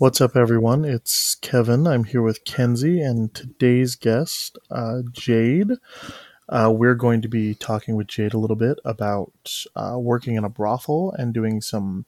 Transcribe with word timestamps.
What's 0.00 0.22
up, 0.22 0.34
everyone? 0.34 0.86
It's 0.86 1.34
Kevin. 1.34 1.86
I'm 1.86 2.04
here 2.04 2.22
with 2.22 2.46
Kenzie 2.46 3.02
and 3.02 3.34
today's 3.34 3.96
guest, 3.96 4.56
uh, 4.70 5.02
Jade. 5.12 5.72
Uh, 6.48 6.72
we're 6.74 6.94
going 6.94 7.20
to 7.20 7.28
be 7.28 7.54
talking 7.54 7.96
with 7.96 8.06
Jade 8.06 8.32
a 8.32 8.38
little 8.38 8.56
bit 8.56 8.78
about 8.82 9.66
uh, 9.76 9.98
working 9.98 10.36
in 10.36 10.44
a 10.44 10.48
brothel 10.48 11.12
and 11.18 11.34
doing 11.34 11.60
some 11.60 12.06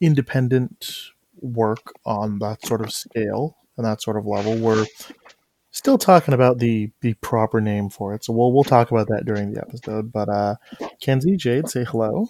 independent 0.00 1.10
work 1.38 1.92
on 2.06 2.38
that 2.38 2.64
sort 2.64 2.80
of 2.80 2.90
scale 2.90 3.58
and 3.76 3.84
that 3.84 4.00
sort 4.00 4.16
of 4.16 4.24
level. 4.24 4.56
We're 4.56 4.86
still 5.72 5.98
talking 5.98 6.32
about 6.32 6.56
the 6.56 6.90
the 7.02 7.12
proper 7.20 7.60
name 7.60 7.90
for 7.90 8.14
it, 8.14 8.24
so 8.24 8.32
we'll 8.32 8.54
we'll 8.54 8.64
talk 8.64 8.90
about 8.90 9.08
that 9.08 9.26
during 9.26 9.52
the 9.52 9.60
episode. 9.60 10.10
But 10.10 10.30
uh, 10.30 10.54
Kenzie, 11.02 11.36
Jade, 11.36 11.68
say 11.68 11.84
hello. 11.84 12.28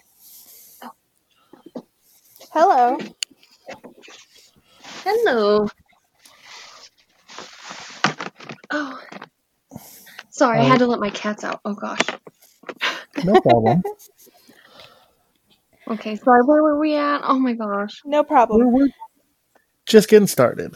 Hello. 2.51 2.97
Hello. 5.09 5.69
Oh. 8.69 8.99
Sorry, 10.31 10.59
I 10.59 10.63
had 10.63 10.79
to 10.79 10.87
let 10.87 10.99
my 10.99 11.09
cats 11.11 11.45
out. 11.45 11.61
Oh 11.63 11.75
gosh. 11.75 12.01
No 13.23 13.39
problem. 13.39 13.83
Okay, 15.89 16.17
sorry, 16.17 16.43
where 16.43 16.61
were 16.61 16.77
we 16.77 16.95
at? 16.97 17.21
Oh 17.23 17.39
my 17.39 17.53
gosh. 17.53 18.01
No 18.03 18.17
we're, 18.19 18.25
problem. 18.25 18.73
we're 18.73 18.89
just 19.85 20.09
getting 20.09 20.27
started. 20.27 20.75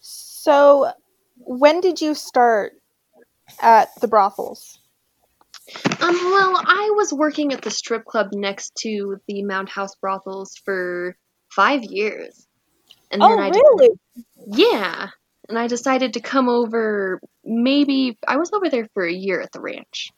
So, 0.00 0.90
when 1.36 1.80
did 1.80 2.00
you 2.00 2.16
start 2.16 2.72
at 3.60 3.90
the 4.00 4.08
brothels? 4.08 4.80
Um, 6.00 6.16
well, 6.16 6.60
I 6.66 6.94
was 6.96 7.12
working 7.12 7.52
at 7.52 7.62
the 7.62 7.70
strip 7.70 8.04
club 8.04 8.30
next 8.32 8.74
to 8.80 9.18
the 9.28 9.44
Mound 9.44 9.68
House 9.68 9.94
brothels 9.94 10.56
for 10.64 11.16
five 11.48 11.84
years. 11.84 12.45
And 13.10 13.22
Oh, 13.22 13.38
I 13.38 13.48
really? 13.48 13.90
Yeah. 14.46 15.08
And 15.48 15.58
I 15.58 15.68
decided 15.68 16.14
to 16.14 16.20
come 16.20 16.48
over 16.48 17.20
maybe 17.44 18.18
I 18.26 18.36
was 18.36 18.52
over 18.52 18.68
there 18.68 18.88
for 18.94 19.04
a 19.04 19.12
year 19.12 19.40
at 19.40 19.52
the 19.52 19.60
ranch. 19.60 20.10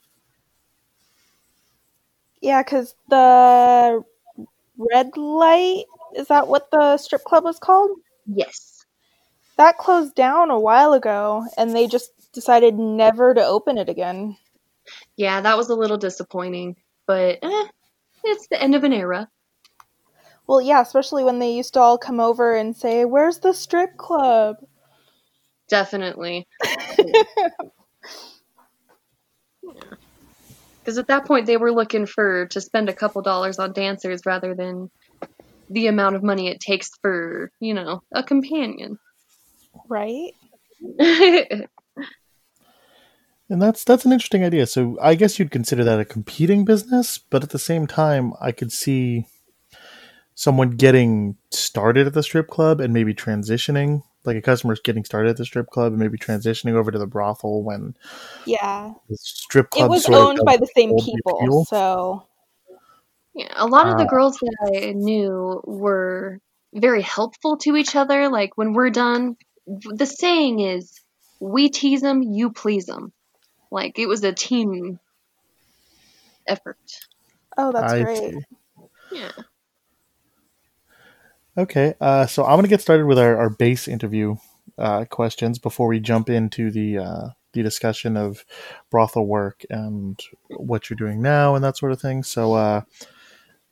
Yeah, 2.41 2.63
because 2.63 2.95
the 3.09 4.03
red 4.77 5.17
light 5.17 5.83
is 6.15 6.27
that 6.27 6.47
what 6.47 6.71
the 6.71 6.97
strip 6.97 7.23
club 7.23 7.43
was 7.43 7.59
called? 7.59 7.91
Yes. 8.25 8.85
That 9.57 9.77
closed 9.77 10.15
down 10.15 10.49
a 10.49 10.59
while 10.59 10.93
ago, 10.93 11.45
and 11.57 11.75
they 11.75 11.87
just 11.87 12.11
decided 12.31 12.75
never 12.75 13.33
to 13.33 13.43
open 13.43 13.77
it 13.77 13.89
again. 13.89 14.37
Yeah, 15.17 15.41
that 15.41 15.57
was 15.57 15.69
a 15.69 15.75
little 15.75 15.97
disappointing, 15.97 16.77
but 17.05 17.39
eh, 17.43 17.67
it's 18.23 18.47
the 18.47 18.61
end 18.61 18.73
of 18.73 18.85
an 18.85 18.93
era. 18.93 19.29
Well, 20.49 20.61
yeah, 20.61 20.81
especially 20.81 21.23
when 21.23 21.37
they 21.37 21.51
used 21.51 21.75
to 21.75 21.79
all 21.79 21.99
come 21.99 22.19
over 22.19 22.55
and 22.55 22.75
say, 22.75 23.05
"Where's 23.05 23.37
the 23.37 23.53
strip 23.53 23.97
club?" 23.97 24.55
Definitely. 25.69 26.47
Because 30.79 30.97
at 30.97 31.07
that 31.07 31.25
point, 31.25 31.45
they 31.45 31.57
were 31.57 31.71
looking 31.71 32.07
for 32.07 32.47
to 32.47 32.61
spend 32.61 32.89
a 32.89 32.93
couple 32.93 33.21
dollars 33.21 33.59
on 33.59 33.73
dancers 33.73 34.21
rather 34.25 34.55
than 34.55 34.89
the 35.69 35.85
amount 35.85 36.15
of 36.15 36.23
money 36.23 36.47
it 36.47 36.59
takes 36.59 36.89
for, 37.03 37.51
you 37.59 37.75
know, 37.75 38.01
a 38.11 38.23
companion. 38.23 38.97
Right? 39.87 40.31
And 43.51 43.59
that's 43.61 43.83
that's 43.83 44.05
an 44.05 44.11
interesting 44.13 44.43
idea. 44.43 44.67
So 44.67 44.97
I 45.01 45.15
guess 45.15 45.39
you'd 45.39 45.49
consider 45.49 45.83
that 45.83 45.99
a 45.99 46.05
competing 46.05 46.65
business, 46.65 47.17
but 47.17 47.43
at 47.43 47.49
the 47.49 47.57
same 47.57 47.87
time, 47.87 48.33
I 48.39 48.51
could 48.51 48.71
see 48.71 49.25
someone 50.39 50.69
getting 50.69 51.35
started 51.51 52.07
at 52.07 52.13
the 52.13 52.23
strip 52.23 52.47
club 52.47 52.79
and 52.79 52.93
maybe 52.93 53.13
transitioning, 53.13 54.01
like 54.23 54.37
a 54.37 54.41
customer's 54.41 54.79
getting 54.79 55.03
started 55.03 55.29
at 55.31 55.35
the 55.35 55.43
strip 55.43 55.67
club 55.67 55.91
and 55.91 55.99
maybe 55.99 56.17
transitioning 56.17 56.75
over 56.75 56.91
to 56.91 56.97
the 56.97 57.05
brothel 57.05 57.61
when 57.61 57.93
Yeah. 58.45 58.93
the 59.09 59.17
strip 59.17 59.65
It 59.65 59.79
club 59.79 59.89
was 59.89 60.07
owned 60.07 60.39
by 60.45 60.55
the 60.55 60.69
same 60.73 60.91
old 60.93 61.03
people, 61.03 61.39
appeal. 61.39 61.65
so 61.65 62.23
yeah, 63.33 63.51
a 63.57 63.67
lot 63.67 63.89
of 63.89 63.97
the 63.97 64.05
Uh, 64.05 64.07
girls 64.07 64.37
that 64.37 64.71
I 64.73 64.93
knew 64.93 65.61
were 65.65 66.39
very 66.73 67.01
helpful 67.01 67.57
to 67.57 67.75
each 67.75 67.97
other. 67.97 68.29
Like 68.29 68.51
when 68.57 68.71
we're 68.71 68.91
done, 68.91 69.35
the 69.67 70.05
saying 70.05 70.61
is, 70.61 70.93
"We 71.41 71.67
tease 71.69 71.99
them, 71.99 72.21
you 72.23 72.51
please 72.53 72.85
them." 72.85 73.11
Like 73.71 73.99
it 73.99 74.07
was 74.07 74.23
a 74.23 74.31
team 74.31 75.01
effort. 76.47 76.77
oh, 77.57 77.73
that's 77.73 77.91
I 77.91 78.03
great. 78.03 78.17
see. 78.17 78.39
Yeah. 79.11 79.31
Okay, 81.59 81.93
uh, 81.99 82.25
so 82.25 82.45
I'm 82.45 82.51
going 82.51 82.63
to 82.63 82.69
get 82.69 82.79
started 82.79 83.05
with 83.05 83.19
our, 83.19 83.35
our 83.35 83.49
base 83.49 83.89
interview 83.89 84.37
uh, 84.77 85.03
questions 85.03 85.59
before 85.59 85.89
we 85.89 85.99
jump 85.99 86.29
into 86.29 86.71
the 86.71 86.99
uh, 86.99 87.27
the 87.51 87.61
discussion 87.61 88.15
of 88.15 88.45
brothel 88.89 89.25
work 89.25 89.65
and 89.69 90.17
what 90.51 90.89
you're 90.89 90.95
doing 90.95 91.21
now 91.21 91.55
and 91.55 91.63
that 91.65 91.75
sort 91.75 91.91
of 91.91 91.99
thing. 91.99 92.23
So 92.23 92.53
uh, 92.53 92.83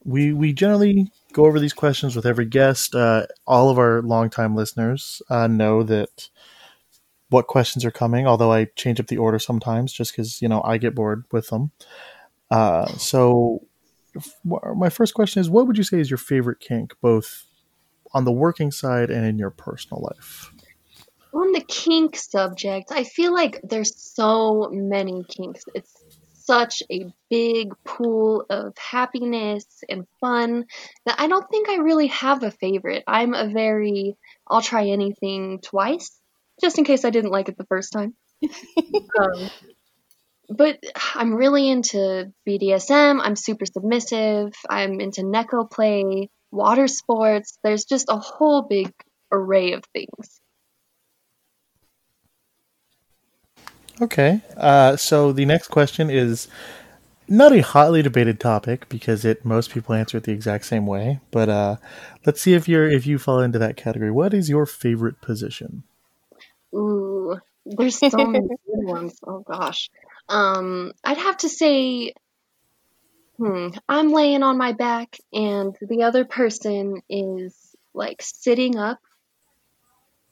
we 0.04 0.34
we 0.34 0.52
generally 0.52 1.10
go 1.32 1.46
over 1.46 1.62
these 1.62 1.72
questions 1.72 2.14
with 2.14 2.26
every 2.26 2.44
guest. 2.44 2.94
Uh, 2.94 3.28
all 3.46 3.70
of 3.70 3.80
our 3.80 4.02
longtime 4.02 4.54
listeners 4.54 5.22
uh, 5.30 5.48
know 5.48 5.82
that 5.84 6.28
what 7.30 7.48
questions 7.48 7.86
are 7.86 7.92
coming. 7.92 8.28
Although 8.28 8.52
I 8.52 8.66
change 8.76 9.00
up 9.00 9.08
the 9.08 9.18
order 9.18 9.40
sometimes, 9.40 9.94
just 9.94 10.12
because 10.12 10.42
you 10.42 10.50
know 10.50 10.62
I 10.66 10.78
get 10.78 10.94
bored 10.94 11.24
with 11.32 11.48
them. 11.48 11.72
So 12.98 13.66
my 14.44 14.90
first 14.90 15.14
question 15.14 15.40
is, 15.40 15.50
what 15.50 15.68
would 15.68 15.78
you 15.78 15.86
say 15.86 16.02
is 16.02 16.12
your 16.12 16.18
favorite 16.18 16.60
kink, 16.60 16.94
both 17.02 17.47
on 18.14 18.26
the 18.26 18.32
working 18.32 18.72
side 18.72 19.10
and 19.10 19.26
in 19.26 19.38
your 19.38 19.52
personal 19.52 20.02
life? 20.02 20.52
On 21.34 21.52
the 21.52 21.62
kink 21.62 22.16
subject, 22.16 22.92
I 22.92 23.04
feel 23.04 23.34
like 23.34 23.60
there's 23.64 23.96
so 23.96 24.70
many 24.72 25.24
kinks. 25.28 25.64
It's 25.76 25.94
such 26.48 26.82
a 26.90 27.14
big 27.30 27.74
pool 27.84 28.46
of 28.50 28.74
happiness 28.78 29.66
and 29.90 30.08
fun 30.22 30.66
that 31.06 31.20
I 31.20 31.28
don't 31.28 31.48
think 31.52 31.68
I 31.70 31.76
really 31.76 32.08
have 32.08 32.42
a 32.42 32.52
favorite. 32.52 33.04
I'm 33.06 33.34
a 33.34 33.50
very, 33.50 34.16
I'll 34.48 34.62
try 34.62 34.88
anything 34.88 35.60
twice, 35.62 36.18
just 36.62 36.78
in 36.78 36.86
case 36.86 37.04
I 37.04 37.10
didn't 37.10 37.32
like 37.32 37.50
it 37.50 37.58
the 37.58 37.66
first 37.66 37.92
time. 37.92 38.16
um, 39.20 39.50
but 40.50 40.80
I'm 41.14 41.36
really 41.36 41.70
into 41.70 42.32
BDSM. 42.48 43.20
I'm 43.22 43.36
super 43.36 43.66
submissive. 43.66 44.54
I'm 44.70 45.02
into 45.02 45.22
neko 45.22 45.70
play, 45.70 46.30
water 46.52 46.88
sports. 46.88 47.58
There's 47.64 47.86
just 47.86 48.08
a 48.10 48.18
whole 48.18 48.64
big 48.64 48.92
array 49.32 49.74
of 49.74 49.84
things. 49.94 50.40
Okay, 54.00 54.42
uh, 54.56 54.96
so 54.96 55.32
the 55.32 55.46
next 55.46 55.70
question 55.70 56.10
is 56.12 56.48
not 57.28 57.52
a 57.52 57.62
hotly 57.62 58.02
debated 58.02 58.40
topic 58.40 58.88
because 58.90 59.26
it 59.26 59.44
most 59.44 59.72
people 59.72 59.96
answer 59.96 60.18
it 60.18 60.24
the 60.24 60.32
exact 60.32 60.66
same 60.66 60.86
way. 60.86 61.20
But 61.32 61.50
uh, 61.50 61.76
let's 62.26 62.42
see 62.42 62.54
if 62.54 62.68
you're 62.68 62.88
if 62.88 63.08
you 63.08 63.18
fall 63.18 63.40
into 63.40 63.60
that 63.60 63.76
category. 63.76 64.12
What 64.12 64.34
is 64.34 64.50
your 64.50 64.66
favorite 64.66 65.20
position? 65.22 65.84
Ooh, 66.76 67.40
there's 67.66 67.98
so 67.98 68.26
many 68.26 68.48
good 68.48 68.58
ones. 68.68 69.18
Oh 69.26 69.40
gosh. 69.40 69.90
Um, 70.30 70.94
I'd 71.04 71.18
have 71.18 71.38
to 71.38 71.50
say, 71.50 72.14
hmm, 73.38 73.70
I'm 73.88 74.12
laying 74.12 74.44
on 74.44 74.58
my 74.58 74.74
back 74.74 75.18
and 75.34 75.76
the 75.82 76.04
other 76.04 76.26
person 76.26 77.02
is 77.10 77.56
like 77.94 78.22
sitting 78.22 78.78
up 78.78 79.00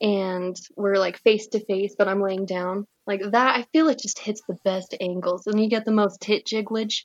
and 0.02 0.56
we're 0.76 0.96
like 0.98 1.22
face 1.22 1.48
to 1.50 1.66
face, 1.66 1.96
but 1.98 2.08
I'm 2.08 2.22
laying 2.22 2.46
down. 2.46 2.88
Like 3.08 3.22
that, 3.22 3.56
I 3.58 3.66
feel 3.72 3.88
it 3.90 4.00
just 4.00 4.20
hits 4.20 4.42
the 4.48 4.58
best 4.64 4.96
angles 5.00 5.48
and 5.48 5.62
you 5.62 5.70
get 5.70 5.86
the 5.86 5.92
most 5.92 6.22
tit 6.22 6.46
jigglage. 6.46 7.04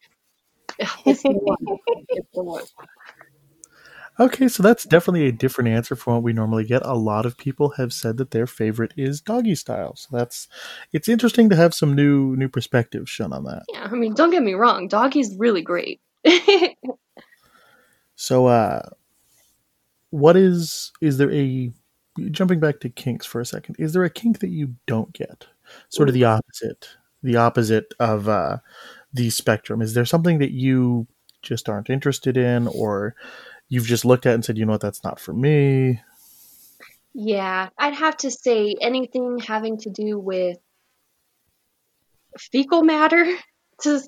It's 1.05 1.23
the 1.23 1.33
one. 1.33 1.59
It's 2.09 2.29
the 2.33 2.43
one. 2.43 2.65
Okay, 4.21 4.49
so 4.49 4.63
that's 4.63 4.85
definitely 4.85 5.27
a 5.27 5.33
different 5.33 5.71
answer 5.71 5.97
from 5.97 6.13
what 6.15 6.23
we 6.23 6.35
normally 6.35 6.65
get. 6.65 6.83
A 6.85 6.95
lot 6.95 7.25
of 7.25 7.39
people 7.39 7.71
have 7.71 7.91
said 7.91 8.19
that 8.19 8.33
their 8.33 8.47
favorite 8.47 8.93
is 8.97 9.23
doggy 9.23 9.55
style. 9.55 9.97
So 9.97 10.09
that's 10.15 10.47
it's 10.93 11.09
interesting 11.09 11.49
to 11.49 11.57
have 11.57 11.73
some 11.75 11.95
new 11.95 12.37
new 12.37 12.49
perspectives 12.49 13.09
shown 13.09 13.33
on 13.33 13.45
that. 13.45 13.63
Yeah, 13.73 13.89
I 13.91 13.95
mean, 13.95 14.13
don't 14.15 14.31
get 14.31 14.43
me 14.43 14.53
wrong, 14.53 14.89
doggy's 14.89 15.35
really 15.39 15.63
great. 15.63 16.01
So 18.15 18.49
uh 18.49 18.83
what 20.11 20.37
is 20.37 20.93
is 21.01 21.17
there 21.17 21.33
a 21.33 21.73
jumping 22.31 22.61
back 22.61 22.81
to 22.81 22.91
kinks 22.91 23.25
for 23.25 23.41
a 23.41 23.47
second, 23.47 23.77
is 23.79 23.95
there 23.95 24.05
a 24.05 24.11
kink 24.11 24.41
that 24.41 24.51
you 24.51 24.75
don't 24.87 25.13
get? 25.15 25.47
Sort 25.89 26.09
of 26.09 26.15
the 26.15 26.25
opposite. 26.25 26.89
The 27.23 27.37
opposite 27.37 27.95
of 27.99 28.29
uh 28.29 28.59
the 29.13 29.31
spectrum. 29.31 29.81
Is 29.81 29.95
there 29.95 30.05
something 30.05 30.39
that 30.39 30.53
you 30.53 31.07
just 31.43 31.69
aren't 31.71 31.89
interested 31.89 32.37
in 32.37 32.67
or 32.69 33.15
you've 33.71 33.87
just 33.87 34.05
looked 34.05 34.27
at 34.27 34.35
and 34.35 34.45
said, 34.45 34.59
you 34.59 34.67
know 34.67 34.73
what, 34.73 34.83
that's 34.83 35.03
not 35.03 35.19
for 35.19 35.33
me? 35.33 36.03
Yeah, 37.15 37.71
I'd 37.79 37.95
have 37.95 38.19
to 38.19 38.31
say 38.31 38.75
anything 38.81 39.39
having 39.39 39.79
to 39.79 39.91
do 39.91 40.19
with 40.19 40.59
fecal 42.39 42.83
matter, 42.83 43.25
to 43.83 44.01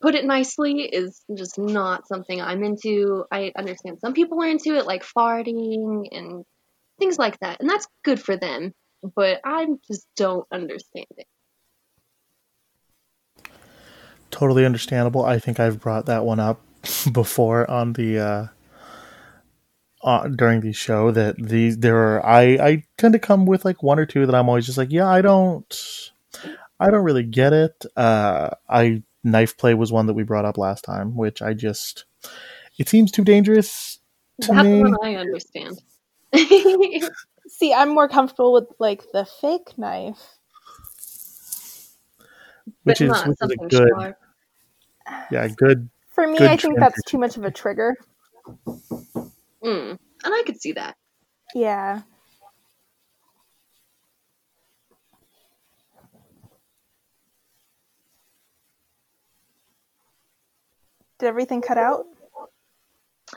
put 0.00 0.14
it 0.14 0.24
nicely, 0.24 0.80
is 0.82 1.22
just 1.36 1.58
not 1.58 2.08
something 2.08 2.40
I'm 2.40 2.64
into. 2.64 3.24
I 3.30 3.52
understand 3.56 3.98
some 4.00 4.14
people 4.14 4.42
are 4.42 4.48
into 4.48 4.76
it, 4.76 4.86
like 4.86 5.04
farting 5.04 6.06
and 6.10 6.44
things 6.98 7.18
like 7.18 7.38
that, 7.40 7.60
and 7.60 7.68
that's 7.68 7.86
good 8.04 8.20
for 8.20 8.36
them. 8.36 8.72
But 9.16 9.40
I 9.44 9.66
just 9.88 10.06
don't 10.16 10.46
understand 10.52 11.06
it. 11.16 11.26
Totally 14.30 14.64
understandable. 14.64 15.24
I 15.24 15.40
think 15.40 15.58
I've 15.58 15.80
brought 15.80 16.06
that 16.06 16.24
one 16.24 16.38
up 16.40 16.60
before 17.12 17.68
on 17.68 17.92
the 17.94 18.18
uh, 18.18 18.46
uh, 20.04 20.28
during 20.28 20.60
the 20.60 20.72
show 20.72 21.10
that 21.12 21.36
these 21.36 21.78
there 21.78 21.96
are 21.96 22.24
I 22.26 22.42
I 22.42 22.84
tend 22.98 23.12
to 23.14 23.18
come 23.18 23.46
with 23.46 23.64
like 23.64 23.82
one 23.82 23.98
or 23.98 24.06
two 24.06 24.26
that 24.26 24.34
I'm 24.34 24.48
always 24.48 24.66
just 24.66 24.78
like 24.78 24.90
yeah 24.90 25.08
I 25.08 25.20
don't 25.22 26.10
I 26.80 26.90
don't 26.90 27.04
really 27.04 27.22
get 27.22 27.52
it. 27.52 27.84
Uh, 27.96 28.50
I 28.68 29.02
knife 29.22 29.56
play 29.56 29.74
was 29.74 29.92
one 29.92 30.06
that 30.06 30.14
we 30.14 30.24
brought 30.24 30.44
up 30.44 30.58
last 30.58 30.84
time, 30.84 31.14
which 31.16 31.40
I 31.42 31.54
just 31.54 32.04
it 32.78 32.88
seems 32.88 33.12
too 33.12 33.22
dangerous 33.24 33.98
to 34.40 34.48
That 34.52 34.64
me. 34.64 34.80
one 34.82 34.96
I 35.02 35.14
understand. 35.16 35.80
See, 37.48 37.72
I'm 37.74 37.90
more 37.90 38.08
comfortable 38.08 38.52
with 38.54 38.64
like 38.78 39.02
the 39.12 39.24
fake 39.40 39.76
knife. 39.78 40.18
Which 42.84 42.98
but 42.98 43.00
is- 43.00 43.08
not 43.10 43.26
which 43.28 43.34
is 43.34 43.34
a 43.34 43.36
something 43.38 43.68
good- 43.68 43.88
sharp. 43.96 44.16
Yeah, 45.30 45.48
good. 45.48 45.88
For 46.10 46.26
me, 46.26 46.38
Good 46.38 46.48
I 46.50 46.56
think 46.56 46.78
that's 46.78 47.02
too 47.04 47.18
much 47.18 47.36
of 47.36 47.44
a 47.44 47.50
trigger. 47.50 47.96
Mm, 49.64 49.90
and 49.90 49.98
I 50.24 50.42
could 50.44 50.60
see 50.60 50.72
that. 50.72 50.96
Yeah. 51.54 52.02
Did 61.18 61.26
everything 61.26 61.62
cut 61.62 61.78
out? 61.78 62.06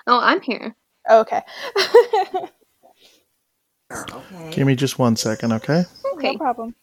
Oh, 0.07 0.19
I'm 0.19 0.42
here. 0.42 0.75
Oh, 1.07 1.19
okay. 1.22 1.42
Okay. 3.92 4.51
Give 4.51 4.66
me 4.66 4.75
just 4.75 4.98
one 4.98 5.16
second, 5.16 5.54
okay? 5.54 5.83
Okay. 6.13 6.31
No 6.31 6.38
problem. 6.38 6.75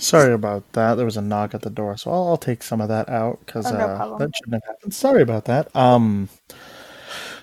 Sorry 0.00 0.32
about 0.32 0.72
that. 0.72 0.94
There 0.94 1.04
was 1.04 1.18
a 1.18 1.22
knock 1.22 1.54
at 1.54 1.60
the 1.60 1.70
door, 1.70 1.96
so 1.98 2.10
I'll, 2.10 2.28
I'll 2.28 2.36
take 2.38 2.62
some 2.62 2.80
of 2.80 2.88
that 2.88 3.08
out 3.10 3.40
because 3.44 3.66
Oh, 3.66 3.76
no 3.76 3.84
uh, 3.84 4.16
that 4.16 4.30
shouldn't 4.34 4.54
have 4.54 4.74
happened. 4.74 4.94
Sorry 4.94 5.20
about 5.20 5.44
that. 5.44 5.74
Um, 5.76 6.30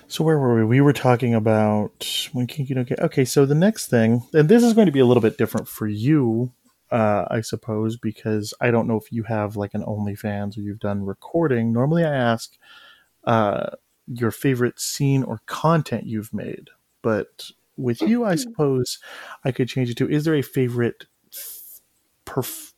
so 0.08 0.24
where 0.24 0.38
were 0.38 0.56
we? 0.56 0.64
We 0.64 0.80
were 0.80 0.92
talking 0.92 1.34
about 1.34 2.28
when 2.32 2.48
Kinky 2.48 2.74
don't 2.74 2.88
get. 2.88 2.98
Okay, 2.98 3.24
so 3.24 3.46
the 3.46 3.54
next 3.54 3.88
thing, 3.88 4.22
and 4.32 4.48
this 4.48 4.64
is 4.64 4.72
going 4.72 4.86
to 4.86 4.92
be 4.92 4.98
a 4.98 5.06
little 5.06 5.20
bit 5.20 5.38
different 5.38 5.68
for 5.68 5.86
you, 5.86 6.52
uh, 6.90 7.26
I 7.30 7.42
suppose, 7.42 7.96
because 7.96 8.52
I 8.60 8.72
don't 8.72 8.88
know 8.88 8.96
if 8.96 9.12
you 9.12 9.22
have 9.24 9.54
like 9.54 9.74
an 9.74 9.84
OnlyFans 9.84 10.58
or 10.58 10.62
you've 10.62 10.80
done 10.80 11.04
recording. 11.04 11.72
Normally, 11.72 12.04
I 12.04 12.14
ask 12.14 12.56
uh, 13.24 13.70
your 14.08 14.32
favorite 14.32 14.80
scene 14.80 15.22
or 15.22 15.42
content 15.46 16.06
you've 16.06 16.34
made, 16.34 16.70
but 17.02 17.50
with 17.76 18.02
you, 18.02 18.24
I 18.24 18.34
suppose 18.36 18.98
I 19.44 19.52
could 19.52 19.68
change 19.68 19.90
it 19.90 19.96
to: 19.98 20.08
Is 20.08 20.24
there 20.24 20.34
a 20.34 20.42
favorite? 20.42 21.04
Perf- 22.28 22.74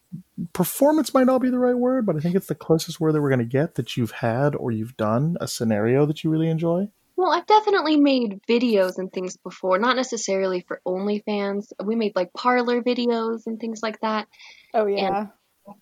performance 0.53 1.13
might 1.13 1.27
not 1.27 1.41
be 1.41 1.51
the 1.51 1.59
right 1.59 1.77
word, 1.77 2.07
but 2.07 2.17
I 2.17 2.21
think 2.21 2.35
it's 2.35 2.47
the 2.47 2.55
closest 2.55 3.01
word 3.01 3.13
that 3.13 3.23
we're 3.23 3.29
going 3.29 3.41
to 3.41 3.45
get 3.45 3.75
that 3.75 3.97
you've 3.97 4.11
had 4.11 4.55
or 4.55 4.71
you've 4.71 4.97
done 4.97 5.37
a 5.41 5.49
scenario 5.49 6.07
that 6.07 6.25
you 6.25 6.31
really 6.31 6.49
enjoy. 6.49 6.89
Well, 7.17 7.33
I've 7.33 7.47
definitely 7.47 7.97
made 7.97 8.41
videos 8.49 8.97
and 8.97 9.13
things 9.13 9.37
before, 9.37 9.79
not 9.79 9.95
necessarily 9.97 10.65
for 10.67 10.81
OnlyFans. 10.87 11.67
We 11.85 11.95
made 11.95 12.17
like 12.17 12.33
parlor 12.33 12.83
videos 12.83 13.43
and 13.47 13.61
things 13.61 13.81
like 13.83 14.01
that. 14.01 14.27
Oh 14.73 14.87
yeah. 14.87 15.27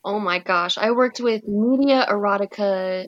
Oh 0.04 0.18
my 0.18 0.40
gosh, 0.40 0.76
I 0.76 0.90
worked 0.90 1.20
with 1.20 1.46
Media 1.46 2.04
Erotica 2.10 3.06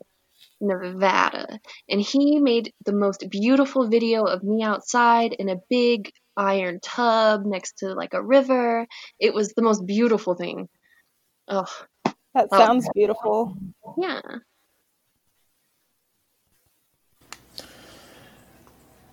Nevada, 0.61 1.59
and 1.89 2.01
he 2.01 2.39
made 2.39 2.73
the 2.85 2.93
most 2.93 3.29
beautiful 3.29 3.89
video 3.89 4.25
of 4.25 4.45
me 4.45 4.63
outside 4.63 5.33
in 5.33 5.49
a 5.49 5.61
big 5.69 6.13
iron 6.37 6.81
tub 6.83 7.45
next 7.45 7.79
to 7.79 7.95
like 7.95 8.15
a 8.15 8.23
river. 8.23 8.87
It 9.19 9.35
was 9.35 9.53
the 9.55 9.63
most 9.63 9.87
beautiful 9.87 10.35
thing. 10.35 10.69
Oh, 11.49 11.67
That 12.35 12.49
Oh. 12.53 12.59
sounds 12.59 12.89
beautiful. 12.95 13.57
yeah. 13.99 14.21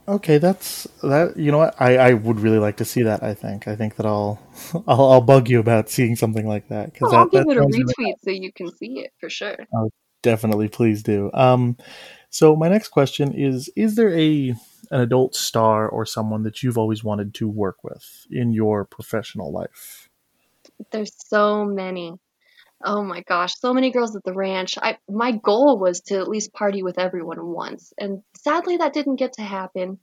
Okay, 0.07 0.37
that's 0.37 0.87
that. 1.03 1.35
You 1.35 1.51
know 1.51 1.57
what? 1.57 1.75
I, 1.81 1.97
I 1.97 2.13
would 2.13 2.39
really 2.39 2.59
like 2.59 2.77
to 2.77 2.85
see 2.85 3.03
that. 3.03 3.23
I 3.23 3.33
think. 3.33 3.67
I 3.67 3.75
think 3.75 3.97
that 3.97 4.05
I'll 4.05 4.39
I'll, 4.87 5.11
I'll 5.11 5.21
bug 5.21 5.49
you 5.49 5.59
about 5.59 5.89
seeing 5.89 6.15
something 6.15 6.47
like 6.47 6.69
that 6.69 6.93
because 6.93 7.11
Oh, 7.11 7.17
I'll 7.17 7.25
give 7.27 7.43
that 7.45 7.51
it 7.51 7.57
a 7.57 7.61
sounds 7.61 7.77
really- 7.77 7.93
retweet 7.93 8.13
so 8.23 8.31
you 8.31 8.53
can 8.53 8.69
see 8.77 8.99
it 9.01 9.11
for 9.19 9.29
sure. 9.29 9.57
Oh, 9.75 9.89
definitely 10.23 10.69
please 10.69 11.03
do. 11.03 11.29
Um, 11.33 11.75
so 12.29 12.55
my 12.55 12.69
next 12.69 12.87
question 12.89 13.33
is: 13.33 13.69
Is 13.75 13.95
there 13.95 14.17
a 14.17 14.53
an 14.91 15.01
adult 15.01 15.35
star 15.35 15.87
or 15.87 16.05
someone 16.05 16.43
that 16.43 16.63
you've 16.63 16.77
always 16.77 17.03
wanted 17.03 17.33
to 17.35 17.47
work 17.47 17.83
with 17.83 18.25
in 18.31 18.51
your 18.51 18.85
professional 18.85 19.51
life? 19.51 20.09
There's 20.91 21.13
so 21.27 21.65
many. 21.65 22.13
Oh 22.83 23.03
my 23.03 23.21
gosh, 23.21 23.55
so 23.57 23.73
many 23.73 23.91
girls 23.91 24.15
at 24.15 24.23
the 24.23 24.33
ranch. 24.33 24.77
I 24.79 24.97
my 25.09 25.31
goal 25.31 25.79
was 25.79 26.01
to 26.01 26.19
at 26.19 26.27
least 26.27 26.53
party 26.53 26.83
with 26.83 26.99
everyone 26.99 27.43
once, 27.43 27.91
and 27.97 28.21
sadly 28.35 28.77
that 28.77 28.93
didn't 28.93 29.15
get 29.15 29.33
to 29.33 29.41
happen. 29.41 29.99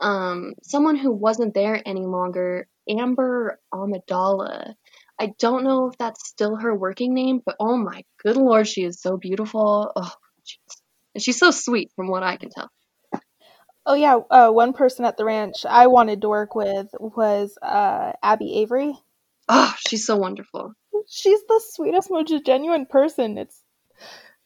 Um, 0.00 0.54
someone 0.62 0.96
who 0.96 1.12
wasn't 1.12 1.54
there 1.54 1.80
any 1.84 2.06
longer, 2.06 2.68
Amber 2.88 3.58
Amidala. 3.72 4.74
I 5.18 5.32
don't 5.38 5.64
know 5.64 5.88
if 5.88 5.98
that's 5.98 6.28
still 6.28 6.56
her 6.56 6.74
working 6.74 7.14
name, 7.14 7.40
but 7.44 7.56
oh 7.58 7.76
my 7.76 8.04
good 8.22 8.36
lord, 8.36 8.68
she 8.68 8.84
is 8.84 9.00
so 9.00 9.16
beautiful. 9.16 9.92
Oh, 9.94 10.12
and 11.14 11.22
she's 11.22 11.38
so 11.38 11.50
sweet 11.50 11.90
from 11.94 12.08
what 12.08 12.22
I 12.22 12.36
can 12.36 12.50
tell. 12.50 12.70
Oh 13.84 13.94
yeah. 13.94 14.18
Uh, 14.30 14.50
one 14.50 14.72
person 14.72 15.04
at 15.04 15.16
the 15.16 15.24
ranch 15.24 15.64
I 15.68 15.88
wanted 15.88 16.20
to 16.22 16.28
work 16.28 16.54
with 16.54 16.88
was 16.98 17.56
uh, 17.60 18.12
Abby 18.22 18.58
Avery. 18.58 18.94
Oh, 19.48 19.74
she's 19.86 20.06
so 20.06 20.16
wonderful. 20.16 20.72
She's 21.08 21.40
the 21.48 21.60
sweetest, 21.72 22.10
most 22.10 22.32
genuine 22.46 22.86
person. 22.86 23.38
It's 23.38 23.60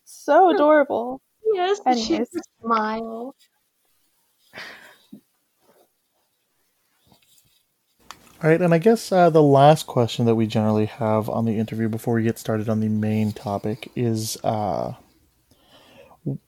so 0.04 0.50
adorable. 0.50 1.20
Yes, 1.52 1.78
she 1.78 1.86
Anyways. 1.86 2.18
has 2.18 2.28
a 2.34 2.40
smile. 2.62 3.34
All 8.42 8.50
right, 8.50 8.60
and 8.60 8.74
I 8.74 8.78
guess 8.78 9.10
uh, 9.10 9.30
the 9.30 9.42
last 9.42 9.86
question 9.86 10.26
that 10.26 10.34
we 10.34 10.46
generally 10.46 10.86
have 10.86 11.28
on 11.30 11.46
the 11.46 11.58
interview 11.58 11.88
before 11.88 12.14
we 12.14 12.22
get 12.22 12.38
started 12.38 12.68
on 12.68 12.80
the 12.80 12.88
main 12.88 13.32
topic 13.32 13.90
is 13.96 14.36
uh, 14.44 14.92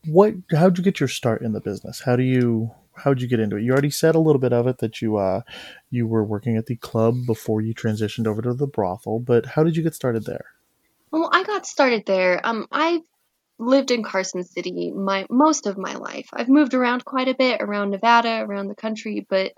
what? 0.05 0.35
How'd 0.51 0.77
you 0.77 0.85
get 0.85 1.01
your 1.01 1.09
start 1.09 1.41
in 1.43 1.53
the 1.53 1.61
business? 1.61 2.01
How 2.01 2.17
do 2.17 2.23
you? 2.23 2.73
How'd 2.99 3.21
you 3.21 3.29
get 3.29 3.41
into 3.41 3.57
it? 3.57 3.63
You 3.63 3.73
already 3.73 3.91
said 3.91 4.15
a 4.15 4.21
little 4.21 4.41
bit 4.41 4.53
of 4.53 4.67
it 4.67 4.79
that 4.79 5.01
you 5.01 5.17
uh, 5.17 5.43
you 5.91 6.07
were 6.07 6.25
working 6.25 6.57
at 6.57 6.67
the 6.67 6.77
club 6.77 7.27
before 7.27 7.61
you 7.61 7.75
transitioned 7.75 8.27
over 8.27 8.43
to 8.43 8.55
the 8.55 8.67
brothel, 8.67 9.19
but 9.21 9.47
how 9.47 9.65
did 9.65 9.77
you 9.77 9.83
get 9.83 9.95
started 9.95 10.25
there? 10.25 10.47
Well, 11.11 11.31
I 11.33 11.45
got 11.45 11.67
started 11.67 12.05
there. 12.07 12.41
Um, 12.45 12.67
I've 12.71 13.03
lived 13.59 13.91
in 13.91 14.05
Carson 14.05 14.45
City 14.45 14.93
my 14.93 15.27
most 15.31 15.67
of 15.67 15.79
my 15.79 15.95
life. 15.95 16.29
I've 16.33 16.49
moved 16.49 16.75
around 16.75 17.05
quite 17.05 17.29
a 17.29 17.35
bit 17.35 17.61
around 17.61 17.91
Nevada, 17.91 18.41
around 18.41 18.69
the 18.69 18.75
country, 18.75 19.27
but 19.29 19.53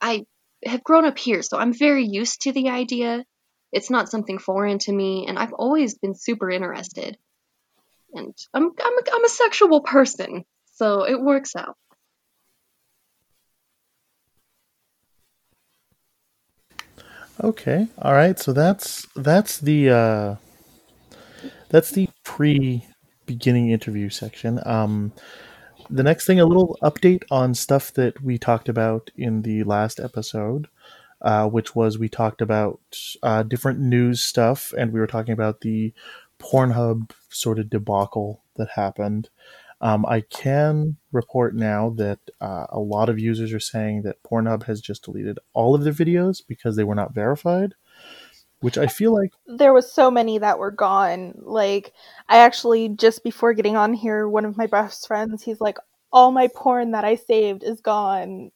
I 0.00 0.26
have 0.64 0.84
grown 0.84 1.04
up 1.04 1.18
here, 1.18 1.42
so 1.42 1.58
I'm 1.58 1.72
very 1.72 2.06
used 2.06 2.42
to 2.42 2.52
the 2.52 2.68
idea. 2.68 3.24
It's 3.72 3.90
not 3.90 4.10
something 4.10 4.38
foreign 4.38 4.78
to 4.80 4.92
me, 4.92 5.26
and 5.26 5.38
I've 5.38 5.52
always 5.52 5.96
been 5.96 6.14
super 6.14 6.50
interested. 6.50 7.16
And 8.12 8.34
I'm 8.52 8.70
I'm 8.82 8.98
a, 8.98 9.02
I'm 9.12 9.24
a 9.24 9.28
sexual 9.28 9.80
person, 9.82 10.44
so 10.74 11.04
it 11.04 11.20
works 11.20 11.54
out. 11.56 11.76
Okay, 17.42 17.88
all 17.98 18.12
right. 18.12 18.38
So 18.38 18.52
that's 18.52 19.06
that's 19.16 19.58
the 19.58 19.90
uh, 19.90 20.36
that's 21.70 21.90
the 21.90 22.08
pre 22.22 22.86
beginning 23.24 23.70
interview 23.70 24.10
section. 24.10 24.60
Um, 24.66 25.12
the 25.88 26.02
next 26.02 26.26
thing, 26.26 26.38
a 26.38 26.44
little 26.44 26.76
update 26.82 27.24
on 27.30 27.54
stuff 27.54 27.92
that 27.94 28.22
we 28.22 28.36
talked 28.36 28.68
about 28.68 29.10
in 29.16 29.42
the 29.42 29.64
last 29.64 29.98
episode, 29.98 30.68
uh, 31.22 31.48
which 31.48 31.74
was 31.74 31.98
we 31.98 32.10
talked 32.10 32.42
about 32.42 32.80
uh, 33.22 33.42
different 33.42 33.80
news 33.80 34.22
stuff, 34.22 34.74
and 34.76 34.92
we 34.92 35.00
were 35.00 35.06
talking 35.06 35.32
about 35.32 35.62
the 35.62 35.94
Pornhub 36.38 37.10
sort 37.30 37.58
of 37.58 37.70
debacle 37.70 38.42
that 38.56 38.68
happened. 38.74 39.30
Um, 39.82 40.04
I 40.06 40.20
can 40.20 40.96
report 41.10 41.54
now 41.54 41.90
that 41.96 42.18
uh, 42.40 42.66
a 42.68 42.78
lot 42.78 43.08
of 43.08 43.18
users 43.18 43.52
are 43.52 43.60
saying 43.60 44.02
that 44.02 44.22
Pornhub 44.22 44.64
has 44.64 44.80
just 44.80 45.04
deleted 45.04 45.38
all 45.54 45.74
of 45.74 45.84
their 45.84 45.92
videos 45.92 46.42
because 46.46 46.76
they 46.76 46.84
were 46.84 46.94
not 46.94 47.14
verified, 47.14 47.74
which 48.60 48.76
I 48.76 48.86
feel 48.88 49.14
like 49.14 49.32
There 49.46 49.72
was 49.72 49.90
so 49.90 50.10
many 50.10 50.36
that 50.36 50.58
were 50.58 50.70
gone. 50.70 51.34
Like 51.38 51.94
I 52.28 52.38
actually 52.38 52.90
just 52.90 53.24
before 53.24 53.54
getting 53.54 53.76
on 53.76 53.94
here, 53.94 54.28
one 54.28 54.44
of 54.44 54.58
my 54.58 54.66
best 54.66 55.06
friends, 55.06 55.42
he's 55.42 55.62
like, 55.62 55.78
"All 56.12 56.30
my 56.30 56.48
porn 56.54 56.90
that 56.90 57.04
I 57.06 57.14
saved 57.14 57.64
is 57.64 57.80
gone. 57.80 58.50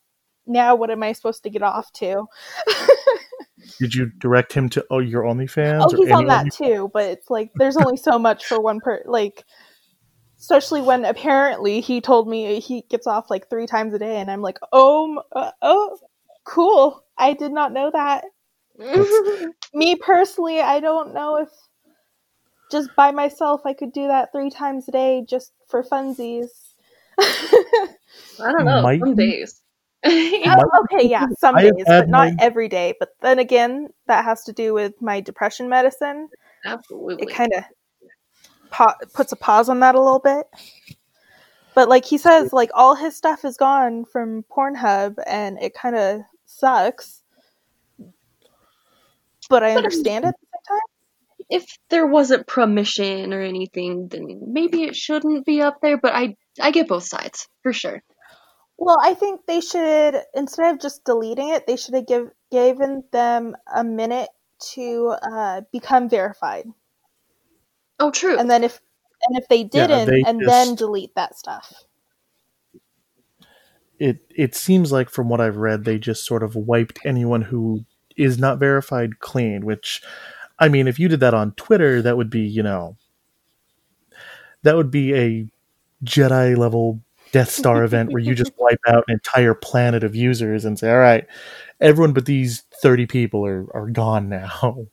Now 0.47 0.75
what 0.75 0.91
am 0.91 1.03
I 1.03 1.13
supposed 1.13 1.43
to 1.45 1.51
get 1.51 1.63
off 1.63 1.91
to?" 1.95 2.27
Did 3.81 3.95
you 3.95 4.11
direct 4.19 4.53
him 4.53 4.69
to 4.71 4.85
oh 4.91 4.99
your 4.99 5.23
OnlyFans? 5.23 5.87
Oh, 5.91 5.97
he's 5.97 6.13
on 6.13 6.27
that 6.27 6.41
Only- 6.41 6.51
too, 6.51 6.91
but 6.93 7.05
it's 7.07 7.31
like 7.31 7.51
there's 7.55 7.79
only 7.79 7.97
so 7.97 8.19
much 8.19 8.45
for 8.45 8.61
one 8.61 8.79
per 8.81 9.03
like 9.07 9.43
especially 10.45 10.83
when 10.83 11.07
apparently 11.07 11.81
he 11.81 12.03
told 12.03 12.29
me 12.29 12.61
he 12.61 12.83
gets 12.91 13.07
off 13.07 13.31
like 13.31 13.49
3 13.49 13.67
times 13.67 13.95
a 13.95 13.99
day 13.99 14.17
and 14.19 14.31
I'm 14.31 14.43
like, 14.43 14.59
"Oh, 14.73 15.23
uh, 15.33 15.53
oh, 15.63 15.97
cool. 16.45 17.03
I 17.17 17.33
did 17.33 17.51
not 17.51 17.73
know 17.73 17.91
that." 17.91 18.27
Me 19.75 19.97
personally, 19.97 20.61
I 20.61 20.81
don't 20.81 21.15
know 21.15 21.37
if 21.37 21.49
just 22.71 22.95
by 22.95 23.11
myself 23.11 23.63
I 23.65 23.73
could 23.73 23.93
do 23.95 24.07
that 24.09 24.33
3 24.33 24.51
times 24.51 24.87
a 24.87 24.93
day 24.93 25.25
just 25.27 25.55
for 25.67 25.83
funsies. 25.83 26.49
I 27.19 27.95
don't 28.39 28.67
know. 28.67 28.83
Might 28.83 29.01
Some 29.01 29.15
days. 29.15 29.63
Oh, 30.05 30.85
okay, 30.93 31.09
yeah, 31.09 31.27
some 31.39 31.57
I 31.57 31.71
days, 31.71 31.87
but 31.87 32.11
not 32.11 32.29
my- 32.29 32.37
every 32.39 32.69
day. 32.69 32.93
But 33.01 33.17
then 33.23 33.39
again, 33.39 33.89
that 34.09 34.27
has 34.27 34.45
to 34.45 34.53
do 34.53 34.75
with 34.75 35.01
my 35.01 35.23
depression 35.23 35.71
medicine. 35.71 36.29
Absolutely. 36.67 37.25
It 37.25 37.35
kind 37.35 37.53
of 37.55 37.65
pa- 38.75 38.97
puts 39.13 39.31
a 39.31 39.37
pause 39.37 39.69
on 39.69 39.81
that 39.81 39.95
a 39.95 40.01
little 40.01 40.19
bit. 40.19 40.47
But 41.75 41.89
like 41.89 42.05
he 42.05 42.19
says, 42.19 42.53
like 42.53 42.71
all 42.75 42.95
his 42.95 43.17
stuff 43.17 43.45
is 43.45 43.57
gone 43.57 44.05
from 44.05 44.45
Pornhub, 44.51 45.17
and 45.27 45.59
it 45.61 45.75
kind 45.75 45.97
of 45.97 46.21
sucks. 46.45 47.23
But 49.49 49.63
I 49.63 49.75
understand 49.75 50.25
it 50.25 50.29
at 50.29 50.35
the 50.41 50.47
same 50.53 50.79
time. 50.79 50.81
if 51.51 51.79
there 51.91 52.07
wasn't 52.07 52.47
permission 52.47 53.33
or 53.33 53.43
anything, 53.43 54.09
then 54.09 54.41
maybe 54.47 54.85
it 54.85 54.97
shouldn't 54.97 55.45
be 55.45 55.61
up 55.63 55.79
there. 55.83 55.99
But 55.99 56.15
I 56.15 56.37
I 56.61 56.71
get 56.71 56.89
both 56.89 57.05
sides 57.05 57.49
for 57.63 57.73
sure. 57.73 58.03
Well, 58.77 58.99
I 59.03 59.15
think 59.15 59.43
they 59.47 59.61
should 59.61 60.21
instead 60.35 60.75
of 60.75 60.81
just 60.81 61.05
deleting 61.05 61.51
it, 61.51 61.67
they 61.67 61.77
should 61.77 61.95
have 61.95 62.07
give 62.07 62.31
given 62.51 63.05
them 63.13 63.57
a 63.75 63.85
minute 63.85 64.31
to 64.75 65.15
uh, 65.23 65.61
become 65.73 66.09
verified, 66.09 66.67
Oh, 68.01 68.11
true. 68.11 68.39
and 68.39 68.51
then 68.51 68.65
if 68.65 68.81
and 69.27 69.39
if 69.39 69.49
they 69.49 69.65
didn't, 69.65 70.07
they 70.07 70.23
and 70.27 70.41
then 70.47 70.75
delete 70.75 71.15
that 71.15 71.37
stuff. 71.37 71.73
it 73.99 74.19
it 74.35 74.55
seems 74.55 74.93
like 74.93 75.09
from 75.11 75.29
what 75.29 75.41
I've 75.41 75.57
read, 75.57 75.85
they 75.85 75.99
just 75.99 76.25
sort 76.25 76.43
of 76.43 76.57
wiped 76.57 76.99
anyone 77.05 77.43
who 77.43 77.85
is 78.17 78.39
not 78.39 78.59
verified 78.59 79.21
clean. 79.21 79.65
Which, 79.65 80.03
I 80.59 80.69
mean, 80.69 80.89
if 80.89 80.99
you 80.99 81.09
did 81.09 81.21
that 81.21 81.35
on 81.35 81.53
Twitter, 81.53 82.03
that 82.03 82.17
would 82.17 82.31
be 82.31 82.41
you 82.41 82.63
know, 82.63 82.97
that 84.63 84.77
would 84.77 84.91
be 84.91 85.15
a 85.15 85.47
Jedi 86.05 86.57
level 86.57 87.01
Death 87.33 87.51
Star 87.51 87.85
event 87.85 88.13
where 88.13 88.23
you 88.23 88.35
just 88.35 88.53
wipe 88.59 88.81
out 88.87 89.05
an 89.09 89.15
entire 89.15 89.55
planet 89.55 90.05
of 90.05 90.15
users 90.15 90.65
and 90.65 90.79
say, 90.79 90.91
all 90.91 90.99
right, 90.99 91.27
everyone 91.81 92.13
but 92.13 92.27
these 92.27 92.65
thirty 92.83 93.07
people 93.07 93.47
are 93.47 93.67
are 93.75 93.89
gone 93.91 94.29
now. 94.29 94.87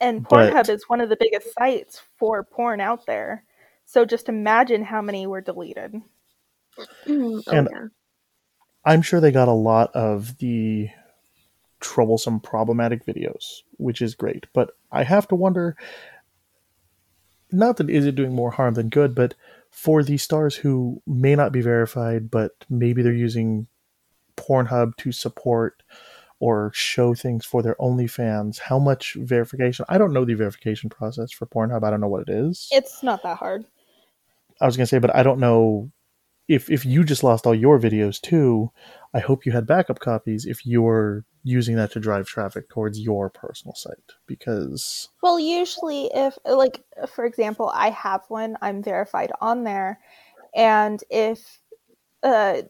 And 0.00 0.26
But- 0.28 0.52
Pornhub 0.52 0.68
is 0.68 0.88
one 0.88 1.00
of 1.00 1.08
the 1.08 1.16
biggest 1.18 1.54
sites 1.58 2.02
for 2.18 2.42
porn 2.42 2.80
out 2.80 3.06
there. 3.06 3.44
So 3.86 4.04
just 4.04 4.28
imagine 4.28 4.82
how 4.82 5.02
many 5.02 5.26
were 5.26 5.40
deleted. 5.40 5.94
Mm, 7.06 7.42
oh, 7.46 7.52
and- 7.52 7.68
yeah. 7.70 7.86
I'm 8.86 9.00
sure 9.02 9.20
they 9.20 9.30
got 9.32 9.48
a 9.48 9.52
lot 9.52 9.94
of 9.94 10.36
the 10.38 10.90
troublesome, 11.80 12.40
problematic 12.40 13.04
videos, 13.06 13.62
which 13.78 14.02
is 14.02 14.14
great. 14.14 14.46
But 14.52 14.72
I 14.92 15.04
have 15.04 15.26
to 15.28 15.34
wonder 15.34 15.76
not 17.50 17.76
that 17.76 17.88
is 17.88 18.04
it 18.04 18.14
doing 18.14 18.34
more 18.34 18.50
harm 18.50 18.74
than 18.74 18.88
good, 18.88 19.14
but 19.14 19.34
for 19.70 20.02
the 20.02 20.16
stars 20.18 20.56
who 20.56 21.00
may 21.06 21.34
not 21.34 21.52
be 21.52 21.60
verified, 21.60 22.30
but 22.30 22.52
maybe 22.68 23.00
they're 23.00 23.12
using 23.12 23.68
Pornhub 24.36 24.96
to 24.96 25.12
support 25.12 25.82
or 26.40 26.72
show 26.74 27.14
things 27.14 27.44
for 27.44 27.62
their 27.62 27.76
OnlyFans, 27.76 28.58
how 28.58 28.78
much 28.78 29.14
verification? 29.14 29.84
I 29.88 29.98
don't 29.98 30.12
know 30.12 30.24
the 30.24 30.34
verification 30.34 30.90
process 30.90 31.32
for 31.32 31.46
Pornhub. 31.46 31.84
I 31.84 31.90
don't 31.90 32.00
know 32.00 32.08
what 32.08 32.28
it 32.28 32.32
is. 32.32 32.68
It's 32.72 33.02
not 33.02 33.22
that 33.22 33.38
hard. 33.38 33.64
I 34.60 34.66
was 34.66 34.76
gonna 34.76 34.86
say, 34.86 34.98
but 34.98 35.14
I 35.14 35.22
don't 35.22 35.40
know 35.40 35.90
if 36.48 36.70
if 36.70 36.84
you 36.84 37.04
just 37.04 37.24
lost 37.24 37.46
all 37.46 37.54
your 37.54 37.78
videos 37.78 38.20
too. 38.20 38.70
I 39.12 39.20
hope 39.20 39.46
you 39.46 39.52
had 39.52 39.66
backup 39.66 40.00
copies 40.00 40.44
if 40.44 40.66
you're 40.66 41.24
using 41.44 41.76
that 41.76 41.92
to 41.92 42.00
drive 42.00 42.26
traffic 42.26 42.68
towards 42.68 42.98
your 42.98 43.30
personal 43.30 43.74
site 43.74 44.12
because 44.26 45.08
Well, 45.22 45.38
usually, 45.38 46.10
if, 46.14 46.36
like, 46.44 46.82
for 47.08 47.26
example, 47.26 47.70
I 47.72 47.90
have 47.90 48.22
one, 48.28 48.56
I'm 48.62 48.82
verified 48.82 49.30
on 49.40 49.62
there. 49.62 50.00
And 50.54 51.02
if, 51.10 51.60
uh, 52.22 52.62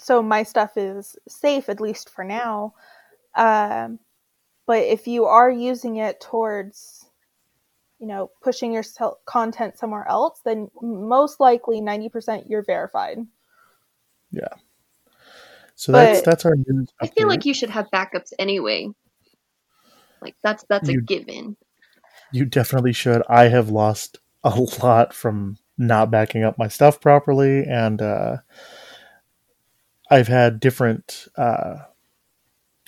so 0.00 0.22
my 0.22 0.42
stuff 0.42 0.76
is 0.76 1.16
safe, 1.28 1.68
at 1.68 1.80
least 1.80 2.10
for 2.10 2.24
now. 2.24 2.74
Um, 3.34 3.98
but 4.66 4.82
if 4.84 5.06
you 5.06 5.24
are 5.24 5.50
using 5.50 5.96
it 5.96 6.20
towards, 6.20 7.06
you 7.98 8.06
know, 8.06 8.30
pushing 8.42 8.72
your 8.72 8.84
content 9.26 9.78
somewhere 9.78 10.06
else, 10.08 10.40
then 10.44 10.70
most 10.80 11.40
likely 11.40 11.80
90% 11.80 12.44
you're 12.48 12.64
verified. 12.64 13.18
Yeah. 14.30 14.48
So 15.74 15.92
that's 15.92 16.20
But- 16.20 16.24
that's 16.30 16.44
our 16.44 16.54
news. 16.56 16.88
I 17.00 17.06
feel 17.06 17.26
update. 17.26 17.28
like 17.30 17.44
you 17.46 17.54
should 17.54 17.70
have 17.70 17.88
backups 17.92 18.32
anyway. 18.38 18.88
Like 20.20 20.34
that's 20.42 20.64
that's 20.68 20.88
a 20.88 20.96
given. 20.96 21.56
you 22.32 22.44
definitely 22.44 22.92
should. 22.92 23.22
I 23.28 23.44
have 23.48 23.70
lost 23.70 24.18
a 24.42 24.50
lot 24.82 25.14
from 25.14 25.58
not 25.78 26.10
backing 26.10 26.42
up 26.42 26.58
my 26.58 26.66
stuff 26.66 27.00
properly, 27.00 27.64
and 27.64 28.02
uh, 28.02 28.38
I've 30.10 30.28
had 30.28 30.60
different 30.60 31.28
uh, 31.36 31.76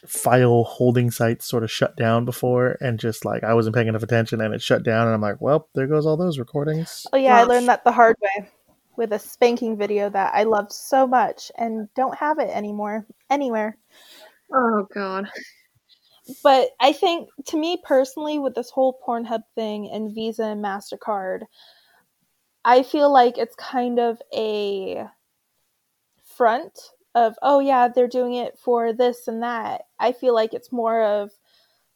file 0.06 0.64
holding 0.64 1.10
sites 1.10 1.46
sort 1.46 1.62
of 1.62 1.70
shut 1.70 1.96
down 1.96 2.24
before, 2.24 2.76
and 2.80 2.98
just 2.98 3.24
like 3.24 3.44
I 3.44 3.54
wasn't 3.54 3.74
paying 3.74 3.88
enough 3.88 4.02
attention, 4.02 4.40
and 4.40 4.54
it 4.54 4.62
shut 4.62 4.82
down, 4.82 5.06
and 5.06 5.14
I'm 5.14 5.20
like, 5.20 5.40
well, 5.40 5.68
there 5.74 5.86
goes 5.86 6.06
all 6.06 6.16
those 6.16 6.38
recordings. 6.38 7.06
Oh, 7.12 7.16
yeah, 7.16 7.36
I 7.36 7.44
learned 7.44 7.68
that 7.68 7.84
the 7.84 7.92
hard 7.92 8.16
way 8.22 8.48
with 8.96 9.12
a 9.12 9.18
spanking 9.18 9.76
video 9.76 10.10
that 10.10 10.34
I 10.34 10.42
loved 10.42 10.72
so 10.72 11.06
much 11.06 11.50
and 11.56 11.88
don't 11.94 12.16
have 12.18 12.38
it 12.38 12.50
anymore 12.50 13.06
anywhere. 13.30 13.78
Oh 14.52 14.86
god. 14.92 15.30
but 16.42 16.68
I 16.80 16.92
think 16.92 17.28
to 17.46 17.56
me 17.56 17.80
personally, 17.82 18.38
with 18.38 18.54
this 18.54 18.70
whole 18.70 18.98
Pornhub 19.06 19.42
thing 19.54 19.90
and 19.90 20.14
Visa 20.14 20.44
and 20.44 20.62
Mastercard, 20.62 21.44
I 22.64 22.82
feel 22.82 23.12
like 23.12 23.38
it's 23.38 23.54
kind 23.56 23.98
of 23.98 24.20
a 24.34 25.06
front 26.36 26.78
of 27.14 27.34
oh 27.42 27.58
yeah 27.58 27.88
they're 27.88 28.08
doing 28.08 28.34
it 28.34 28.58
for 28.58 28.92
this 28.92 29.28
and 29.28 29.42
that. 29.42 29.82
I 29.98 30.12
feel 30.12 30.34
like 30.34 30.54
it's 30.54 30.72
more 30.72 31.02
of 31.02 31.30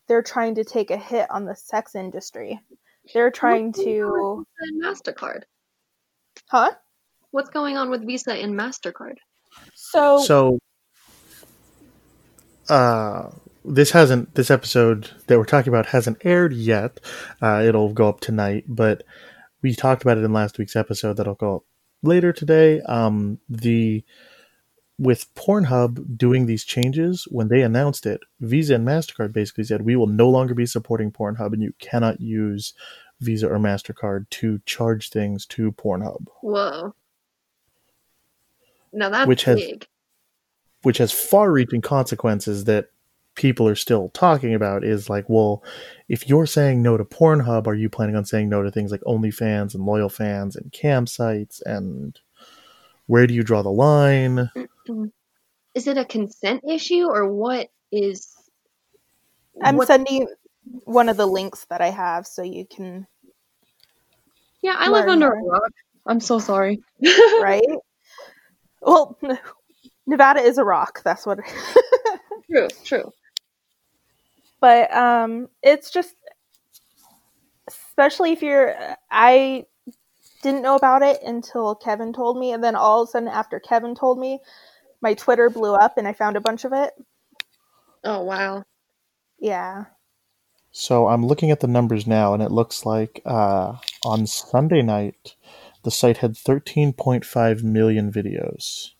they're 0.06 0.22
trying 0.22 0.56
to 0.56 0.64
take 0.64 0.90
a 0.90 0.96
hit 0.96 1.30
on 1.30 1.44
the 1.44 1.54
sex 1.56 1.94
industry. 1.94 2.60
They're 3.12 3.30
trying 3.30 3.66
What's 3.66 3.84
to 3.84 4.44
with 4.60 4.82
Mastercard. 4.82 5.42
huh? 6.48 6.72
What's 7.30 7.50
going 7.50 7.76
on 7.76 7.90
with 7.90 8.06
Visa 8.06 8.32
and 8.32 8.54
Mastercard? 8.54 9.16
So, 9.74 10.18
So, 10.18 10.58
uh, 12.68 13.30
this 13.64 13.90
hasn't 13.90 14.34
this 14.34 14.50
episode 14.50 15.10
that 15.26 15.38
we're 15.38 15.44
talking 15.44 15.72
about 15.72 15.86
hasn't 15.86 16.18
aired 16.24 16.52
yet. 16.52 17.00
Uh, 17.42 17.62
it'll 17.64 17.92
go 17.92 18.08
up 18.08 18.20
tonight, 18.20 18.64
but 18.68 19.02
we 19.62 19.74
talked 19.74 20.02
about 20.02 20.18
it 20.18 20.24
in 20.24 20.32
last 20.32 20.58
week's 20.58 20.76
episode. 20.76 21.16
That'll 21.16 21.34
go 21.34 21.56
up 21.56 21.62
later 22.02 22.32
today. 22.32 22.80
Um, 22.82 23.38
the 23.48 24.04
with 24.98 25.32
Pornhub 25.34 26.16
doing 26.16 26.46
these 26.46 26.64
changes 26.64 27.26
when 27.30 27.48
they 27.48 27.62
announced 27.62 28.06
it, 28.06 28.20
Visa 28.40 28.76
and 28.76 28.86
Mastercard 28.86 29.32
basically 29.32 29.64
said 29.64 29.82
we 29.82 29.96
will 29.96 30.06
no 30.06 30.28
longer 30.30 30.54
be 30.54 30.66
supporting 30.66 31.10
Pornhub, 31.10 31.52
and 31.52 31.62
you 31.62 31.72
cannot 31.80 32.20
use 32.20 32.74
Visa 33.20 33.48
or 33.48 33.58
Mastercard 33.58 34.28
to 34.30 34.60
charge 34.66 35.10
things 35.10 35.46
to 35.46 35.72
Pornhub. 35.72 36.26
Whoa. 36.42 36.94
Now 38.92 39.08
that's 39.08 39.26
Which 39.26 39.44
has- 39.44 39.60
big. 39.60 39.86
which 40.82 40.98
has 40.98 41.10
far-reaching 41.12 41.80
consequences 41.80 42.64
that 42.64 42.90
people 43.34 43.66
are 43.66 43.74
still 43.74 44.10
talking 44.10 44.54
about 44.54 44.84
is 44.84 45.10
like 45.10 45.28
well 45.28 45.60
if 46.08 46.28
you're 46.28 46.46
saying 46.46 46.80
no 46.80 46.96
to 46.96 47.04
pornhub 47.04 47.66
are 47.66 47.74
you 47.74 47.88
planning 47.90 48.14
on 48.14 48.24
saying 48.24 48.48
no 48.48 48.62
to 48.62 48.70
things 48.70 48.92
like 48.92 49.00
onlyfans 49.00 49.74
and 49.74 49.84
loyal 49.84 50.08
fans 50.08 50.54
and 50.54 50.70
campsites 50.70 51.60
and 51.66 52.20
where 53.06 53.26
do 53.26 53.34
you 53.34 53.42
draw 53.42 53.62
the 53.62 53.70
line 53.70 54.48
Is 55.74 55.86
it 55.86 55.98
a 55.98 56.04
consent 56.04 56.62
issue 56.68 57.04
or 57.06 57.28
what 57.32 57.68
is 57.92 58.34
I'm 59.62 59.76
what- 59.76 59.86
sending 59.86 60.26
one 60.84 61.08
of 61.08 61.16
the 61.16 61.26
links 61.26 61.66
that 61.70 61.80
I 61.82 61.90
have 61.90 62.26
so 62.26 62.42
you 62.42 62.64
can 62.66 63.06
Yeah, 64.62 64.76
I 64.78 64.88
live 64.88 65.04
learn 65.06 65.22
under 65.22 65.32
a 65.32 65.42
rock. 65.42 65.70
I'm 66.06 66.20
so 66.20 66.38
sorry. 66.38 66.80
right? 67.40 67.62
well, 68.80 69.18
Nevada 70.06 70.40
is 70.40 70.58
a 70.58 70.64
rock. 70.64 71.02
That's 71.04 71.24
what. 71.26 71.38
true, 72.50 72.68
true. 72.84 73.12
but 74.60 74.92
um, 74.94 75.48
it's 75.62 75.90
just, 75.90 76.14
especially 77.68 78.32
if 78.32 78.42
you're. 78.42 78.74
I 79.10 79.64
didn't 80.44 80.62
know 80.62 80.76
about 80.76 81.02
it 81.02 81.20
until 81.24 81.74
Kevin 81.74 82.12
told 82.12 82.38
me, 82.38 82.52
and 82.52 82.62
then 82.62 82.76
all 82.76 83.02
of 83.02 83.08
a 83.08 83.10
sudden, 83.10 83.28
after 83.28 83.58
Kevin 83.58 83.94
told 83.96 84.18
me, 84.20 84.38
my 85.00 85.14
Twitter 85.14 85.50
blew 85.50 85.74
up, 85.74 85.98
and 85.98 86.06
I 86.06 86.12
found 86.12 86.36
a 86.36 86.40
bunch 86.40 86.64
of 86.64 86.72
it. 86.72 86.92
Oh 88.04 88.22
wow. 88.22 88.62
Yeah. 89.40 89.86
So 90.70 91.08
I'm 91.08 91.24
looking 91.26 91.50
at 91.50 91.60
the 91.60 91.66
numbers 91.66 92.06
now, 92.06 92.34
and 92.34 92.42
it 92.42 92.50
looks 92.52 92.84
like 92.84 93.20
uh, 93.24 93.74
on 94.04 94.26
Sunday 94.26 94.82
night, 94.82 95.34
the 95.82 95.90
site 95.90 96.18
had 96.18 96.34
13.5 96.34 97.62
million 97.62 98.12
videos. 98.12 98.90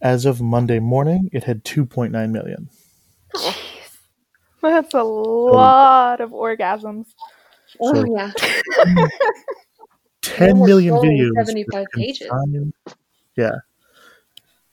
As 0.00 0.24
of 0.24 0.40
Monday 0.40 0.78
morning, 0.78 1.28
it 1.32 1.44
had 1.44 1.64
2.9 1.64 2.30
million. 2.30 2.68
Oh, 3.34 3.56
That's 4.62 4.94
a 4.94 5.02
lot 5.02 6.20
of 6.20 6.30
orgasms. 6.30 7.06
oh 7.80 7.94
So- 7.94 8.14
yeah. 8.16 8.32
10 10.36 10.58
we're 10.58 10.66
million 10.66 10.94
videos. 10.94 11.32
75 11.34 11.86
pages. 11.94 12.28
Yeah. 13.36 13.52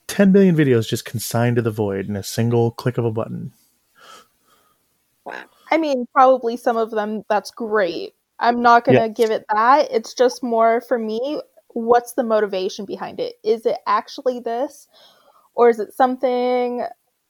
10 0.08 0.32
million 0.32 0.56
videos 0.56 0.88
just 0.88 1.06
consigned 1.06 1.56
to 1.56 1.62
the 1.62 1.72
void 1.72 2.08
in 2.08 2.16
a 2.16 2.24
single 2.24 2.72
click 2.72 2.98
of 2.98 3.06
a 3.06 3.12
button. 3.12 3.54
Wow. 5.26 5.44
I 5.72 5.78
mean, 5.78 6.06
probably 6.14 6.58
some 6.58 6.78
of 6.78 6.92
them 6.92 7.24
that's 7.30 7.52
great. 7.52 8.14
I'm 8.40 8.62
not 8.62 8.86
to 8.86 8.94
Yeah. 8.94 9.08
give 9.08 9.32
it 9.32 9.46
that. 9.54 9.88
It's 9.92 10.14
just 10.14 10.44
more 10.44 10.82
for 10.82 11.00
me, 11.00 11.42
what's 11.70 12.14
the 12.14 12.24
motivation 12.24 12.86
behind 12.86 13.20
it? 13.20 13.36
Is 13.44 13.66
it 13.66 13.78
actually 13.88 14.40
this? 14.40 14.88
Or 15.56 15.70
is 15.70 15.80
it 15.80 15.94
something, 15.94 16.84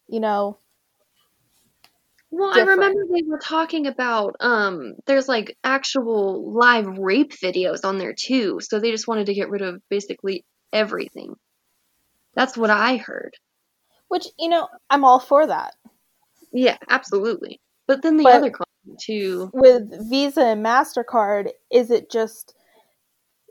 you 0.08 0.20
know, 0.20 0.58
Well, 2.38 2.51
I 2.54 2.63
remember 2.63 3.06
they 3.06 3.24
were 3.25 3.39
talking 3.39 3.88
about 3.88 4.36
um 4.42 4.96
there's 5.06 5.27
like 5.30 5.58
actual 5.63 6.51
live 6.51 6.86
rape 6.98 7.32
videos 7.32 7.86
on 7.86 7.98
there 7.98 8.13
too. 8.13 8.60
So 8.62 8.80
they 8.80 8.92
just 8.92 9.08
wanted 9.08 9.27
to 9.27 9.34
get 9.34 9.50
rid 9.50 9.62
of 9.62 9.82
basically 9.89 10.44
everything. 10.74 11.36
That's 12.36 12.58
what 12.58 12.70
I 12.70 12.98
heard. 12.98 13.36
which, 14.10 14.27
you 14.38 14.50
know, 14.50 14.68
I'm 14.89 15.04
all 15.06 15.20
for 15.20 15.48
that. 15.48 15.74
Yeah, 16.54 16.77
absolutely. 16.89 17.60
But 17.88 18.01
then 18.04 18.18
the 18.18 18.24
But- 18.24 18.36
other 18.36 18.50
comment 18.51 19.00
too. 19.01 19.50
With 19.54 20.10
Visa 20.10 20.42
and 20.44 20.65
MasterCard, 20.65 21.51
is 21.72 21.89
it 21.92 22.12
just 22.12 22.54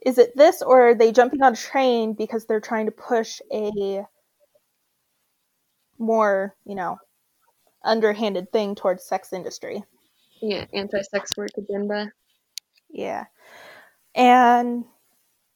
is 0.06 0.18
it 0.18 0.36
this 0.36 0.62
or 0.62 0.90
are 0.90 0.94
they 0.94 1.12
jumping 1.12 1.42
on 1.42 1.54
a 1.54 1.56
train 1.56 2.12
because 2.12 2.44
they're 2.46 2.60
trying 2.60 2.86
to 2.86 2.92
push 2.92 3.40
a 3.52 4.04
more, 5.98 6.54
you 6.64 6.74
know, 6.74 6.98
underhanded 7.84 8.50
thing 8.52 8.74
towards 8.74 9.04
sex 9.04 9.32
industry? 9.32 9.84
Yeah, 10.40 10.66
anti-sex 10.72 11.36
work 11.36 11.50
agenda. 11.56 12.10
Yeah. 12.90 13.24
And 14.14 14.84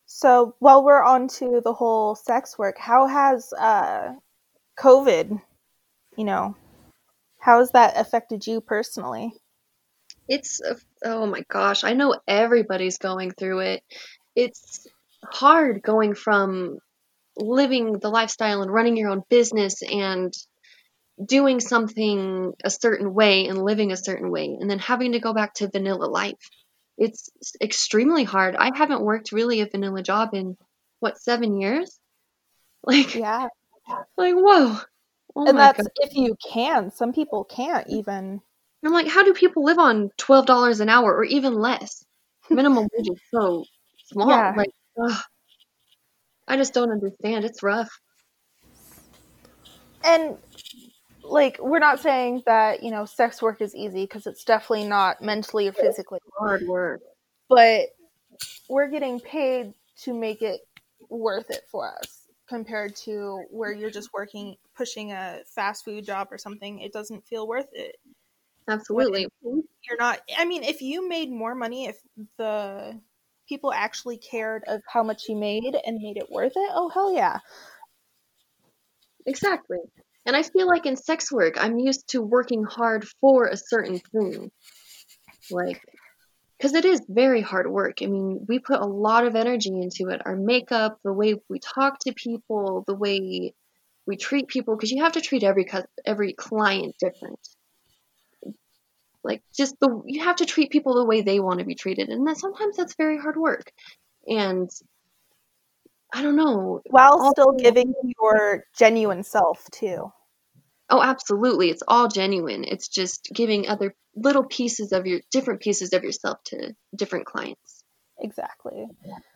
so 0.07 0.55
while 0.59 0.85
we're 0.85 1.03
on 1.03 1.29
to 1.29 1.61
the 1.63 1.73
whole 1.73 2.15
sex 2.15 2.59
work, 2.59 2.79
how 2.79 3.07
has 3.07 3.53
uh 3.53 4.15
COVID, 4.79 5.41
you 6.17 6.25
know, 6.25 6.57
how 7.39 7.59
has 7.59 7.73
that 7.73 7.99
affected 7.99 8.47
you 8.47 8.61
personally? 8.61 9.33
It's 10.29 10.61
oh 11.05 11.27
my 11.27 11.45
gosh, 11.49 11.85
I 11.85 11.93
know 11.93 12.19
everybody's 12.27 12.99
going 12.99 13.33
through 13.33 13.61
it. 13.61 13.83
It's 14.35 14.87
hard 15.25 15.83
going 15.83 16.15
from 16.15 16.79
living 17.37 17.99
the 17.99 18.09
lifestyle 18.09 18.63
and 18.63 18.73
running 18.73 18.97
your 18.97 19.11
own 19.11 19.23
business 19.29 19.83
and 19.83 20.33
doing 21.25 21.61
something 21.61 22.53
a 22.65 22.71
certain 22.71 23.13
way 23.15 23.47
and 23.49 23.63
living 23.63 23.93
a 23.93 23.97
certain 23.97 24.31
way 24.31 24.57
and 24.61 24.71
then 24.71 24.79
having 24.79 25.13
to 25.13 25.21
go 25.21 25.33
back 25.33 25.55
to 25.55 25.69
vanilla 25.69 26.07
life. 26.07 26.39
It's 26.97 27.31
extremely 27.61 28.25
hard. 28.25 28.57
I 28.57 28.71
haven't 28.75 29.03
worked 29.03 29.33
really 29.33 29.61
a 29.61 29.67
vanilla 29.67 30.03
job 30.03 30.31
in 30.35 30.57
what, 31.01 31.19
7 31.21 31.61
years? 31.61 31.99
Like 32.85 33.17
Yeah. 33.17 33.49
like 34.17 34.35
whoa. 34.35 34.79
Oh 35.35 35.49
and 35.49 35.59
that's 35.59 35.79
god. 35.79 35.91
if 35.97 36.15
you 36.15 36.37
can. 36.53 36.93
Some 36.93 37.13
people 37.13 37.43
can't 37.45 37.89
even. 37.89 38.41
I'm 38.85 38.93
like 38.93 39.09
how 39.09 39.25
do 39.25 39.35
people 39.35 39.65
live 39.65 39.79
on 39.81 40.11
$12 40.17 40.81
an 40.81 40.89
hour 40.89 41.13
or 41.13 41.25
even 41.25 41.55
less? 41.55 42.05
Minimum 42.49 42.89
wage 42.97 43.09
is 43.11 43.21
so 43.35 43.65
small. 44.07 44.29
Yeah. 44.31 44.55
Like 44.57 44.71
ugh. 45.03 45.21
I 46.47 46.57
just 46.57 46.73
don't 46.73 46.93
understand. 46.93 47.45
It's 47.45 47.65
rough. 47.65 47.91
And 50.05 50.39
like 51.29 51.59
we're 51.61 51.79
not 51.79 52.01
saying 52.01 52.43
that, 52.47 52.83
you 52.83 52.91
know, 52.91 53.05
sex 53.05 53.41
work 53.43 53.61
is 53.61 53.75
easy 53.75 54.05
because 54.05 54.27
it's 54.27 54.45
definitely 54.45 54.89
not 54.89 55.23
mentally 55.23 55.69
or 55.69 55.73
physically 55.73 56.19
Hard 56.39 56.63
work. 56.67 57.01
but 57.49 57.87
we're 58.69 58.89
getting 58.89 59.21
paid 59.21 59.75
to 60.03 60.15
make 60.15 60.43
it 60.43 60.61
worth 61.09 61.51
it 61.51 61.63
for 61.71 61.89
us 61.89 62.27
compared 62.49 62.97
to 62.97 63.45
where 63.51 63.73
you're 63.73 63.91
just 63.91 64.11
working 64.13 64.57
pushing 64.77 65.13
a 65.13 65.41
fast 65.55 65.85
food 65.85 66.05
job 66.05 66.29
or 66.31 66.39
something 66.39 66.81
it 66.81 66.93
doesn't 66.93 67.27
feel 67.27 67.47
worth 67.47 67.69
it 67.73 67.97
Absolutely. 68.69 69.27
you're 69.43 69.99
not 69.99 70.21
i 70.39 70.45
mean 70.45 70.63
if 70.63 70.81
you 70.81 71.09
made 71.09 71.31
more 71.31 71.55
money 71.55 71.87
if 71.87 71.99
the 72.39 72.99
people 73.49 73.73
actually 73.73 74.17
cared 74.19 74.63
of 74.67 74.81
how 74.87 75.03
much 75.03 75.29
you 75.29 75.37
made 75.37 75.77
and 75.87 75.99
made 76.01 76.17
it 76.17 76.31
worth 76.31 76.53
it 76.57 76.71
oh 76.73 76.89
hell 76.89 77.15
yeah 77.15 77.39
Exactly. 79.27 79.79
And 80.29 80.37
I 80.37 80.43
feel 80.43 80.67
like 80.67 80.85
in 80.85 80.95
sex 80.95 81.33
work, 81.33 81.55
I'm 81.59 81.79
used 81.79 82.07
to 82.11 82.21
working 82.21 82.63
hard 82.63 83.09
for 83.19 83.47
a 83.47 83.57
certain 83.57 83.99
thing. 83.99 84.51
Like, 85.51 85.81
because 86.59 86.75
it 86.75 86.85
is 86.85 87.01
very 87.09 87.41
hard 87.41 87.67
work. 87.67 88.03
I 88.03 88.07
mean, 88.07 88.45
we 88.47 88.59
put 88.59 88.79
a 88.79 88.87
lot 88.87 89.27
of 89.27 89.35
energy 89.35 89.71
into 89.71 90.11
it. 90.11 90.21
Our 90.27 90.37
makeup, 90.37 90.99
the 91.03 91.15
way 91.15 91.37
we 91.49 91.61
talk 91.61 92.01
to 92.01 92.13
people, 92.13 92.85
the 92.87 92.95
way 92.95 93.55
we 94.07 94.17
treat 94.19 94.49
people, 94.49 94.77
because 94.77 94.91
you 94.91 95.03
have 95.03 95.13
to 95.13 95.23
treat 95.23 95.45
every 95.45 95.67
every 96.05 96.35
client 96.35 96.95
different. 97.01 97.41
Like, 99.25 99.43
just 99.57 99.81
the 99.81 100.03
you 100.05 100.25
have 100.25 100.37
to 100.37 100.45
treat 100.45 100.71
people 100.71 100.95
the 100.95 101.07
way 101.07 101.23
they 101.23 101.41
want 101.41 101.61
to 101.61 101.65
be 101.65 101.75
treated, 101.75 102.11
and 102.11 102.27
that 102.27 102.37
sometimes 102.37 102.77
that's 102.77 102.97
very 102.97 103.17
hard 103.17 103.39
work. 103.39 103.73
And 104.27 104.69
I 106.13 106.21
don't 106.21 106.37
know. 106.37 106.83
while 106.91 107.31
still 107.31 107.53
giving 107.53 107.95
your 108.21 108.65
genuine 108.77 109.23
self 109.23 109.65
too 109.71 110.13
Oh, 110.91 111.03
absolutely. 111.03 111.71
It's 111.71 111.83
all 111.87 112.09
genuine. 112.09 112.65
It's 112.65 112.89
just 112.89 113.29
giving 113.35 113.69
other 113.69 113.95
little 114.17 114.45
pieces 114.45 114.93
of 114.93 115.07
your 115.07 115.21
different 115.31 115.61
pieces 115.61 115.93
of 115.93 116.03
yourself 116.03 116.39
to 116.47 116.75
different 116.97 117.27
clients. 117.27 117.85
exactly 118.19 118.87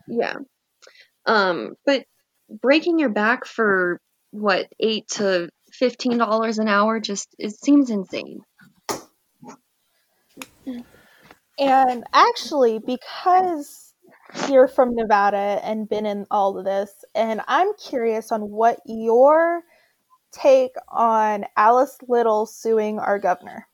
Yeah. 0.09 0.37
Um, 1.27 1.75
but 1.87 2.05
breaking 2.51 2.99
your 2.99 3.11
back 3.11 3.45
for 3.47 4.01
what, 4.31 4.67
eight 4.81 5.09
to 5.09 5.51
fifteen 5.73 6.19
dollars 6.19 6.59
an 6.59 6.69
hour 6.69 7.01
just 7.01 7.29
it 7.39 7.53
seems 7.53 7.91
insane. 7.91 8.41
And 11.59 12.05
actually, 12.13 12.79
because 12.79 13.95
you're 14.49 14.69
from 14.69 14.95
Nevada 14.95 15.61
and 15.63 15.89
been 15.89 16.07
in 16.07 16.27
all 16.31 16.59
of 16.59 16.65
this, 16.65 16.91
and 17.15 17.41
I'm 17.47 17.75
curious 17.75 18.33
on 18.33 18.41
what 18.51 18.81
your 18.87 19.63
take 20.33 20.73
on 20.89 21.45
Alice 21.57 21.97
Little 22.09 22.47
suing 22.47 22.99
our 22.99 23.19
governor. 23.19 23.67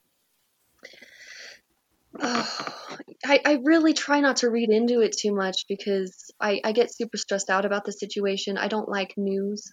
I, 2.21 3.41
I 3.45 3.61
really 3.65 3.95
try 3.95 4.21
not 4.21 4.39
to 4.39 4.51
read 4.51 4.71
into 4.71 5.01
it 5.01 5.17
too 5.17 5.35
much 5.35 5.67
because 5.69 6.31
I, 6.41 6.61
I 6.65 6.73
get 6.73 6.95
super 6.95 7.17
stressed 7.17 7.51
out 7.51 7.65
about 7.65 7.85
the 7.85 7.93
situation. 7.93 8.59
I 8.59 8.69
don't 8.69 8.89
like 8.89 9.15
news. 9.17 9.73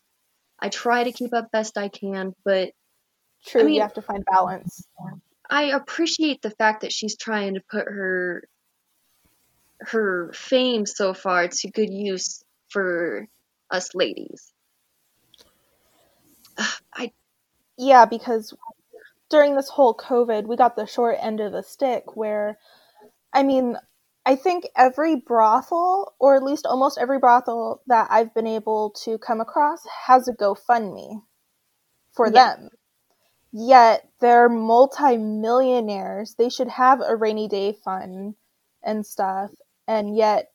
I 0.59 0.69
try 0.69 1.03
to 1.03 1.11
keep 1.11 1.33
up 1.33 1.51
best 1.51 1.77
I 1.77 1.89
can, 1.89 2.33
but 2.43 2.71
True, 3.45 3.61
I 3.61 3.63
mean- 3.65 3.75
you 3.75 3.81
have 3.81 3.93
to 3.93 4.01
find 4.01 4.23
balance. 4.25 4.87
I 5.47 5.65
appreciate 5.65 6.41
the 6.41 6.49
fact 6.49 6.81
that 6.81 6.91
she's 6.91 7.15
trying 7.17 7.53
to 7.53 7.61
put 7.69 7.85
her 7.85 8.43
her 9.81 10.31
fame 10.33 10.87
so 10.87 11.13
far 11.13 11.47
to 11.47 11.69
good 11.69 11.91
use 11.91 12.43
for 12.69 13.27
us 13.69 13.93
ladies. 13.93 14.51
I 16.93 17.11
Yeah, 17.77 18.05
because 18.05 18.53
during 19.29 19.55
this 19.55 19.69
whole 19.69 19.95
COVID, 19.95 20.47
we 20.47 20.55
got 20.55 20.75
the 20.75 20.85
short 20.85 21.17
end 21.21 21.39
of 21.39 21.51
the 21.51 21.63
stick 21.63 22.15
where, 22.15 22.59
I 23.33 23.43
mean, 23.43 23.77
I 24.25 24.35
think 24.35 24.67
every 24.75 25.15
brothel, 25.15 26.15
or 26.19 26.35
at 26.35 26.43
least 26.43 26.65
almost 26.65 26.97
every 26.99 27.19
brothel 27.19 27.81
that 27.87 28.07
I've 28.11 28.33
been 28.33 28.47
able 28.47 28.91
to 29.03 29.17
come 29.19 29.41
across, 29.41 29.85
has 30.07 30.27
a 30.27 30.33
GoFundMe 30.33 31.23
for 32.13 32.29
Yeah. 32.29 32.55
them. 32.55 32.69
Yet 33.51 34.09
they're 34.19 34.49
multi-millionaires. 34.49 36.35
They 36.35 36.49
should 36.49 36.67
have 36.69 37.01
a 37.01 37.15
rainy 37.15 37.47
day 37.47 37.73
fund 37.73 38.35
and 38.83 39.05
stuff. 39.05 39.51
And 39.87 40.15
yet 40.15 40.51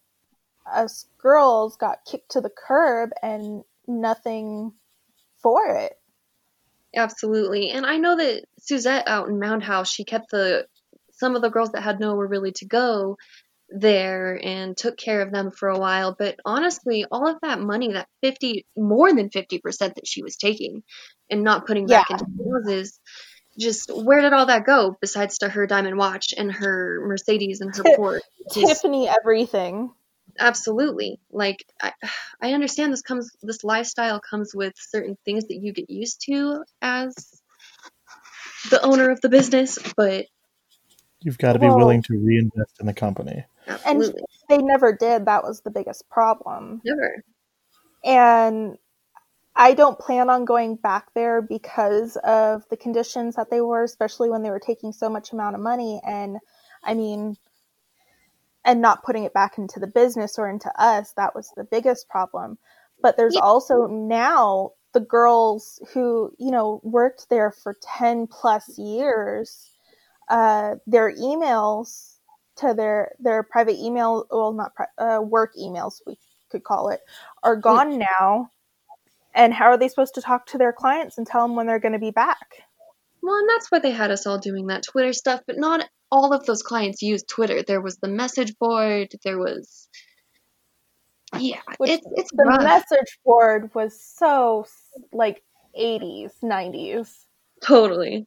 us 0.67 1.07
girls 1.19 1.77
got 1.77 2.05
kicked 2.05 2.31
to 2.33 2.41
the 2.41 2.51
curb 2.51 3.11
and 3.23 3.65
nothing 3.87 4.75
for 5.43 5.67
it. 5.77 5.93
absolutely, 6.95 7.71
and 7.71 7.87
I 7.87 7.97
know 7.99 8.17
that 8.17 8.45
Suzette 8.59 9.09
out 9.09 9.29
in 9.29 9.39
Mound 9.39 9.63
House, 9.63 9.91
she 9.91 10.05
kept 10.05 10.31
the 10.31 10.67
some 11.13 11.37
of 11.37 11.43
the 11.43 11.51
girls 11.51 11.73
that 11.73 11.83
had 11.83 12.01
nowhere 12.01 12.27
really 12.27 12.53
to 12.53 12.67
go 12.67 13.17
there 13.69 14.41
and 14.43 14.77
took 14.77 14.97
care 14.97 15.21
of 15.21 15.31
them 15.33 15.51
for 15.51 15.69
a 15.69 15.79
while. 15.79 16.17
But 16.19 16.37
honestly, 16.45 17.05
all 17.11 17.29
of 17.29 17.37
that 17.43 17.61
money, 17.61 17.93
that 17.93 18.09
fifty, 18.23 18.67
more 18.77 19.13
than 19.13 19.31
fifty 19.31 19.59
percent 19.59 19.95
that 19.97 20.07
she 20.07 20.23
was 20.23 20.37
taking, 20.37 20.83
and 21.31 21.45
not 21.45 21.67
putting 21.67 21.87
back 21.87 22.07
Yeah. 22.11 22.17
into 22.19 22.53
houses, 22.53 22.99
just 23.59 23.91
where 23.95 24.23
did 24.23 24.33
all 24.33 24.47
that 24.47 24.65
go 24.67 24.97
besides 25.01 25.39
to 25.39 25.49
her 25.49 25.67
diamond 25.67 25.97
watch 25.99 26.35
and 26.37 26.51
her 26.51 27.01
Mercedes 27.07 27.61
and 27.61 27.75
her 27.77 27.83
Porsche? 27.83 28.21
Tiffany 28.53 29.09
everything. 29.09 29.93
Absolutely 30.39 31.19
like 31.31 31.65
I, 31.83 31.93
I 32.43 32.53
understand 32.53 32.93
this 32.93 33.03
comes 33.03 33.31
this 33.43 33.65
lifestyle 33.65 34.21
comes 34.21 34.55
with 34.55 34.75
certain 34.77 35.17
things 35.25 35.45
that 35.49 35.57
you 35.61 35.73
get 35.73 35.91
used 35.91 36.23
to 36.27 36.65
as 36.81 37.15
the 38.71 38.81
owner 38.83 39.11
of 39.11 39.21
the 39.21 39.29
business 39.29 39.79
but 39.97 40.27
You've 41.23 41.37
got 41.39 41.53
to 41.53 41.59
be 41.59 41.67
Well- 41.67 41.77
willing 41.77 42.03
to 42.05 42.19
reinvest 42.19 42.81
in 42.81 42.87
the 42.87 42.95
company. 42.95 43.45
absolutely 43.69 44.23
They 44.49 44.57
never 44.57 44.93
did. 44.97 45.27
That 45.27 45.45
was 45.45 45.61
the 45.61 45.71
biggest 45.71 46.09
problem. 46.09 46.81
never 46.85 47.23
and 48.05 48.79
I 49.55 49.75
don't 49.75 49.99
plan 49.99 50.31
on 50.31 50.47
going 50.47 50.77
back 50.77 51.13
there 51.15 51.43
because 51.43 52.17
of 52.25 52.63
the 52.71 52.77
conditions 52.79 53.35
that 53.37 53.51
they 53.51 53.61
were, 53.61 53.83
especially 53.83 54.31
when 54.31 54.43
they 54.43 54.49
were 54.51 54.61
taking 54.61 54.93
so 54.93 55.11
much 55.11 55.33
amount 55.33 55.57
of 55.57 55.61
money 55.61 56.01
and 56.07 56.39
I 56.83 56.95
mean 56.95 57.37
and 58.65 58.81
not 58.81 59.03
putting 59.03 59.25
it 59.25 59.33
back 59.33 59.59
into 59.59 59.81
the 59.81 59.87
business 59.87 60.39
or 60.39 60.49
into 60.49 60.71
us, 60.81 61.13
that 61.17 61.35
was 61.35 61.53
the 61.57 61.65
biggest 61.65 62.09
problem. 62.09 62.59
But 63.03 63.17
there's 63.17 63.35
Yeah. 63.35 63.43
also 63.43 63.87
now 63.87 64.73
the 64.93 65.01
girls 65.01 65.81
who, 65.93 66.33
you 66.39 66.51
know, 66.51 66.81
worked 66.83 67.29
there 67.31 67.51
for 67.51 67.77
10 67.83 68.27
plus 68.27 68.79
years, 68.79 69.71
uh, 70.29 70.77
their 70.87 71.15
emails 71.15 72.17
to 72.57 72.75
their 72.75 73.13
their 73.19 73.43
private 73.43 73.77
email, 73.79 74.27
well, 74.31 74.53
not 74.53 74.75
pri- 74.75 74.87
uh, 74.99 75.21
work 75.23 75.55
emails, 75.57 76.03
we 76.07 76.19
could 76.51 76.65
call 76.65 76.91
it, 76.91 77.01
are 77.43 77.57
gone 77.57 77.99
now. 77.99 78.51
And 79.35 79.55
how 79.55 79.67
are 79.67 79.79
they 79.79 79.89
supposed 79.89 80.15
to 80.17 80.21
talk 80.21 80.47
to 80.47 80.59
their 80.59 80.73
clients 80.73 81.17
and 81.17 81.27
tell 81.27 81.47
them 81.47 81.57
when 81.57 81.67
they're 81.67 81.79
going 81.79 81.93
to 81.93 81.99
be 81.99 82.11
back? 82.11 82.65
well 83.23 83.37
and 83.37 83.49
that's 83.49 83.71
why 83.71 83.79
they 83.79 83.91
had 83.91 84.11
us 84.11 84.27
all 84.27 84.39
doing 84.39 84.69
that 84.69 84.83
twitter 84.83 85.13
stuff 85.13 85.41
but 85.47 85.59
not 85.59 85.87
all 86.13 86.33
of 86.33 86.45
those 86.47 86.63
clients 86.63 87.03
used 87.03 87.29
twitter 87.29 87.63
there 87.63 87.81
was 87.81 87.97
the 87.99 88.09
message 88.09 88.57
board 88.59 89.09
there 89.25 89.39
was 89.39 89.89
yeah 91.39 91.61
Which 91.79 91.91
it's 91.93 92.07
it's 92.17 92.31
The 92.33 92.45
rough. 92.45 92.63
message 92.63 93.19
board 93.25 93.71
was 93.75 93.99
so 94.03 94.67
like 95.13 95.43
80s, 95.79 96.33
90s. 96.43 97.25
totally 97.63 98.27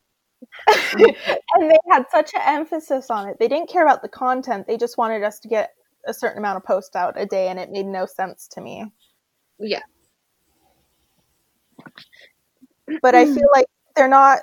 and 0.98 1.72
they 1.72 1.78
had 1.90 2.04
such 2.12 2.34
an 2.34 2.42
emphasis 2.46 3.10
on 3.10 3.30
it. 3.30 3.38
They 3.40 3.48
didn't 3.48 3.70
care 3.70 3.84
about 3.84 4.02
the 4.02 4.10
content. 4.10 4.68
They 4.68 4.76
just 4.78 4.98
wanted 4.98 5.24
us 5.24 5.40
to 5.40 5.48
get 5.48 5.72
a 6.06 6.14
certain 6.14 6.38
amount 6.38 6.58
of 6.58 6.66
posts 6.66 6.96
out 6.98 7.14
a 7.20 7.26
day, 7.26 7.48
and 7.48 7.58
it 7.58 7.72
made 7.72 7.86
no 7.86 8.06
sense 8.06 8.48
to 8.50 8.62
me. 8.62 8.86
yeah 9.60 9.80
But 13.02 13.16
I 13.16 13.26
feel 13.26 13.48
like 13.56 13.68
they're 13.96 14.08
not. 14.10 14.40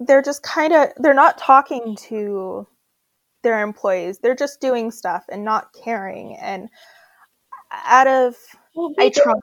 They're 0.00 0.22
just 0.22 0.42
kind 0.42 0.72
of. 0.72 0.88
They're 0.96 1.14
not 1.14 1.38
talking 1.38 1.96
to 2.08 2.66
their 3.42 3.62
employees. 3.62 4.18
They're 4.18 4.34
just 4.34 4.60
doing 4.60 4.90
stuff 4.90 5.24
and 5.30 5.44
not 5.44 5.68
caring. 5.84 6.36
And 6.36 6.68
out 7.72 8.06
of 8.06 8.34
Well, 8.74 8.92
I 8.98 9.04
they 9.04 9.10
think- 9.10 9.22
tried. 9.24 9.34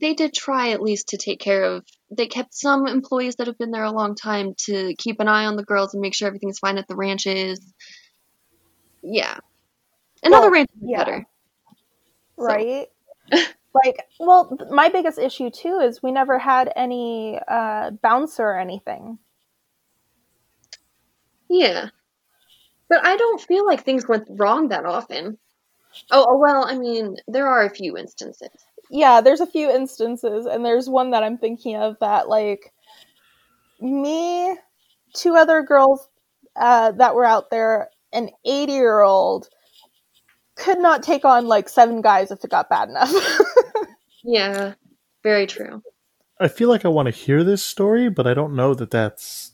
They 0.00 0.14
did 0.14 0.34
try 0.34 0.70
at 0.70 0.82
least 0.82 1.08
to 1.10 1.16
take 1.16 1.38
care 1.40 1.62
of. 1.64 1.84
They 2.10 2.26
kept 2.26 2.54
some 2.54 2.86
employees 2.88 3.36
that 3.36 3.46
have 3.46 3.58
been 3.58 3.70
there 3.70 3.84
a 3.84 3.92
long 3.92 4.14
time 4.16 4.54
to 4.66 4.94
keep 4.98 5.20
an 5.20 5.28
eye 5.28 5.46
on 5.46 5.56
the 5.56 5.64
girls 5.64 5.94
and 5.94 6.00
make 6.00 6.14
sure 6.14 6.26
everything's 6.26 6.58
fine 6.58 6.76
at 6.78 6.88
the 6.88 6.96
ranches. 6.96 7.60
Yeah, 9.02 9.36
and 10.22 10.32
other 10.34 10.46
Well, 10.46 10.52
ranches 10.52 10.76
are 10.82 10.86
yeah. 10.88 10.98
better. 10.98 11.26
So- 12.38 12.44
right? 12.44 12.88
like, 13.74 14.06
well, 14.20 14.56
th- 14.56 14.70
my 14.70 14.88
biggest 14.88 15.18
issue 15.18 15.50
too 15.50 15.78
is 15.80 16.02
we 16.02 16.12
never 16.12 16.38
had 16.38 16.72
any 16.76 17.38
uh, 17.48 17.90
bouncer 18.02 18.44
or 18.44 18.58
anything. 18.58 19.18
Yeah, 21.52 21.88
but 22.88 23.04
I 23.04 23.16
don't 23.16 23.40
feel 23.40 23.66
like 23.66 23.84
things 23.84 24.08
went 24.08 24.26
wrong 24.30 24.68
that 24.68 24.86
often. 24.86 25.38
Oh, 26.10 26.26
oh 26.28 26.38
well, 26.38 26.64
I 26.66 26.78
mean, 26.78 27.16
there 27.28 27.46
are 27.46 27.64
a 27.64 27.70
few 27.70 27.96
instances. 27.96 28.48
yeah, 28.90 29.20
there's 29.20 29.40
a 29.40 29.46
few 29.46 29.70
instances, 29.70 30.46
and 30.46 30.64
there's 30.64 30.88
one 30.88 31.10
that 31.10 31.22
I'm 31.22 31.36
thinking 31.38 31.76
of 31.76 31.96
that, 32.00 32.28
like, 32.28 32.72
me, 33.80 34.56
two 35.14 35.34
other 35.34 35.62
girls 35.62 36.08
uh, 36.56 36.92
that 36.92 37.14
were 37.14 37.26
out 37.26 37.50
there, 37.50 37.90
an 38.12 38.30
80 38.44 38.72
year 38.72 39.00
old 39.00 39.48
could 40.56 40.78
not 40.78 41.02
take 41.02 41.24
on 41.24 41.46
like 41.46 41.68
seven 41.68 42.02
guys 42.02 42.30
if 42.30 42.44
it 42.44 42.50
got 42.50 42.68
bad 42.68 42.88
enough. 42.88 43.12
Yeah, 44.24 44.74
very 45.22 45.46
true. 45.46 45.82
I 46.40 46.48
feel 46.48 46.68
like 46.68 46.84
I 46.84 46.88
want 46.88 47.06
to 47.06 47.12
hear 47.12 47.44
this 47.44 47.62
story, 47.62 48.08
but 48.08 48.26
I 48.26 48.34
don't 48.34 48.54
know 48.54 48.74
that 48.74 48.90
that's. 48.90 49.51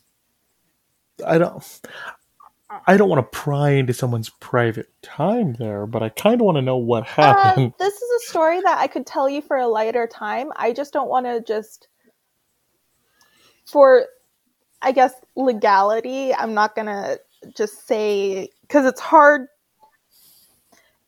I 1.25 1.37
don't. 1.37 1.81
I 2.85 2.97
don't 2.97 3.09
want 3.09 3.19
to 3.19 3.37
pry 3.37 3.71
into 3.71 3.93
someone's 3.93 4.29
private 4.29 4.89
time 5.01 5.53
there, 5.53 5.87
but 5.87 6.03
I 6.03 6.09
kind 6.09 6.39
of 6.39 6.45
want 6.45 6.57
to 6.57 6.61
know 6.61 6.77
what 6.77 7.03
happened. 7.03 7.65
Um, 7.65 7.73
this 7.79 7.95
is 7.95 8.23
a 8.23 8.27
story 8.29 8.61
that 8.61 8.77
I 8.77 8.85
could 8.85 9.07
tell 9.07 9.27
you 9.27 9.41
for 9.41 9.57
a 9.57 9.67
lighter 9.67 10.05
time. 10.05 10.51
I 10.55 10.71
just 10.71 10.93
don't 10.93 11.09
want 11.09 11.25
to 11.25 11.41
just 11.41 11.87
for 13.65 14.05
I 14.81 14.91
guess 14.91 15.13
legality. 15.35 16.33
I'm 16.33 16.53
not 16.53 16.75
gonna 16.75 17.17
just 17.55 17.87
say 17.87 18.49
because 18.61 18.85
it's 18.85 19.01
hard. 19.01 19.47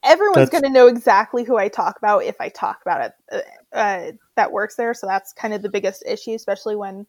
Everyone's 0.04 0.50
gonna 0.50 0.70
know 0.70 0.88
exactly 0.88 1.44
who 1.44 1.58
I 1.58 1.68
talk 1.68 1.98
about 1.98 2.24
if 2.24 2.42
I 2.42 2.50
talk 2.50 2.80
about 2.82 3.02
it. 3.06 3.14
Uh, 3.32 3.76
uh, 3.78 4.12
that 4.36 4.52
works 4.52 4.76
there, 4.76 4.94
so 4.94 5.06
that's 5.06 5.32
kind 5.32 5.54
of 5.54 5.62
the 5.62 5.70
biggest 5.70 6.04
issue, 6.08 6.34
especially 6.34 6.76
when 6.76 7.06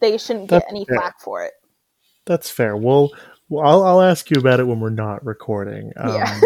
they 0.00 0.16
shouldn't 0.18 0.48
get 0.48 0.64
any 0.68 0.84
fair. 0.84 0.98
flack 0.98 1.20
for 1.20 1.44
it. 1.44 1.52
That's 2.26 2.50
fair. 2.50 2.76
Well, 2.76 3.10
I'll, 3.52 3.84
I'll 3.84 4.02
ask 4.02 4.30
you 4.30 4.38
about 4.40 4.60
it 4.60 4.66
when 4.66 4.80
we're 4.80 4.90
not 4.90 5.24
recording. 5.24 5.92
Yeah. 5.96 6.40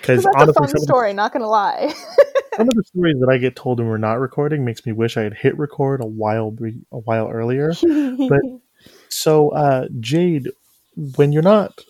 Because 0.00 0.24
'Cause 0.24 0.34
that's 0.34 0.50
a 0.50 0.52
fun 0.54 0.70
the, 0.72 0.80
story. 0.80 1.12
Not 1.12 1.32
gonna 1.32 1.48
lie. 1.48 1.92
some 2.56 2.68
of 2.68 2.74
the 2.74 2.84
stories 2.84 3.16
that 3.20 3.28
I 3.28 3.38
get 3.38 3.56
told 3.56 3.78
when 3.78 3.88
we're 3.88 3.96
not 3.98 4.20
recording 4.20 4.64
makes 4.64 4.84
me 4.86 4.92
wish 4.92 5.16
I 5.16 5.22
had 5.22 5.34
hit 5.34 5.56
record 5.58 6.00
a 6.00 6.06
while 6.06 6.54
a 6.92 6.98
while 6.98 7.28
earlier. 7.30 7.72
but 7.82 8.40
So, 9.08 9.50
uh, 9.50 9.88
Jade, 10.00 10.50
when 11.16 11.32
you're 11.32 11.42
not, 11.42 11.80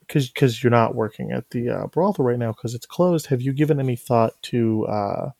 because 0.00 0.28
because 0.28 0.62
you're 0.62 0.70
not 0.70 0.94
working 0.94 1.32
at 1.32 1.50
the 1.50 1.68
uh, 1.68 1.86
brothel 1.88 2.24
right 2.24 2.38
now 2.38 2.52
because 2.52 2.74
it's 2.74 2.86
closed, 2.86 3.26
have 3.26 3.42
you 3.42 3.52
given 3.52 3.80
any 3.80 3.96
thought 3.96 4.32
to, 4.42 4.86
uh, 4.86 5.30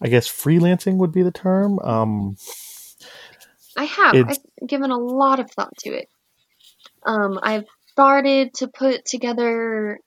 I 0.00 0.08
guess 0.08 0.28
freelancing 0.28 0.96
would 0.96 1.12
be 1.12 1.22
the 1.22 1.30
term? 1.30 1.78
Um, 1.80 2.36
I 3.78 3.84
have. 3.84 4.14
It's- 4.16 4.40
I've 4.60 4.68
given 4.68 4.90
a 4.90 4.98
lot 4.98 5.38
of 5.40 5.50
thought 5.50 5.72
to 5.78 5.90
it. 5.90 6.08
Um, 7.06 7.38
I've 7.42 7.64
started 7.92 8.54
to 8.54 8.68
put 8.68 9.04
together 9.04 9.98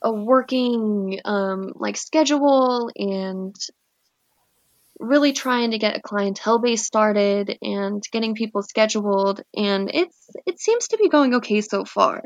a 0.00 0.12
working 0.12 1.20
um, 1.24 1.72
like 1.76 1.96
schedule 1.96 2.90
and 2.96 3.54
really 4.98 5.32
trying 5.32 5.72
to 5.72 5.78
get 5.78 5.96
a 5.96 6.00
clientele 6.00 6.58
base 6.58 6.84
started 6.84 7.56
and 7.62 8.02
getting 8.10 8.34
people 8.34 8.62
scheduled 8.62 9.42
and 9.56 9.90
it's 9.94 10.28
it 10.44 10.58
seems 10.58 10.88
to 10.88 10.96
be 10.96 11.08
going 11.08 11.34
okay 11.34 11.60
so 11.60 11.84
far. 11.84 12.22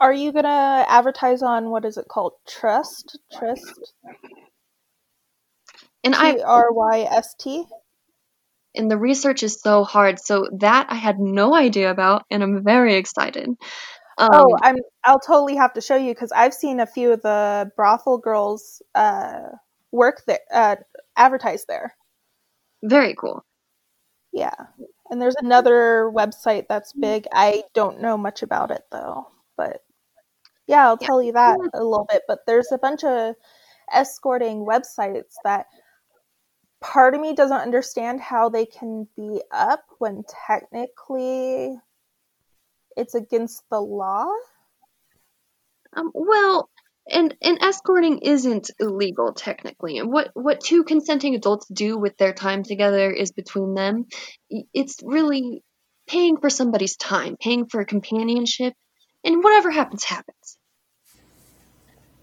Are 0.00 0.12
you 0.12 0.32
gonna 0.32 0.84
advertise 0.88 1.42
on 1.42 1.70
what 1.70 1.84
is 1.84 1.96
it 1.96 2.06
called? 2.08 2.32
Tryst, 2.46 3.18
Tryst, 3.32 3.92
And 6.04 6.14
I 6.14 6.34
T 6.34 6.42
R 6.42 6.72
Y 6.72 7.00
S 7.10 7.34
T. 7.38 7.64
and 8.74 8.90
the 8.90 8.98
research 8.98 9.42
is 9.42 9.60
so 9.60 9.84
hard 9.84 10.18
so 10.20 10.48
that 10.60 10.86
I 10.90 10.94
had 10.96 11.18
no 11.18 11.54
idea 11.54 11.90
about 11.90 12.24
and 12.30 12.42
I'm 12.42 12.64
very 12.64 12.94
excited. 12.96 13.48
Um, 14.18 14.30
Oh, 14.32 14.56
I'm. 14.62 14.76
I'll 15.04 15.20
totally 15.20 15.56
have 15.56 15.72
to 15.74 15.80
show 15.80 15.96
you 15.96 16.12
because 16.12 16.32
I've 16.32 16.52
seen 16.54 16.80
a 16.80 16.86
few 16.86 17.12
of 17.12 17.22
the 17.22 17.70
brothel 17.76 18.18
girls 18.18 18.82
uh, 18.94 19.50
work 19.92 20.22
there, 20.26 20.40
uh, 20.52 20.76
advertise 21.16 21.64
there. 21.66 21.94
very 22.82 23.14
cool. 23.14 23.44
Yeah, 24.32 24.54
and 25.10 25.20
there's 25.20 25.36
another 25.40 26.10
website 26.14 26.66
that's 26.68 26.92
big. 26.92 27.26
I 27.32 27.62
don't 27.74 28.00
know 28.00 28.16
much 28.18 28.42
about 28.42 28.70
it 28.70 28.82
though, 28.92 29.26
but 29.56 29.82
yeah, 30.66 30.86
I'll 30.88 30.98
Yeah. 31.00 31.06
tell 31.08 31.22
you 31.22 31.32
that 31.32 31.58
a 31.74 31.82
little 31.84 32.06
bit. 32.10 32.22
But 32.28 32.40
there's 32.46 32.72
a 32.72 32.78
bunch 32.78 33.04
of 33.04 33.36
escorting 33.92 34.66
websites 34.66 35.34
that 35.44 35.66
part 36.80 37.14
of 37.14 37.20
me 37.20 37.34
doesn't 37.34 37.60
understand 37.60 38.20
how 38.20 38.48
they 38.48 38.66
can 38.66 39.08
be 39.16 39.42
up 39.50 39.84
when 39.98 40.24
technically 40.46 41.78
it's 42.96 43.14
against 43.14 43.62
the 43.70 43.80
law. 43.80 44.26
Um, 45.96 46.10
well, 46.14 46.68
and 47.10 47.34
and 47.42 47.58
escorting 47.62 48.18
isn't 48.18 48.70
illegal 48.78 49.32
technically. 49.32 49.98
And 49.98 50.12
what 50.12 50.30
what 50.34 50.60
two 50.60 50.84
consenting 50.84 51.34
adults 51.34 51.66
do 51.72 51.98
with 51.98 52.16
their 52.18 52.32
time 52.32 52.62
together 52.62 53.10
is 53.10 53.32
between 53.32 53.74
them. 53.74 54.06
It's 54.74 54.98
really 55.02 55.62
paying 56.06 56.38
for 56.38 56.50
somebody's 56.50 56.96
time, 56.96 57.36
paying 57.40 57.66
for 57.66 57.84
companionship, 57.84 58.74
and 59.24 59.42
whatever 59.42 59.70
happens 59.70 60.04
happens. 60.04 60.57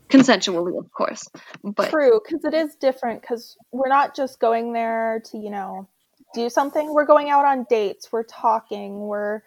Consensually, 0.10 0.78
of 0.78 0.92
course. 0.92 1.28
But 1.64 1.90
True, 1.90 2.22
because 2.24 2.46
it 2.46 2.54
is 2.54 2.76
different. 2.76 3.22
Because 3.22 3.58
we're 3.72 3.90
not 3.90 4.16
just 4.16 4.40
going 4.40 4.74
there 4.74 5.22
to, 5.32 5.38
you 5.38 5.50
know, 5.50 5.88
do 6.34 6.50
something, 6.50 6.94
we're 6.94 7.06
going 7.06 7.30
out 7.30 7.46
on 7.46 7.66
dates, 7.70 8.12
we're 8.12 8.24
talking, 8.24 9.00
we're 9.00 9.42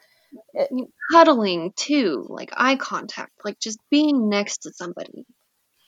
eh, 0.56 0.66
cuddling 1.12 1.72
too, 1.76 2.26
like 2.28 2.50
eye 2.56 2.76
contact, 2.76 3.32
like 3.44 3.60
just 3.60 3.78
being 3.90 4.28
next 4.28 4.58
to 4.62 4.72
somebody. 4.72 5.26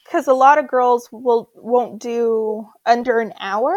Because 0.04 0.26
a 0.26 0.34
lot 0.34 0.58
of 0.58 0.68
girls 0.68 1.08
will 1.10 1.50
won't 1.54 2.00
do 2.00 2.68
under 2.84 3.20
an 3.20 3.32
hour 3.38 3.74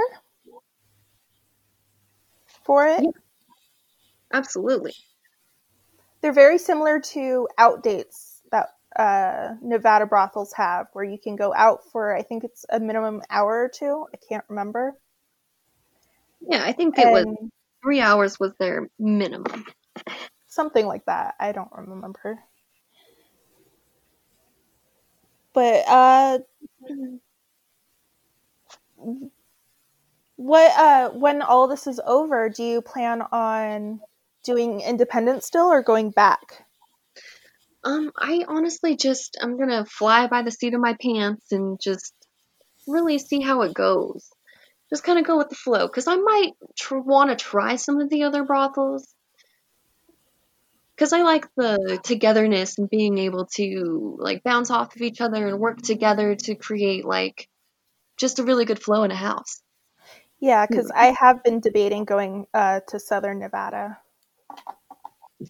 for 2.65 2.87
it. 2.87 3.01
Yeah. 3.03 3.11
Absolutely. 4.33 4.93
They're 6.21 6.33
very 6.33 6.57
similar 6.57 6.99
to 6.99 7.47
out 7.57 7.83
dates 7.83 8.32
uh, 8.95 9.55
Nevada 9.61 10.05
brothels 10.05 10.53
have, 10.53 10.87
where 10.93 11.03
you 11.03 11.17
can 11.17 11.35
go 11.35 11.53
out 11.53 11.81
for 11.91 12.15
I 12.15 12.21
think 12.23 12.43
it's 12.43 12.65
a 12.69 12.79
minimum 12.79 13.21
hour 13.29 13.63
or 13.63 13.69
two. 13.69 14.07
I 14.13 14.17
can't 14.29 14.45
remember. 14.49 14.97
Yeah, 16.41 16.63
I 16.63 16.73
think 16.73 16.97
it 16.99 17.09
was 17.09 17.25
three 17.81 18.01
hours 18.01 18.39
was 18.39 18.53
their 18.59 18.89
minimum. 18.99 19.65
Something 20.47 20.85
like 20.85 21.05
that. 21.05 21.35
I 21.39 21.51
don't 21.51 21.71
remember. 21.71 22.39
But 25.53 25.83
uh 25.87 26.39
what 30.35 30.71
uh 30.77 31.09
when 31.11 31.41
all 31.41 31.67
this 31.67 31.87
is 31.87 32.01
over, 32.05 32.49
do 32.49 32.63
you 32.63 32.81
plan 32.81 33.21
on 33.31 34.01
doing 34.43 34.81
independent 34.81 35.43
still 35.43 35.65
or 35.65 35.81
going 35.81 36.11
back? 36.11 36.65
Um, 37.85 38.11
I 38.17 38.45
honestly 38.47 38.95
just 38.95 39.37
I'm 39.41 39.57
gonna 39.57 39.85
fly 39.85 40.27
by 40.27 40.41
the 40.41 40.51
seat 40.51 40.73
of 40.73 40.81
my 40.81 40.95
pants 41.01 41.51
and 41.51 41.79
just 41.81 42.13
really 42.87 43.17
see 43.19 43.41
how 43.41 43.61
it 43.63 43.73
goes. 43.73 44.29
Just 44.89 45.03
kind 45.03 45.19
of 45.19 45.25
go 45.25 45.37
with 45.37 45.49
the 45.49 45.55
flow, 45.55 45.87
because 45.87 46.07
I 46.07 46.15
might 46.15 46.51
tr- 46.77 46.97
want 46.97 47.29
to 47.29 47.35
try 47.35 47.75
some 47.75 47.99
of 47.99 48.09
the 48.09 48.23
other 48.23 48.43
brothels. 48.43 49.07
Because 50.95 51.11
I 51.11 51.23
like 51.23 51.47
the 51.55 51.99
togetherness 52.03 52.77
and 52.77 52.89
being 52.89 53.17
able 53.17 53.47
to 53.55 54.15
like 54.19 54.43
bounce 54.43 54.69
off 54.69 54.95
of 54.95 55.01
each 55.01 55.21
other 55.21 55.47
and 55.47 55.59
work 55.59 55.81
together 55.81 56.35
to 56.35 56.55
create 56.55 57.03
like 57.03 57.49
just 58.17 58.37
a 58.37 58.43
really 58.43 58.65
good 58.65 58.81
flow 58.81 59.03
in 59.03 59.09
a 59.09 59.15
house. 59.15 59.61
Yeah, 60.39 60.67
because 60.67 60.91
I 60.93 61.15
have 61.19 61.43
been 61.43 61.61
debating 61.61 62.05
going 62.05 62.45
uh, 62.53 62.81
to 62.89 62.99
Southern 62.99 63.39
Nevada. 63.39 63.97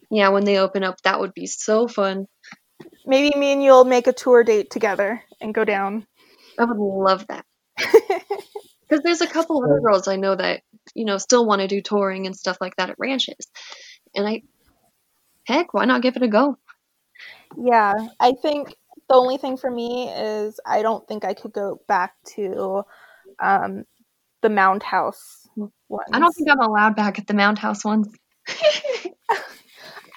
Yeah, 0.09 0.29
when 0.29 0.45
they 0.45 0.57
open 0.57 0.83
up, 0.83 1.01
that 1.03 1.19
would 1.19 1.33
be 1.33 1.45
so 1.45 1.87
fun. 1.87 2.27
Maybe 3.05 3.37
me 3.37 3.53
and 3.53 3.63
you'll 3.63 3.85
make 3.85 4.07
a 4.07 4.13
tour 4.13 4.43
date 4.43 4.69
together 4.69 5.23
and 5.41 5.53
go 5.53 5.65
down. 5.65 6.07
I 6.57 6.65
would 6.65 6.77
love 6.77 7.25
that. 7.27 7.45
Because 8.93 9.03
there's 9.03 9.21
a 9.21 9.27
couple 9.27 9.57
of 9.57 9.63
other 9.67 9.79
girls 9.79 10.07
I 10.07 10.17
know 10.17 10.35
that, 10.35 10.61
you 10.93 11.05
know, 11.05 11.17
still 11.17 11.47
want 11.47 11.61
to 11.61 11.67
do 11.67 11.81
touring 11.81 12.27
and 12.27 12.35
stuff 12.35 12.57
like 12.61 12.75
that 12.75 12.91
at 12.91 12.99
ranches. 12.99 13.47
And 14.13 14.27
I, 14.27 14.43
heck, 15.45 15.73
why 15.73 15.85
not 15.85 16.03
give 16.03 16.15
it 16.15 16.21
a 16.21 16.27
go? 16.27 16.57
Yeah, 17.57 17.93
I 18.19 18.33
think 18.33 18.75
the 19.09 19.15
only 19.15 19.37
thing 19.37 19.57
for 19.57 19.71
me 19.71 20.09
is 20.09 20.59
I 20.63 20.83
don't 20.83 21.07
think 21.07 21.25
I 21.25 21.33
could 21.33 21.53
go 21.53 21.81
back 21.87 22.13
to 22.35 22.83
um, 23.39 23.85
the 24.41 24.49
Mound 24.49 24.83
House 24.83 25.47
ones. 25.55 26.09
I 26.11 26.19
don't 26.19 26.33
think 26.33 26.51
I'm 26.51 26.59
allowed 26.59 26.95
back 26.95 27.17
at 27.17 27.25
the 27.25 27.33
Mound 27.33 27.57
House 27.57 27.83
ones. 27.83 28.07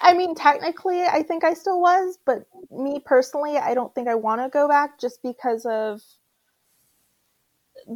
I 0.01 0.13
mean, 0.13 0.35
technically, 0.35 1.03
I 1.03 1.23
think 1.23 1.43
I 1.43 1.53
still 1.53 1.81
was, 1.81 2.19
but 2.25 2.43
me 2.71 2.99
personally, 3.03 3.57
I 3.57 3.73
don't 3.73 3.93
think 3.95 4.07
I 4.07 4.15
want 4.15 4.41
to 4.41 4.49
go 4.49 4.67
back 4.67 4.99
just 4.99 5.21
because 5.23 5.65
of 5.65 6.01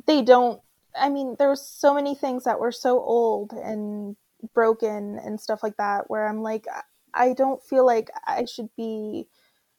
they 0.08 0.22
don't. 0.22 0.62
I 0.96 1.10
mean, 1.10 1.36
there 1.40 1.50
there's 1.50 1.62
so 1.62 1.94
many 1.94 2.16
things 2.16 2.44
that 2.44 2.60
were 2.60 2.72
so 2.72 3.00
old 3.00 3.54
and 3.54 4.16
broken 4.54 5.20
and 5.20 5.40
stuff 5.40 5.64
like 5.64 5.78
that 5.78 6.10
where 6.10 6.28
I'm 6.28 6.42
like, 6.42 6.66
I 7.14 7.34
don't 7.34 7.64
feel 7.64 7.86
like 7.86 8.10
I 8.26 8.46
should 8.46 8.70
be 8.76 9.28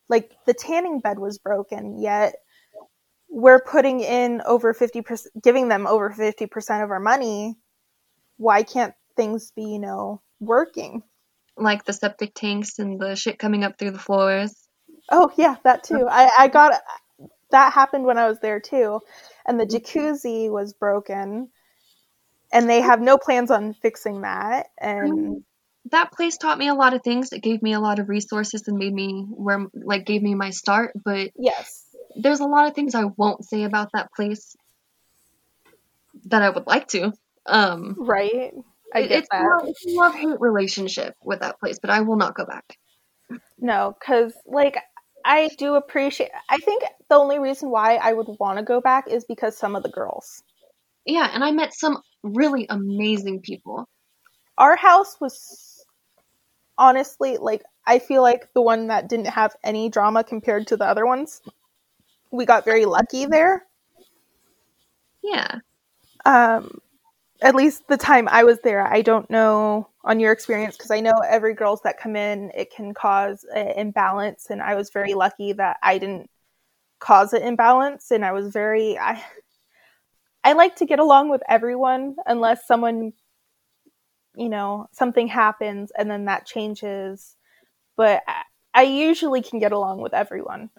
like 0.08 0.32
the 0.46 0.54
tanning 0.54 1.00
bed 1.00 1.18
was 1.18 1.38
broken, 1.38 2.00
yet 2.00 2.36
we're 3.30 3.60
putting 3.60 4.00
in 4.00 4.42
over 4.46 4.74
50%, 4.74 5.26
giving 5.42 5.68
them 5.68 5.86
over 5.86 6.10
50% 6.10 6.84
of 6.84 6.90
our 6.90 7.00
money. 7.00 7.56
Why 8.38 8.62
can't 8.62 8.94
things 9.16 9.52
be, 9.52 9.64
you 9.64 9.78
know, 9.78 10.22
working? 10.40 11.02
Like 11.56 11.84
the 11.84 11.92
septic 11.92 12.34
tanks 12.34 12.78
and 12.78 13.00
the 13.00 13.16
shit 13.16 13.38
coming 13.38 13.64
up 13.64 13.78
through 13.78 13.92
the 13.92 13.98
floors. 13.98 14.54
Oh 15.10 15.30
yeah, 15.36 15.56
that 15.64 15.84
too. 15.84 16.06
I, 16.08 16.30
I 16.38 16.48
got 16.48 16.80
that 17.50 17.72
happened 17.72 18.04
when 18.04 18.18
I 18.18 18.28
was 18.28 18.38
there 18.40 18.60
too, 18.60 19.00
and 19.46 19.58
the 19.58 19.66
jacuzzi 19.66 20.50
was 20.50 20.72
broken, 20.72 21.48
and 22.52 22.68
they 22.68 22.80
have 22.80 23.00
no 23.00 23.18
plans 23.18 23.50
on 23.50 23.74
fixing 23.74 24.22
that. 24.22 24.68
And 24.80 25.44
that 25.90 26.12
place 26.12 26.36
taught 26.36 26.58
me 26.58 26.68
a 26.68 26.74
lot 26.74 26.94
of 26.94 27.02
things. 27.02 27.32
It 27.32 27.42
gave 27.42 27.62
me 27.62 27.74
a 27.74 27.80
lot 27.80 27.98
of 27.98 28.08
resources 28.08 28.64
and 28.66 28.78
made 28.78 28.92
me 28.92 29.26
where 29.28 29.66
like 29.74 30.06
gave 30.06 30.22
me 30.22 30.34
my 30.34 30.50
start. 30.50 30.92
But 31.04 31.30
yes, 31.36 31.84
there's 32.16 32.40
a 32.40 32.46
lot 32.46 32.66
of 32.66 32.74
things 32.74 32.94
I 32.94 33.04
won't 33.04 33.44
say 33.44 33.64
about 33.64 33.90
that 33.94 34.08
place 34.14 34.56
that 36.26 36.42
I 36.42 36.50
would 36.50 36.66
like 36.66 36.88
to. 36.88 37.12
Um, 37.46 37.96
right. 37.98 38.52
I 38.94 39.02
get 39.02 39.20
it's 39.20 39.28
that. 39.30 39.62
it's 39.64 39.86
a 39.86 39.90
love 39.90 40.14
hate 40.14 40.40
relationship 40.40 41.14
with 41.22 41.40
that 41.40 41.58
place, 41.60 41.78
but 41.80 41.90
I 41.90 42.00
will 42.00 42.16
not 42.16 42.34
go 42.34 42.44
back. 42.44 42.76
No, 43.58 43.96
because 43.98 44.32
like 44.46 44.76
I 45.24 45.48
do 45.58 45.74
appreciate. 45.74 46.30
I 46.48 46.58
think 46.58 46.82
the 47.08 47.16
only 47.16 47.38
reason 47.38 47.70
why 47.70 47.96
I 47.96 48.12
would 48.12 48.28
want 48.40 48.58
to 48.58 48.64
go 48.64 48.80
back 48.80 49.08
is 49.08 49.24
because 49.24 49.56
some 49.56 49.76
of 49.76 49.82
the 49.82 49.88
girls. 49.88 50.42
Yeah, 51.06 51.30
and 51.32 51.44
I 51.44 51.50
met 51.50 51.74
some 51.74 52.02
really 52.22 52.66
amazing 52.68 53.40
people. 53.40 53.88
Our 54.58 54.76
house 54.76 55.16
was 55.20 55.84
honestly 56.78 57.36
like 57.36 57.62
I 57.86 57.98
feel 57.98 58.22
like 58.22 58.48
the 58.54 58.62
one 58.62 58.88
that 58.88 59.08
didn't 59.08 59.26
have 59.26 59.54
any 59.64 59.88
drama 59.88 60.24
compared 60.24 60.66
to 60.68 60.76
the 60.76 60.84
other 60.84 61.06
ones. 61.06 61.42
We 62.30 62.46
got 62.46 62.64
very 62.64 62.84
lucky 62.84 63.26
there. 63.26 63.64
Yeah. 65.22 65.58
Um 66.24 66.80
at 67.42 67.54
least 67.56 67.88
the 67.88 67.96
time 67.96 68.28
I 68.28 68.44
was 68.44 68.58
there, 68.60 68.86
I 68.86 69.02
don't 69.02 69.28
know 69.28 69.88
on 70.04 70.20
your 70.20 70.32
experience 70.32 70.76
because 70.76 70.92
I 70.92 71.00
know 71.00 71.12
every 71.28 71.54
girls 71.54 71.80
that 71.82 71.98
come 71.98 72.16
in, 72.16 72.50
it 72.54 72.72
can 72.74 72.94
cause 72.94 73.44
an 73.54 73.68
imbalance, 73.68 74.46
and 74.48 74.62
I 74.62 74.76
was 74.76 74.90
very 74.90 75.14
lucky 75.14 75.52
that 75.54 75.78
I 75.82 75.98
didn't 75.98 76.30
cause 77.00 77.32
an 77.32 77.42
imbalance, 77.42 78.10
and 78.12 78.24
I 78.24 78.32
was 78.32 78.48
very 78.52 78.98
I 78.98 79.22
I 80.44 80.54
like 80.54 80.76
to 80.76 80.86
get 80.86 81.00
along 81.00 81.30
with 81.30 81.42
everyone 81.48 82.16
unless 82.26 82.66
someone 82.66 83.12
you 84.36 84.48
know 84.48 84.86
something 84.92 85.28
happens 85.28 85.92
and 85.98 86.10
then 86.10 86.26
that 86.26 86.46
changes, 86.46 87.36
but 87.96 88.22
I, 88.28 88.42
I 88.74 88.82
usually 88.84 89.42
can 89.42 89.58
get 89.58 89.72
along 89.72 90.00
with 90.00 90.14
everyone. 90.14 90.70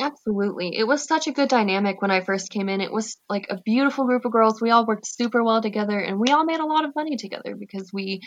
Absolutely. 0.00 0.76
It 0.76 0.84
was 0.84 1.06
such 1.06 1.26
a 1.26 1.32
good 1.32 1.48
dynamic 1.48 2.02
when 2.02 2.10
I 2.10 2.20
first 2.20 2.50
came 2.50 2.68
in. 2.68 2.80
It 2.80 2.92
was 2.92 3.16
like 3.28 3.46
a 3.50 3.60
beautiful 3.64 4.04
group 4.04 4.24
of 4.24 4.32
girls. 4.32 4.60
We 4.60 4.70
all 4.70 4.86
worked 4.86 5.06
super 5.06 5.44
well 5.44 5.62
together 5.62 5.98
and 5.98 6.18
we 6.18 6.32
all 6.32 6.44
made 6.44 6.60
a 6.60 6.66
lot 6.66 6.84
of 6.84 6.94
money 6.96 7.16
together 7.16 7.54
because 7.56 7.90
we 7.92 8.20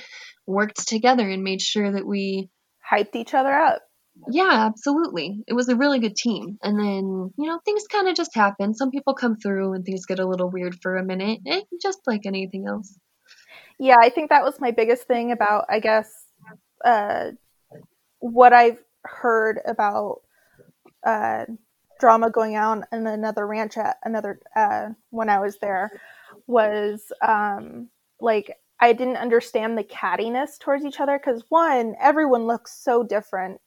worked 0.48 0.88
together 0.88 1.28
and 1.28 1.44
made 1.44 1.62
sure 1.62 1.92
that 1.92 2.06
we 2.06 2.50
hyped 2.90 3.16
each 3.16 3.34
other 3.34 3.52
up. 3.52 3.82
Yeah, 4.32 4.68
absolutely. 4.68 5.44
It 5.48 5.54
was 5.54 5.70
a 5.70 5.76
really 5.76 6.00
good 6.00 6.16
team. 6.16 6.58
And 6.62 6.80
then, 6.80 7.32
you 7.38 7.48
know, 7.48 7.60
things 7.64 7.84
kind 7.92 8.08
of 8.08 8.16
just 8.16 8.36
happen. 8.36 8.74
Some 8.74 8.92
people 8.92 9.14
come 9.14 9.38
through 9.38 9.74
and 9.74 9.86
things 9.86 10.06
get 10.06 10.20
a 10.20 10.28
little 10.28 10.50
weird 10.50 10.76
for 10.82 10.98
a 10.98 11.06
minute, 11.06 11.40
eh, 11.46 11.62
just 11.82 12.00
like 12.06 12.26
anything 12.26 12.66
else. 12.68 12.98
Yeah, 13.80 13.96
I 14.02 14.10
think 14.10 14.30
that 14.30 14.44
was 14.44 14.60
my 14.60 14.72
biggest 14.72 15.08
thing 15.08 15.32
about, 15.32 15.66
I 15.70 15.80
guess, 15.80 16.10
uh, 16.84 17.32
what 18.20 18.52
I've 18.52 18.80
heard 19.06 19.60
about 19.66 20.22
uh, 21.04 21.46
drama 22.00 22.30
going 22.30 22.56
on 22.56 22.86
in 22.92 23.06
another 23.06 23.46
ranch 23.46 23.78
at 23.78 23.98
another 24.04 24.40
uh, 24.56 24.90
when 25.10 25.30
I 25.30 25.40
was 25.40 25.58
there 25.58 25.92
was 26.48 27.12
um, 27.22 27.90
like 28.20 28.58
I 28.80 28.94
didn't 28.94 29.18
understand 29.18 29.78
the 29.78 29.84
cattiness 29.84 30.58
towards 30.60 30.86
each 30.86 31.00
other 31.00 31.20
because 31.20 31.44
one, 31.50 31.96
everyone 32.00 32.46
looks 32.46 32.82
so 32.82 33.04
different, 33.04 33.60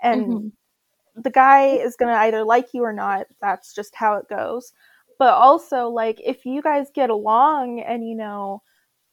and 0.00 0.26
mm-hmm. 0.26 1.20
the 1.20 1.30
guy 1.30 1.66
is 1.66 1.96
gonna 1.96 2.14
either 2.14 2.44
like 2.44 2.68
you 2.72 2.82
or 2.84 2.92
not. 2.92 3.26
That's 3.40 3.74
just 3.74 3.94
how 3.94 4.16
it 4.16 4.28
goes. 4.28 4.72
But 5.18 5.34
also, 5.34 5.88
like 5.88 6.20
if 6.24 6.46
you 6.46 6.62
guys 6.62 6.88
get 6.94 7.10
along 7.10 7.80
and 7.80 8.06
you 8.08 8.14
know 8.14 8.62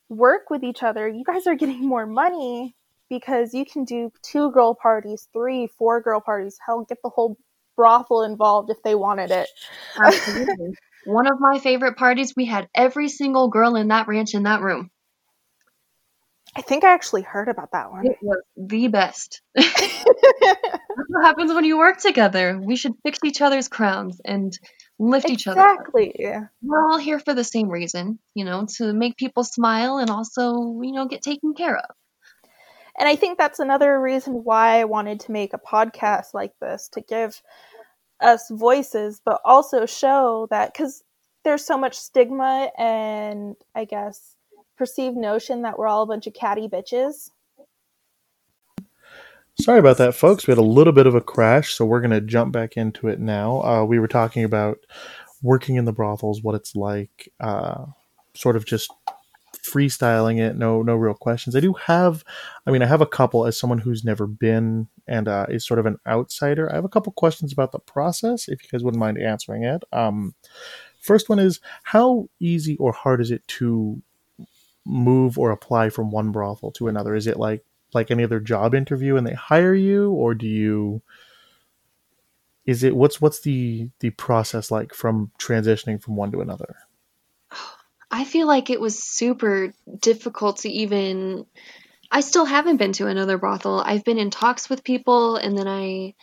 work 0.10 0.50
with 0.50 0.64
each 0.64 0.84
other, 0.84 1.08
you 1.08 1.24
guys 1.24 1.48
are 1.48 1.56
getting 1.56 1.86
more 1.88 2.06
money 2.06 2.76
because 3.10 3.54
you 3.54 3.66
can 3.66 3.84
do 3.84 4.12
two 4.24 4.52
girl 4.52 4.74
parties, 4.74 5.28
three, 5.34 5.68
four 5.68 6.02
girl 6.02 6.22
parties. 6.22 6.58
Hell, 6.66 6.86
get 6.88 7.00
the 7.04 7.10
whole 7.10 7.38
brothel 7.76 8.24
involved 8.24 8.70
if 8.70 8.82
they 8.84 8.96
wanted 8.96 9.32
it. 9.32 9.50
Absolutely. 10.04 10.76
One 11.06 11.28
of 11.28 11.40
my 11.40 11.60
favorite 11.60 11.98
parties, 11.98 12.34
we 12.36 12.46
had 12.46 12.70
every 12.76 13.10
single 13.10 13.48
girl 13.50 13.76
in 13.76 13.88
that 13.88 14.08
ranch 14.08 14.34
in 14.34 14.44
that 14.44 14.62
room. 14.62 14.92
I 16.56 16.62
think 16.62 16.84
I 16.84 16.94
actually 16.94 17.22
heard 17.22 17.48
about 17.48 17.72
that 17.72 17.92
one. 17.92 18.06
It 18.06 18.18
was 18.22 18.42
the 18.58 18.90
best. 18.90 19.42
That's 19.56 21.08
what 21.08 21.24
happens 21.24 21.54
when 21.54 21.64
you 21.64 21.78
work 21.78 22.00
together. 22.00 22.60
We 22.62 22.76
should 22.76 22.94
fix 23.04 23.20
each 23.24 23.42
other's 23.42 23.70
crowns 23.70 24.20
and 24.26 24.58
lift 25.00 25.30
each 25.30 25.48
other. 25.48 25.62
up. 25.62 25.78
Exactly. 25.80 26.14
We're 26.62 26.92
all 26.92 26.98
here 26.98 27.20
for 27.20 27.34
the 27.34 27.46
same 27.46 27.70
reason, 27.70 28.20
you 28.36 28.44
know, 28.44 28.68
to 28.78 28.92
make 28.92 29.16
people 29.16 29.46
smile 29.46 29.98
and 29.98 30.10
also, 30.10 30.82
you 30.82 30.92
know, 30.92 31.08
get 31.08 31.22
taken 31.22 31.54
care 31.54 31.78
of. 31.78 31.96
And 32.98 33.08
I 33.08 33.16
think 33.16 33.38
that's 33.38 33.60
another 33.60 34.00
reason 34.00 34.44
why 34.44 34.80
I 34.80 34.86
wanted 34.86 35.20
to 35.22 35.32
make 35.32 35.54
a 35.54 35.60
podcast 35.60 36.34
like 36.34 36.54
this 36.60 36.90
to 36.90 37.02
give 37.02 37.42
us 38.20 38.50
voices, 38.50 39.22
but 39.24 39.42
also 39.44 39.86
show 39.86 40.48
that 40.52 40.74
because 40.74 41.04
there's 41.44 41.66
so 41.66 41.78
much 41.78 41.98
stigma 41.98 42.70
and 42.78 43.56
I 43.74 43.86
guess 43.86 44.36
perceived 44.78 45.18
notion 45.18 45.64
that 45.64 45.78
we're 45.78 45.88
all 45.88 46.04
a 46.04 46.08
bunch 46.08 46.28
of 46.28 46.34
catty 46.34 46.68
bitches. 46.68 47.30
Sorry 49.60 49.80
about 49.80 49.98
that, 49.98 50.16
folks. 50.16 50.48
We 50.48 50.52
had 50.52 50.58
a 50.58 50.64
little 50.64 50.94
bit 50.94 51.08
of 51.08 51.14
a 51.14 51.22
crash, 51.22 51.74
so 51.74 51.86
we're 51.86 52.02
going 52.02 52.12
to 52.12 52.22
jump 52.22 52.52
back 52.54 52.78
into 52.78 53.08
it 53.08 53.20
now. 53.20 53.62
Uh, 53.62 53.84
we 53.84 54.00
were 54.00 54.08
talking 54.08 54.44
about 54.44 54.80
working 55.42 55.76
in 55.76 55.86
the 55.86 55.92
brothels, 55.92 56.42
what 56.42 56.56
it's 56.56 56.76
like, 56.76 57.32
uh, 57.40 57.86
sort 58.34 58.56
of 58.56 58.66
just 58.66 58.92
freestyling 59.64 60.40
it. 60.40 60.56
No, 60.56 60.82
no 60.82 60.96
real 60.96 61.14
questions. 61.14 61.56
I 61.56 61.60
do 61.60 61.74
have, 61.74 62.24
I 62.66 62.72
mean, 62.72 62.82
I 62.82 62.88
have 62.88 63.02
a 63.02 63.06
couple 63.06 63.46
as 63.46 63.58
someone 63.58 63.80
who's 63.80 64.04
never 64.04 64.28
been 64.28 64.88
and 65.08 65.28
uh, 65.28 65.46
is 65.50 65.66
sort 65.66 65.80
of 65.80 65.86
an 65.86 65.98
outsider. 66.08 66.72
I 66.72 66.76
have 66.76 66.86
a 66.86 66.90
couple 66.90 67.12
questions 67.14 67.52
about 67.52 67.72
the 67.72 67.80
process, 67.80 68.48
if 68.48 68.64
you 68.64 68.70
guys 68.70 68.84
wouldn't 68.84 69.00
mind 69.00 69.20
answering 69.20 69.64
it. 69.64 69.84
Um, 69.92 70.36
first 71.00 71.30
one 71.30 71.40
is 71.40 71.60
how 71.84 72.30
easy 72.40 72.78
or 72.78 72.92
hard 72.92 73.22
is 73.22 73.32
it 73.32 73.48
to 73.48 74.02
move 74.86 75.38
or 75.38 75.52
apply 75.52 75.90
from 75.90 76.12
one 76.12 76.32
brothel 76.32 76.72
to 76.72 76.88
another? 76.88 77.16
Is 77.16 77.28
it 77.28 77.38
like 77.38 77.64
like 77.94 78.12
any 78.12 78.24
other 78.24 78.40
job 78.40 78.74
interview 78.74 79.18
and 79.18 79.28
they 79.28 79.34
hire 79.34 79.76
you 79.76 80.12
or 80.12 80.34
do 80.34 80.48
you 80.48 81.02
is 82.66 82.84
it 82.84 82.96
what's 82.96 83.20
what's 83.20 83.42
the 83.42 83.90
the 84.00 84.12
process 84.12 84.72
like 84.72 84.94
from 84.94 85.32
transitioning 85.40 86.02
from 86.02 86.16
one 86.16 86.32
to 86.32 86.42
another 86.42 86.76
I 88.12 88.26
feel 88.26 88.46
like 88.46 88.70
it 88.70 88.82
was 88.82 89.02
super 89.02 89.74
difficult 90.00 90.58
to 90.58 90.70
even. 90.70 91.46
I 92.12 92.20
still 92.20 92.44
haven't 92.44 92.78
been 92.78 92.92
to 92.94 93.08
another 93.08 93.38
brothel. 93.38 93.82
I've 93.84 94.04
been 94.04 94.18
in 94.18 94.32
talks 94.32 94.70
with 94.70 94.84
people, 94.84 95.38
and 95.38 95.58
then 95.58 95.68
I 95.68 96.14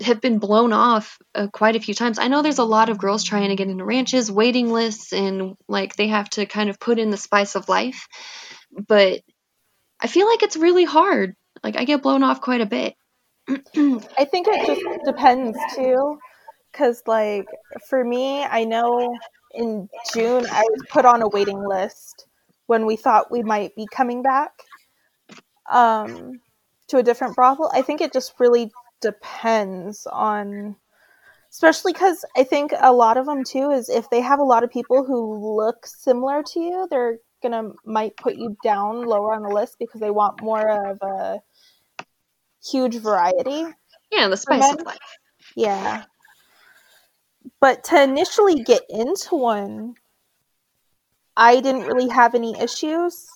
have 0.00 0.22
been 0.22 0.38
blown 0.38 0.72
off 0.72 1.18
uh, 1.34 1.48
quite 1.48 1.76
a 1.76 1.80
few 1.80 1.92
times. 1.92 2.18
I 2.18 2.28
know 2.28 2.40
there's 2.40 2.58
a 2.58 2.64
lot 2.64 2.88
of 2.88 2.96
girls 2.96 3.22
trying 3.22 3.50
to 3.50 3.56
get 3.56 3.68
into 3.68 3.84
ranches, 3.84 4.32
waiting 4.32 4.72
lists, 4.72 5.12
and 5.12 5.54
like 5.68 5.96
they 5.96 6.08
have 6.08 6.30
to 6.30 6.46
kind 6.46 6.70
of 6.70 6.80
put 6.80 6.98
in 6.98 7.10
the 7.10 7.18
spice 7.18 7.56
of 7.56 7.68
life. 7.68 8.08
But 8.72 9.20
I 10.00 10.06
feel 10.06 10.26
like 10.26 10.42
it's 10.42 10.56
really 10.56 10.84
hard. 10.84 11.36
Like 11.62 11.76
I 11.76 11.84
get 11.84 12.02
blown 12.02 12.22
off 12.22 12.40
quite 12.40 12.62
a 12.62 12.66
bit. 12.66 12.94
I 13.48 14.24
think 14.24 14.48
it 14.48 14.66
just 14.66 15.04
depends 15.04 15.58
too. 15.74 16.18
Because, 16.72 17.02
like, 17.06 17.46
for 17.88 18.02
me, 18.02 18.44
I 18.44 18.64
know 18.64 19.12
in 19.54 19.88
June 20.12 20.46
I 20.50 20.62
was 20.62 20.82
put 20.90 21.04
on 21.04 21.22
a 21.22 21.28
waiting 21.28 21.62
list 21.66 22.26
when 22.66 22.86
we 22.86 22.96
thought 22.96 23.32
we 23.32 23.42
might 23.42 23.74
be 23.74 23.86
coming 23.90 24.22
back 24.22 24.52
um, 25.70 26.40
to 26.88 26.98
a 26.98 27.02
different 27.02 27.34
brothel. 27.34 27.70
I 27.72 27.82
think 27.82 28.00
it 28.00 28.12
just 28.12 28.34
really 28.38 28.70
depends 29.00 30.06
on, 30.06 30.76
especially 31.50 31.92
because 31.92 32.24
I 32.36 32.44
think 32.44 32.72
a 32.78 32.92
lot 32.92 33.16
of 33.16 33.26
them 33.26 33.44
too 33.44 33.70
is 33.70 33.88
if 33.88 34.08
they 34.10 34.20
have 34.20 34.38
a 34.38 34.44
lot 34.44 34.62
of 34.62 34.70
people 34.70 35.04
who 35.04 35.56
look 35.56 35.86
similar 35.86 36.42
to 36.42 36.60
you, 36.60 36.86
they're 36.90 37.18
gonna 37.42 37.70
might 37.84 38.16
put 38.16 38.36
you 38.36 38.56
down 38.62 39.02
lower 39.04 39.34
on 39.34 39.42
the 39.42 39.48
list 39.48 39.76
because 39.78 40.00
they 40.00 40.10
want 40.10 40.42
more 40.42 40.90
of 40.90 40.98
a 41.02 41.40
huge 42.64 42.96
variety. 42.96 43.64
Yeah, 44.12 44.28
the 44.28 44.36
spice 44.36 44.72
of 44.72 44.84
life. 44.84 44.98
Yeah. 45.56 46.04
But 47.60 47.84
to 47.84 48.02
initially 48.02 48.62
get 48.62 48.82
into 48.88 49.36
one, 49.36 49.94
I 51.36 51.60
didn't 51.60 51.86
really 51.86 52.08
have 52.08 52.34
any 52.34 52.58
issues. 52.60 53.28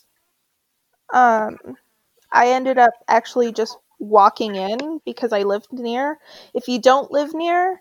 Um, 1.13 1.57
I 2.33 2.49
ended 2.49 2.79
up 2.79 2.93
actually 3.09 3.53
just 3.53 3.79
walking 3.99 4.57
in 4.57 5.01
because 5.05 5.33
I 5.33 5.43
lived 5.43 5.69
near. 5.73 6.19
If 6.53 6.69
you 6.69 6.81
don't 6.81 7.11
live 7.11 7.33
near, 7.35 7.81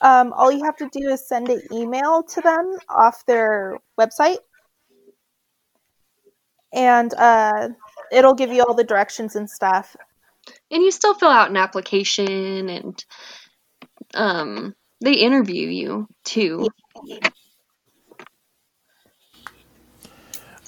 um, 0.00 0.32
all 0.32 0.52
you 0.52 0.64
have 0.64 0.76
to 0.76 0.88
do 0.92 1.08
is 1.08 1.26
send 1.26 1.48
an 1.48 1.62
email 1.72 2.22
to 2.22 2.40
them 2.40 2.76
off 2.88 3.24
their 3.26 3.78
website, 3.98 4.38
and 6.72 7.12
uh, 7.14 7.68
it'll 8.12 8.34
give 8.34 8.52
you 8.52 8.62
all 8.62 8.74
the 8.74 8.84
directions 8.84 9.36
and 9.36 9.48
stuff. 9.48 9.96
And 10.70 10.82
you 10.82 10.90
still 10.90 11.14
fill 11.14 11.30
out 11.30 11.50
an 11.50 11.56
application 11.56 12.68
and 12.68 13.04
um 14.14 14.74
they 15.04 15.14
interview 15.14 15.68
you 15.68 16.08
too. 16.24 16.68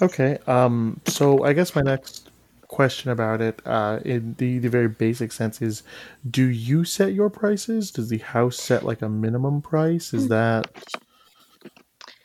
Okay. 0.03 0.39
Um. 0.47 1.01
So 1.07 1.45
I 1.45 1.53
guess 1.53 1.75
my 1.75 1.83
next 1.83 2.31
question 2.69 3.11
about 3.11 3.41
it, 3.41 3.61
uh, 3.65 4.01
in 4.05 4.35
the 4.39 4.59
the 4.59 4.69
very 4.69 4.89
basic 4.89 5.33
sense, 5.33 5.63
is: 5.63 5.83
Do 6.29 6.45
you 6.45 6.85
set 6.85 7.15
your 7.15 7.31
prices? 7.31 7.91
Does 7.91 8.09
the 8.09 8.19
house 8.19 8.59
set 8.59 8.85
like 8.85 9.03
a 9.03 9.09
minimum 9.09 9.63
price? 9.63 10.13
Is 10.13 10.29
that 10.29 10.67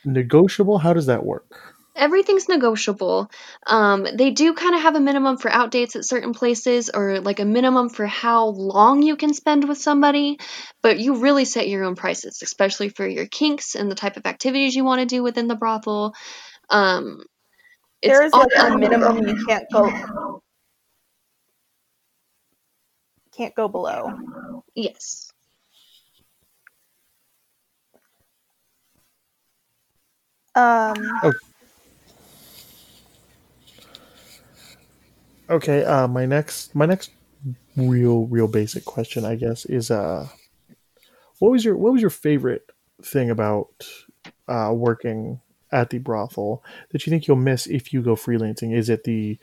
negotiable? 0.06 0.80
How 0.80 0.93
does 0.93 1.06
that 1.06 1.26
work? 1.26 1.71
Everything's 1.96 2.48
negotiable. 2.48 3.30
Um, 3.66 4.08
they 4.16 4.32
do 4.32 4.54
kind 4.54 4.76
of 4.76 4.82
have 4.82 4.96
a 4.96 5.00
minimum 5.00 5.38
for 5.38 5.50
outdates 5.50 5.96
at 5.96 6.06
certain 6.06 6.34
places 6.34 6.90
or 6.90 7.20
like 7.20 7.40
a 7.40 7.46
minimum 7.46 7.90
for 7.90 8.06
how 8.06 8.48
long 8.48 9.02
you 9.02 9.16
can 9.16 9.34
spend 9.34 9.68
with 9.68 9.78
somebody, 9.78 10.40
but 10.82 11.00
you 11.00 11.16
really 11.16 11.46
set 11.46 11.68
your 11.68 11.84
own 11.84 11.96
prices, 11.96 12.42
especially 12.42 12.90
for 12.90 13.08
your 13.08 13.26
kinks 13.26 13.76
and 13.76 13.92
the 13.92 13.96
type 13.96 14.18
of 14.18 14.26
activities 14.26 14.76
you 14.76 14.84
want 14.84 15.02
to 15.02 15.06
do 15.06 15.24
within 15.24 15.48
the 15.48 15.56
brothel. 15.56 16.14
Um, 16.70 17.24
there 18.04 18.24
is 18.24 18.34
like 18.34 18.50
a 18.58 18.78
minimum 18.78 19.28
you 19.28 19.46
can't 19.46 19.66
go 19.72 20.42
can't 23.32 23.56
go 23.56 23.68
below. 23.68 24.64
Yes. 24.76 25.32
Um, 30.54 30.94
oh. 31.24 31.32
Okay, 35.52 35.84
uh, 35.84 36.08
my 36.08 36.26
next 36.26 36.74
my 36.74 36.86
next 36.86 37.12
real 37.76 38.26
real 38.28 38.48
basic 38.48 38.86
question, 38.86 39.26
I 39.26 39.36
guess, 39.36 39.66
is 39.66 39.92
uh, 39.92 40.30
what 41.40 41.52
was 41.52 41.66
your 41.66 41.76
what 41.76 41.92
was 41.92 42.00
your 42.00 42.10
favorite 42.10 42.72
thing 43.04 43.30
about 43.30 43.68
uh, 44.48 44.72
working 44.74 45.42
at 45.70 45.90
the 45.90 45.98
brothel 45.98 46.64
that 46.92 47.06
you 47.06 47.12
think 47.12 47.28
you'll 47.28 47.36
miss 47.36 47.68
if 47.68 47.92
you 47.92 48.02
go 48.02 48.16
freelancing? 48.16 48.74
Is 48.74 48.90
it 48.90 49.04
the 49.04 49.38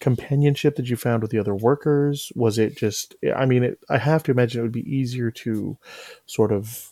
companionship 0.00 0.74
that 0.74 0.90
you 0.90 0.96
found 0.96 1.22
with 1.22 1.30
the 1.30 1.38
other 1.38 1.54
workers? 1.54 2.32
Was 2.34 2.58
it 2.58 2.76
just? 2.76 3.14
I 3.36 3.46
mean, 3.46 3.62
it, 3.62 3.78
I 3.88 3.98
have 3.98 4.24
to 4.24 4.32
imagine 4.32 4.58
it 4.58 4.64
would 4.64 4.72
be 4.72 4.92
easier 4.92 5.30
to 5.30 5.78
sort 6.26 6.50
of 6.50 6.88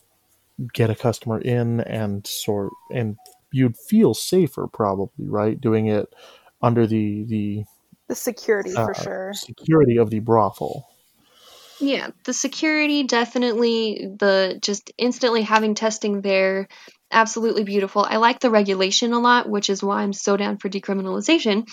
get 0.73 0.91
a 0.91 0.95
customer 0.95 1.41
in 1.41 1.81
and 1.81 2.25
sort 2.25 2.71
and 2.93 3.17
you'd 3.51 3.77
feel 3.77 4.15
safer 4.15 4.69
probably 4.69 5.27
right 5.27 5.61
doing 5.61 5.87
it 5.87 6.15
under 6.63 6.87
the 6.87 7.25
the 7.25 7.65
the 8.11 8.17
security 8.17 8.75
for 8.75 8.91
uh, 8.91 9.03
sure. 9.03 9.33
Security 9.35 9.97
of 9.97 10.11
the 10.11 10.19
brothel. 10.19 10.85
Yeah, 11.81 12.09
the 12.25 12.35
security 12.35 13.05
definitely 13.05 14.09
the 14.19 14.59
just 14.61 14.91
instantly 14.99 15.43
having 15.43 15.75
testing 15.75 16.21
there 16.21 16.69
absolutely 17.13 17.65
beautiful. 17.65 18.05
I 18.05 18.17
like 18.17 18.41
the 18.41 18.51
regulation 18.51 19.13
a 19.13 19.21
lot, 19.21 19.49
which 19.49 19.71
is 19.71 19.83
why 19.83 20.03
I'm 20.03 20.13
so 20.13 20.37
down 20.37 20.59
for 20.59 20.69
decriminalization. 20.69 21.69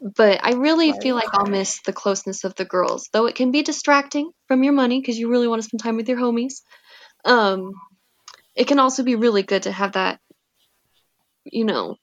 But 0.00 0.40
I 0.44 0.52
really 0.52 0.92
right. 0.92 1.02
feel 1.02 1.14
like 1.14 1.30
I'll 1.32 1.46
miss 1.46 1.80
the 1.84 1.92
closeness 1.92 2.44
of 2.44 2.54
the 2.54 2.64
girls, 2.64 3.08
though 3.12 3.26
it 3.26 3.34
can 3.34 3.50
be 3.50 3.62
distracting 3.62 4.30
from 4.46 4.62
your 4.62 4.74
money 4.74 5.00
because 5.00 5.18
you 5.18 5.30
really 5.30 5.48
want 5.48 5.62
to 5.62 5.68
spend 5.68 5.82
time 5.82 5.96
with 5.96 6.08
your 6.08 6.18
homies. 6.18 6.62
Um, 7.24 7.72
it 8.54 8.66
can 8.66 8.78
also 8.78 9.02
be 9.02 9.16
really 9.16 9.42
good 9.42 9.64
to 9.64 9.72
have 9.72 9.92
that, 9.92 10.20
you 11.44 11.64
know, 11.64 11.96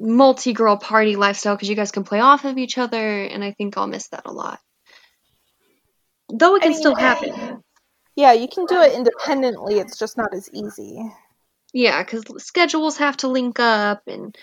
multi 0.00 0.52
girl 0.52 0.76
party 0.76 1.16
lifestyle 1.16 1.56
because 1.56 1.68
you 1.68 1.76
guys 1.76 1.90
can 1.90 2.04
play 2.04 2.20
off 2.20 2.44
of 2.44 2.58
each 2.58 2.78
other, 2.78 3.22
and 3.22 3.42
I 3.42 3.52
think 3.52 3.76
I'll 3.76 3.86
miss 3.86 4.08
that 4.08 4.22
a 4.26 4.32
lot. 4.32 4.60
Though 6.28 6.56
it 6.56 6.62
can 6.62 6.72
I 6.72 6.72
mean, 6.72 6.78
still 6.78 6.94
happen. 6.94 7.62
Yeah, 8.14 8.32
you 8.32 8.48
can 8.48 8.66
do 8.66 8.80
it 8.80 8.92
independently, 8.94 9.78
it's 9.78 9.98
just 9.98 10.16
not 10.16 10.34
as 10.34 10.48
easy. 10.52 11.00
Yeah, 11.72 12.02
because 12.02 12.24
schedules 12.42 12.98
have 12.98 13.16
to 13.18 13.28
link 13.28 13.60
up, 13.60 14.02
and 14.06 14.36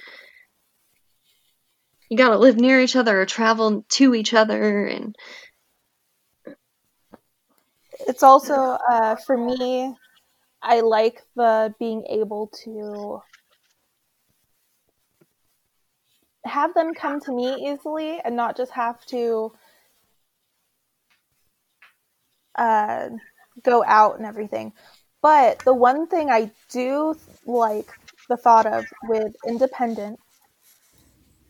you 2.10 2.18
gotta 2.18 2.38
live 2.38 2.58
near 2.58 2.80
each 2.80 2.96
other 2.96 3.22
or 3.22 3.26
travel 3.26 3.86
to 3.90 4.16
each 4.16 4.34
other, 4.34 4.86
and. 4.86 5.16
It's 8.08 8.24
also, 8.24 8.54
uh, 8.54 9.16
for 9.26 9.38
me, 9.38 9.96
I 10.62 10.82
like 10.82 11.22
the 11.36 11.74
being 11.80 12.06
able 12.10 12.52
to 12.64 13.22
have 16.46 16.74
them 16.74 16.94
come 16.94 17.20
to 17.22 17.32
me 17.32 17.72
easily 17.72 18.20
and 18.24 18.36
not 18.36 18.58
just 18.58 18.72
have 18.72 19.04
to 19.08 19.52
uh, 22.58 23.10
go 23.64 23.84
out 23.86 24.18
and 24.18 24.26
everything. 24.26 24.74
But 25.22 25.60
the 25.60 25.74
one 25.74 26.08
thing 26.08 26.30
I 26.30 26.52
do 26.70 27.16
like 27.46 27.88
the 28.30 28.38
thought 28.38 28.66
of 28.66 28.86
with 29.10 29.36
independent 29.48 30.20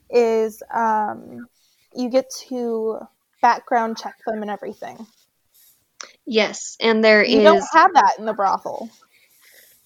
is 0.09 0.63
um, 0.73 1.47
you 1.93 2.09
get 2.09 2.29
to 2.47 2.99
background 3.41 3.97
check 3.97 4.15
them 4.25 4.41
and 4.41 4.51
everything. 4.51 5.05
Yes, 6.25 6.77
and 6.79 7.03
there 7.03 7.23
You 7.23 7.37
is 7.37 7.43
don't 7.43 7.65
have 7.73 7.93
that 7.93 8.15
in 8.17 8.25
the 8.25 8.33
brothel. 8.33 8.89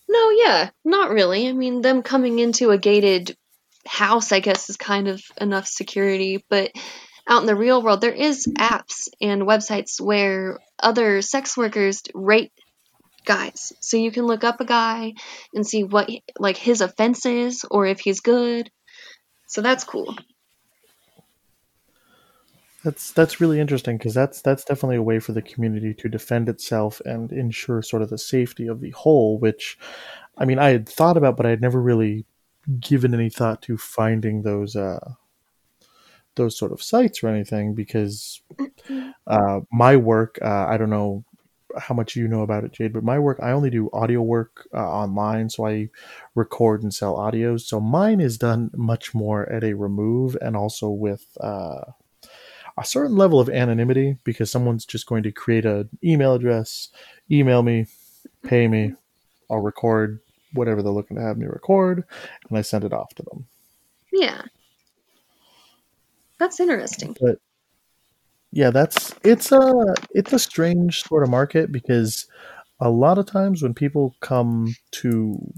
No, 0.08 0.30
yeah, 0.32 0.70
not 0.84 1.12
really. 1.12 1.48
I 1.48 1.54
mean, 1.54 1.82
them 1.82 2.02
coming 2.02 2.40
into 2.40 2.72
a 2.72 2.78
gated 2.78 3.38
house, 3.86 4.32
I 4.32 4.40
guess, 4.40 4.70
is 4.70 4.78
kind 4.78 5.08
of 5.08 5.22
enough 5.40 5.68
security. 5.68 6.44
But 6.50 6.72
out 7.28 7.42
in 7.42 7.48
the 7.48 7.56
real 7.56 7.82
world, 7.82 8.02
there 8.02 8.12
is 8.12 8.48
apps 8.58 9.08
and 9.22 9.44
websites 9.44 10.02
where 10.02 10.60
other 10.82 11.22
sex 11.22 11.56
workers 11.56 12.02
rate 12.14 12.52
guys. 13.26 13.74
So 13.80 13.98
you 13.98 14.12
can 14.12 14.26
look 14.26 14.44
up 14.44 14.60
a 14.60 14.66
guy 14.66 15.14
and 15.54 15.66
see 15.66 15.84
what 15.84 16.10
like 16.40 16.58
his 16.58 16.82
offense 16.82 17.26
is 17.26 17.66
or 17.70 17.86
if 17.86 18.00
he's 18.00 18.22
good. 18.22 18.72
So 19.48 19.62
that's 19.62 19.84
cool. 19.84 20.16
That's 22.84 23.12
that's 23.12 23.42
really 23.42 23.60
interesting 23.60 23.98
because 23.98 24.14
that's 24.14 24.42
that's 24.42 24.64
definitely 24.64 24.96
a 24.96 25.04
way 25.04 25.20
for 25.20 25.34
the 25.34 25.42
community 25.42 25.94
to 25.96 26.08
defend 26.08 26.48
itself 26.48 27.02
and 27.04 27.32
ensure 27.32 27.82
sort 27.82 28.02
of 28.02 28.10
the 28.10 28.18
safety 28.18 28.68
of 28.68 28.80
the 28.80 28.92
whole. 28.92 29.38
Which, 29.38 29.78
I 30.38 30.46
mean, 30.46 30.60
I 30.60 30.70
had 30.70 30.88
thought 30.88 31.18
about, 31.18 31.36
but 31.36 31.46
I 31.46 31.50
had 31.50 31.62
never 31.62 31.82
really 31.82 32.26
given 32.80 33.14
any 33.14 33.30
thought 33.30 33.62
to 33.64 33.78
finding 33.78 34.42
those 34.44 34.76
uh, 34.76 35.14
those 36.36 36.58
sort 36.58 36.72
of 36.72 36.82
sites 36.82 37.24
or 37.24 37.28
anything 37.28 37.76
because 37.76 38.42
uh, 39.28 39.60
my 39.72 39.96
work, 39.98 40.40
uh, 40.42 40.66
I 40.68 40.78
don't 40.78 40.90
know 40.90 41.24
how 41.78 41.94
much 41.94 42.16
you 42.16 42.28
know 42.28 42.42
about 42.42 42.64
it, 42.64 42.72
Jade, 42.72 42.94
but 42.94 43.04
my 43.04 43.20
work, 43.20 43.40
I 43.42 43.52
only 43.52 43.70
do 43.70 43.90
audio 43.94 44.22
work 44.22 44.68
uh, 44.74 44.78
online, 44.90 45.50
so 45.50 45.68
I 45.68 45.90
record 46.34 46.82
and 46.82 46.94
sell 46.94 47.16
audios. 47.18 47.62
So 47.62 47.80
mine 47.80 48.22
is 48.22 48.38
done 48.38 48.72
much 48.74 49.14
more 49.14 49.48
at 49.52 49.64
a 49.64 49.74
remove 49.74 50.36
and 50.42 50.56
also 50.56 50.90
with 50.90 51.26
uh, 51.42 51.82
a 52.78 52.86
certain 52.86 53.18
level 53.18 53.40
of 53.40 53.50
anonymity 53.50 54.18
because 54.24 54.50
someone's 54.50 54.86
just 54.86 55.06
going 55.06 55.24
to 55.24 55.32
create 55.32 55.66
an 55.66 55.90
email 56.04 56.34
address, 56.34 56.90
email 57.30 57.62
me, 57.62 57.86
pay 58.44 58.68
me, 58.68 58.94
I'll 59.50 59.60
record 59.60 60.22
whatever 60.54 60.82
they're 60.82 60.92
looking 60.92 61.18
to 61.18 61.24
have 61.24 61.38
me 61.38 61.46
record, 61.46 62.04
and 62.50 62.58
I 62.58 62.62
send 62.62 62.84
it 62.84 62.94
off 62.94 63.14
to 63.16 63.24
them. 63.24 63.46
Yeah. 64.12 64.42
That's 66.38 66.60
interesting. 66.60 67.16
But 67.20 67.40
yeah, 68.52 68.72
that's 68.72 69.14
it's 69.24 69.52
a 69.52 69.72
it's 70.12 70.34
a 70.34 70.40
strange 70.40 71.04
sort 71.04 71.24
of 71.24 71.30
market 71.30 71.72
because 71.72 72.28
a 72.80 72.90
lot 72.90 73.18
of 73.18 73.26
times 73.26 73.62
when 73.62 73.74
people 73.74 74.16
come 74.22 74.76
to 74.92 75.54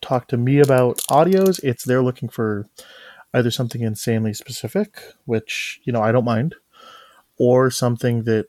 talk 0.00 0.28
to 0.28 0.36
me 0.36 0.58
about 0.58 0.98
audios, 1.10 1.62
it's 1.62 1.84
they're 1.84 2.02
looking 2.02 2.28
for 2.28 2.68
either 3.34 3.50
something 3.50 3.82
insanely 3.82 4.34
specific, 4.34 5.00
which 5.26 5.80
you 5.84 5.92
know 5.92 6.02
I 6.02 6.10
don't 6.10 6.24
mind, 6.24 6.56
or 7.38 7.70
something 7.70 8.24
that 8.24 8.46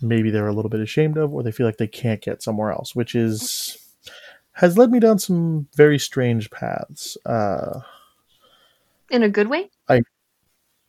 maybe 0.00 0.30
they're 0.30 0.48
a 0.48 0.54
little 0.54 0.70
bit 0.70 0.80
ashamed 0.80 1.16
of, 1.16 1.34
or 1.34 1.42
they 1.42 1.50
feel 1.50 1.66
like 1.66 1.78
they 1.78 1.88
can't 1.88 2.20
get 2.20 2.42
somewhere 2.42 2.70
else, 2.70 2.94
which 2.94 3.14
is 3.14 3.87
has 4.58 4.76
led 4.76 4.90
me 4.90 4.98
down 4.98 5.20
some 5.20 5.68
very 5.76 6.00
strange 6.00 6.50
paths. 6.50 7.16
Uh, 7.24 7.78
In 9.08 9.22
a 9.22 9.28
good 9.28 9.48
way? 9.48 9.70
I 9.88 10.02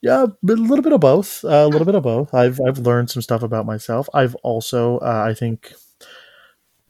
Yeah, 0.02 0.24
a 0.24 0.28
little 0.42 0.82
bit 0.82 0.92
of 0.92 1.02
both. 1.02 1.46
Uh, 1.46 1.50
a 1.50 1.68
little 1.68 1.86
bit 1.86 1.94
of 1.94 2.02
both. 2.02 2.34
I've 2.34 2.60
I've 2.60 2.80
learned 2.80 3.12
some 3.12 3.22
stuff 3.22 3.44
about 3.44 3.68
myself. 3.68 4.10
I've 4.12 4.34
also, 4.38 4.98
uh, 4.98 5.24
I 5.24 5.36
think, 5.36 5.72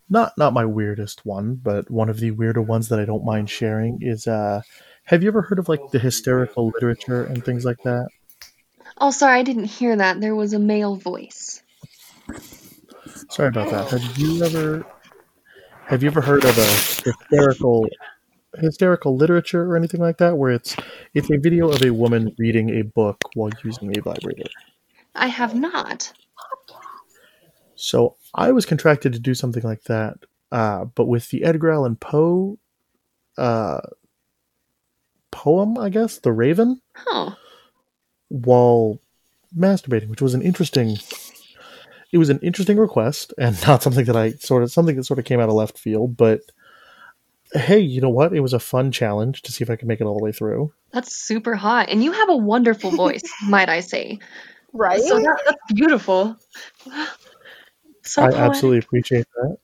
not 0.10 0.32
not 0.38 0.54
my 0.54 0.64
weirdest 0.64 1.26
one, 1.26 1.56
but 1.56 1.92
one 1.92 2.10
of 2.10 2.22
the 2.22 2.32
weirder 2.32 2.62
ones 2.62 2.88
that 2.90 3.00
I 3.00 3.06
don't 3.06 3.26
mind 3.26 3.50
sharing 3.50 4.00
is. 4.02 4.26
Uh, 4.26 4.62
have 5.04 5.22
you 5.22 5.28
ever 5.28 5.42
heard 5.42 5.60
of 5.60 5.68
like 5.68 5.82
the 5.92 6.00
hysterical 6.00 6.68
literature 6.68 7.24
and 7.24 7.44
things 7.44 7.66
like 7.66 7.82
that? 7.84 8.08
Oh, 9.00 9.12
sorry, 9.12 9.40
I 9.40 9.44
didn't 9.44 9.66
hear 9.66 9.96
that. 9.96 10.22
There 10.22 10.36
was 10.36 10.54
a 10.54 10.60
male 10.60 10.96
voice. 10.96 11.62
Sorry 13.32 13.50
about 13.50 13.70
that. 13.72 13.90
Have 13.90 14.18
you 14.18 14.44
ever 14.44 14.86
have 15.90 16.04
you 16.04 16.10
ever 16.10 16.22
heard 16.22 16.46
of 16.46 16.58
a 16.58 16.66
hysterical 17.04 17.88
hysterical 18.58 19.16
literature 19.16 19.64
or 19.64 19.76
anything 19.78 20.00
like 20.02 20.18
that, 20.18 20.38
where 20.38 20.52
it's 20.52 20.76
it's 21.14 21.30
a 21.32 21.38
video 21.38 21.70
of 21.72 21.82
a 21.84 21.92
woman 21.92 22.36
reading 22.38 22.70
a 22.80 22.84
book 22.84 23.18
while 23.34 23.50
using 23.64 23.96
a 23.98 24.02
vibrator? 24.02 24.50
I 25.16 25.28
have 25.28 25.56
not. 25.56 26.14
So 27.76 28.16
I 28.36 28.52
was 28.52 28.66
contracted 28.66 29.14
to 29.14 29.20
do 29.20 29.34
something 29.34 29.64
like 29.64 29.84
that, 29.84 30.18
uh, 30.52 30.86
but 30.86 31.06
with 31.06 31.30
the 31.30 31.44
Edgar 31.44 31.72
Allan 31.72 31.96
Poe 31.96 32.58
uh, 33.38 33.80
poem, 35.32 35.78
I 35.78 35.90
guess, 35.90 36.18
The 36.20 36.32
Raven, 36.34 36.82
Oh. 37.08 37.36
while 38.28 39.00
masturbating, 39.58 40.10
which 40.10 40.22
was 40.22 40.34
an 40.34 40.42
interesting. 40.42 40.98
It 42.12 42.18
was 42.18 42.30
an 42.30 42.40
interesting 42.40 42.78
request, 42.78 43.34
and 43.38 43.56
not 43.68 43.84
something 43.84 44.06
that 44.06 44.16
I 44.16 44.32
sort 44.32 44.64
of 44.64 44.72
something 44.72 44.96
that 44.96 45.04
sort 45.04 45.20
of 45.20 45.26
came 45.26 45.40
out 45.40 45.50
of 45.50 45.56
left 45.56 45.78
field. 45.78 46.18
But 46.18 46.42
hey, 47.54 47.80
you 47.80 48.02
know 48.02 48.10
what? 48.10 48.34
It 48.34 48.42
was 48.42 48.54
a 48.54 48.60
fun 48.60 48.92
challenge 48.92 49.42
to 49.44 49.52
see 49.52 49.64
if 49.64 49.70
I 49.70 49.76
could 49.76 49.88
make 49.88 50.02
it 50.02 50.06
all 50.06 50.18
the 50.18 50.24
way 50.24 50.32
through. 50.32 50.74
That's 50.92 51.16
super 51.16 51.56
hot. 51.56 51.90
And 51.90 52.04
you 52.04 52.12
have 52.12 52.30
a 52.30 52.38
wonderful 52.38 52.92
voice, 52.92 53.24
might 53.48 53.70
I 53.70 53.80
say. 53.80 54.20
Right? 54.74 55.02
So 55.02 55.18
that, 55.20 55.42
that's 55.46 55.74
beautiful. 55.74 56.38
So 58.02 58.24
I 58.24 58.30
poetic. 58.32 58.42
absolutely 58.42 58.80
appreciate 58.80 59.28
that. 59.36 59.58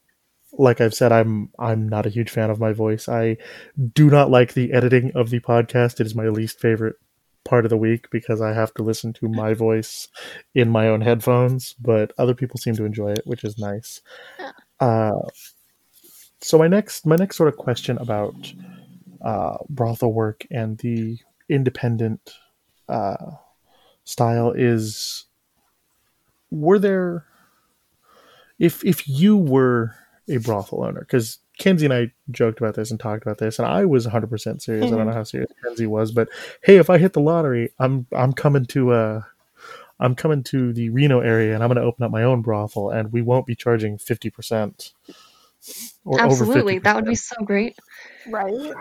Like 0.51 0.79
I've 0.79 0.93
said, 0.93 1.11
I'm 1.11 1.49
I'm 1.57 1.89
not 1.89 2.05
a 2.05 2.09
huge 2.09 2.29
fan 2.29 2.51
of 2.51 2.59
my 2.59 2.73
voice. 2.73 3.09
I 3.09 3.37
do 3.93 4.07
not 4.09 4.29
like 4.29 4.53
the 4.53 4.71
editing 4.71 5.13
of 5.15 5.31
the 5.31 5.39
podcast. 5.39 5.99
It 5.99 6.05
is 6.05 6.13
my 6.13 6.27
least 6.27 6.59
favorite 6.59 6.97
part 7.45 7.65
of 7.65 7.69
the 7.69 7.77
week 7.77 8.09
because 8.11 8.41
I 8.41 8.51
have 8.51 8.73
to 8.73 8.83
listen 8.83 9.13
to 9.13 9.29
my 9.29 9.53
voice 9.53 10.09
in 10.53 10.69
my 10.69 10.87
own 10.87 11.01
headphones. 11.01 11.75
But 11.79 12.11
other 12.17 12.33
people 12.33 12.59
seem 12.59 12.75
to 12.75 12.85
enjoy 12.85 13.11
it, 13.11 13.21
which 13.25 13.43
is 13.43 13.57
nice. 13.57 14.01
Uh, 14.79 15.13
so 16.41 16.57
my 16.57 16.67
next 16.67 17.05
my 17.05 17.15
next 17.15 17.37
sort 17.37 17.49
of 17.49 17.57
question 17.57 17.97
about 17.97 18.35
uh, 19.21 19.57
brothel 19.69 20.11
work 20.11 20.45
and 20.51 20.77
the 20.79 21.17
independent 21.47 22.33
uh, 22.89 23.31
style 24.03 24.51
is: 24.51 25.25
Were 26.51 26.79
there 26.79 27.25
if 28.59 28.83
if 28.83 29.07
you 29.07 29.37
were 29.37 29.95
a 30.27 30.37
brothel 30.37 30.83
owner 30.83 31.01
because 31.01 31.39
Kenzie 31.57 31.85
and 31.85 31.93
I 31.93 32.11
joked 32.31 32.59
about 32.59 32.75
this 32.75 32.91
and 32.91 32.99
talked 32.99 33.23
about 33.23 33.37
this, 33.37 33.59
and 33.59 33.67
I 33.67 33.85
was 33.85 34.05
100 34.05 34.27
percent 34.29 34.61
serious. 34.61 34.91
I 34.91 34.95
don't 34.95 35.07
know 35.07 35.13
how 35.13 35.23
serious 35.23 35.51
Kenzie 35.63 35.87
was, 35.87 36.11
but 36.11 36.29
hey, 36.63 36.77
if 36.77 36.89
I 36.89 36.97
hit 36.97 37.13
the 37.13 37.21
lottery, 37.21 37.71
I'm 37.79 38.07
I'm 38.11 38.33
coming 38.33 38.65
to 38.67 38.91
uh 38.91 39.21
I'm 39.99 40.15
coming 40.15 40.43
to 40.45 40.73
the 40.73 40.89
Reno 40.89 41.19
area, 41.21 41.53
and 41.53 41.63
I'm 41.63 41.69
going 41.69 41.81
to 41.81 41.87
open 41.87 42.03
up 42.03 42.11
my 42.11 42.23
own 42.23 42.41
brothel, 42.41 42.89
and 42.89 43.13
we 43.13 43.21
won't 43.21 43.45
be 43.45 43.55
charging 43.55 43.97
50 43.97 44.29
percent 44.29 44.93
or 46.03 46.19
Absolutely. 46.21 46.73
over 46.77 46.81
50%. 46.81 46.83
That 46.83 46.95
would 46.97 47.05
be 47.05 47.15
so 47.15 47.35
great. 47.43 47.77
right? 48.27 48.73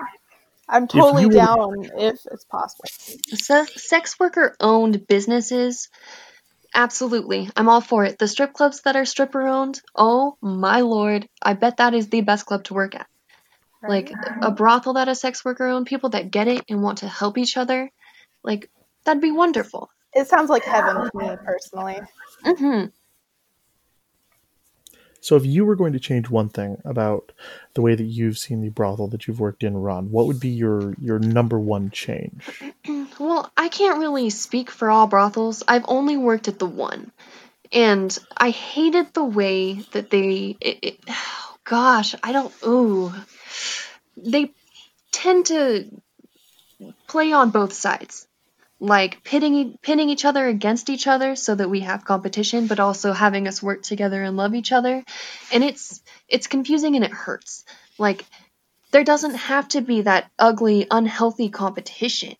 I'm 0.68 0.88
totally 0.88 1.22
you 1.22 1.28
were- 1.28 1.34
down 1.34 1.84
if 1.98 2.18
it's 2.32 2.44
possible. 2.44 2.84
Se- 2.86 3.66
sex 3.76 4.18
worker 4.18 4.56
owned 4.60 5.06
businesses. 5.06 5.88
Absolutely. 6.74 7.50
I'm 7.56 7.68
all 7.68 7.80
for 7.80 8.04
it. 8.04 8.18
The 8.18 8.28
strip 8.28 8.52
clubs 8.52 8.82
that 8.82 8.96
are 8.96 9.04
stripper 9.04 9.46
owned, 9.46 9.80
oh 9.96 10.36
my 10.42 10.80
lord. 10.82 11.28
I 11.42 11.54
bet 11.54 11.78
that 11.78 11.94
is 11.94 12.08
the 12.08 12.22
best 12.22 12.46
club 12.46 12.64
to 12.64 12.74
work 12.74 12.94
at. 12.94 13.06
Like 13.86 14.12
a 14.42 14.50
brothel 14.50 14.94
that 14.94 15.08
is 15.08 15.20
sex 15.20 15.44
worker 15.44 15.66
owned, 15.68 15.86
people 15.86 16.10
that 16.10 16.30
get 16.30 16.48
it 16.48 16.62
and 16.68 16.82
want 16.82 16.98
to 16.98 17.08
help 17.08 17.38
each 17.38 17.56
other. 17.56 17.90
Like, 18.42 18.70
that'd 19.04 19.22
be 19.22 19.32
wonderful. 19.32 19.90
It 20.14 20.28
sounds 20.28 20.50
like 20.50 20.64
heaven 20.64 20.96
to 20.96 21.10
me 21.14 21.36
personally. 21.44 22.00
hmm 22.44 22.84
So, 25.24 25.36
if 25.36 25.46
you 25.46 25.64
were 25.64 25.74
going 25.74 25.94
to 25.94 25.98
change 25.98 26.28
one 26.28 26.50
thing 26.50 26.82
about 26.84 27.32
the 27.72 27.80
way 27.80 27.94
that 27.94 28.04
you've 28.04 28.36
seen 28.36 28.60
the 28.60 28.68
brothel 28.68 29.08
that 29.08 29.26
you've 29.26 29.40
worked 29.40 29.64
in 29.64 29.74
run, 29.74 30.10
what 30.10 30.26
would 30.26 30.38
be 30.38 30.50
your 30.50 30.92
your 31.00 31.18
number 31.18 31.58
one 31.58 31.90
change? 31.90 32.44
Well, 33.18 33.50
I 33.56 33.68
can't 33.68 34.00
really 34.00 34.28
speak 34.28 34.70
for 34.70 34.90
all 34.90 35.06
brothels. 35.06 35.62
I've 35.66 35.84
only 35.86 36.16
worked 36.16 36.48
at 36.48 36.58
the 36.58 36.66
one. 36.66 37.12
And 37.72 38.18
I 38.36 38.50
hated 38.50 39.14
the 39.14 39.24
way 39.24 39.74
that 39.92 40.10
they. 40.10 40.56
It, 40.60 40.78
it, 40.82 41.00
oh 41.08 41.56
gosh, 41.64 42.14
I 42.22 42.32
don't. 42.32 42.52
Ooh. 42.66 43.14
They 44.18 44.50
tend 45.10 45.46
to 45.46 45.88
play 47.06 47.32
on 47.32 47.50
both 47.50 47.72
sides. 47.72 48.26
Like 48.84 49.24
pitting, 49.24 49.78
pitting 49.82 50.10
each 50.10 50.24
other 50.26 50.46
against 50.46 50.90
each 50.90 51.06
other 51.06 51.36
so 51.36 51.54
that 51.54 51.70
we 51.70 51.80
have 51.80 52.04
competition, 52.04 52.66
but 52.66 52.80
also 52.80 53.12
having 53.12 53.48
us 53.48 53.62
work 53.62 53.82
together 53.82 54.22
and 54.22 54.36
love 54.36 54.54
each 54.54 54.72
other. 54.72 55.04
And 55.52 55.64
it's 55.64 56.02
it's 56.28 56.48
confusing 56.48 56.96
and 56.96 57.04
it 57.04 57.12
hurts. 57.12 57.64
Like 57.98 58.26
there 58.92 59.04
doesn't 59.04 59.34
have 59.36 59.68
to 59.68 59.80
be 59.80 60.02
that 60.02 60.30
ugly, 60.38 60.86
unhealthy 60.90 61.50
competition 61.50 62.36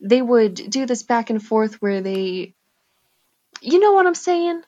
they 0.00 0.22
would 0.22 0.54
do 0.54 0.86
this 0.86 1.02
back 1.02 1.30
and 1.30 1.42
forth 1.42 1.80
where 1.82 2.00
they 2.00 2.54
you 3.60 3.78
know 3.78 3.92
what 3.92 4.06
i'm 4.06 4.14
saying 4.14 4.62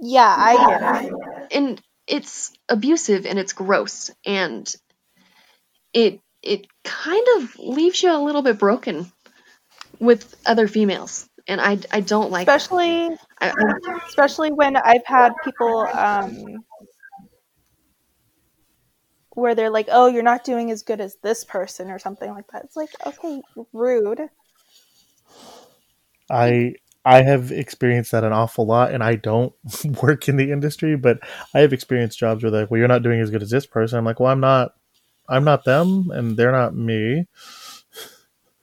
Yeah, 0.00 0.34
I 0.38 0.56
get 0.66 1.06
it. 1.06 1.52
and 1.52 1.82
it's 2.06 2.52
abusive 2.68 3.26
and 3.26 3.38
it's 3.38 3.52
gross 3.52 4.10
and 4.24 4.72
it 5.92 6.20
it 6.42 6.66
kind 6.84 7.26
of 7.38 7.58
leaves 7.58 8.02
you 8.02 8.12
a 8.14 8.22
little 8.22 8.42
bit 8.42 8.58
broken 8.58 9.10
with 10.00 10.36
other 10.46 10.68
females 10.68 11.28
and 11.48 11.60
i 11.60 11.78
i 11.92 12.00
don't 12.00 12.30
like 12.30 12.48
especially 12.48 13.16
I, 13.40 13.50
I, 13.50 13.98
especially 14.08 14.50
when 14.50 14.76
I've 14.76 15.04
had 15.04 15.32
people 15.44 15.86
um, 15.92 16.64
where 19.30 19.54
they're 19.54 19.70
like, 19.70 19.88
"Oh, 19.90 20.06
you're 20.06 20.22
not 20.22 20.44
doing 20.44 20.70
as 20.70 20.82
good 20.82 21.00
as 21.00 21.16
this 21.22 21.44
person" 21.44 21.90
or 21.90 21.98
something 21.98 22.30
like 22.30 22.46
that. 22.52 22.64
It's 22.64 22.76
like, 22.76 22.90
okay, 23.06 23.42
rude. 23.72 24.28
I 26.30 26.74
I 27.04 27.22
have 27.22 27.52
experienced 27.52 28.12
that 28.12 28.24
an 28.24 28.32
awful 28.32 28.66
lot, 28.66 28.92
and 28.92 29.02
I 29.02 29.16
don't 29.16 29.52
work 30.02 30.28
in 30.28 30.36
the 30.36 30.50
industry, 30.50 30.96
but 30.96 31.20
I 31.54 31.60
have 31.60 31.72
experienced 31.72 32.18
jobs 32.18 32.42
where 32.42 32.50
they're 32.50 32.62
like, 32.62 32.70
"Well, 32.70 32.78
you're 32.78 32.88
not 32.88 33.02
doing 33.02 33.20
as 33.20 33.30
good 33.30 33.42
as 33.42 33.50
this 33.50 33.66
person." 33.66 33.98
I'm 33.98 34.04
like, 34.04 34.18
"Well, 34.18 34.32
I'm 34.32 34.40
not. 34.40 34.72
I'm 35.28 35.44
not 35.44 35.64
them, 35.64 36.10
and 36.10 36.36
they're 36.36 36.52
not 36.52 36.74
me." 36.74 37.26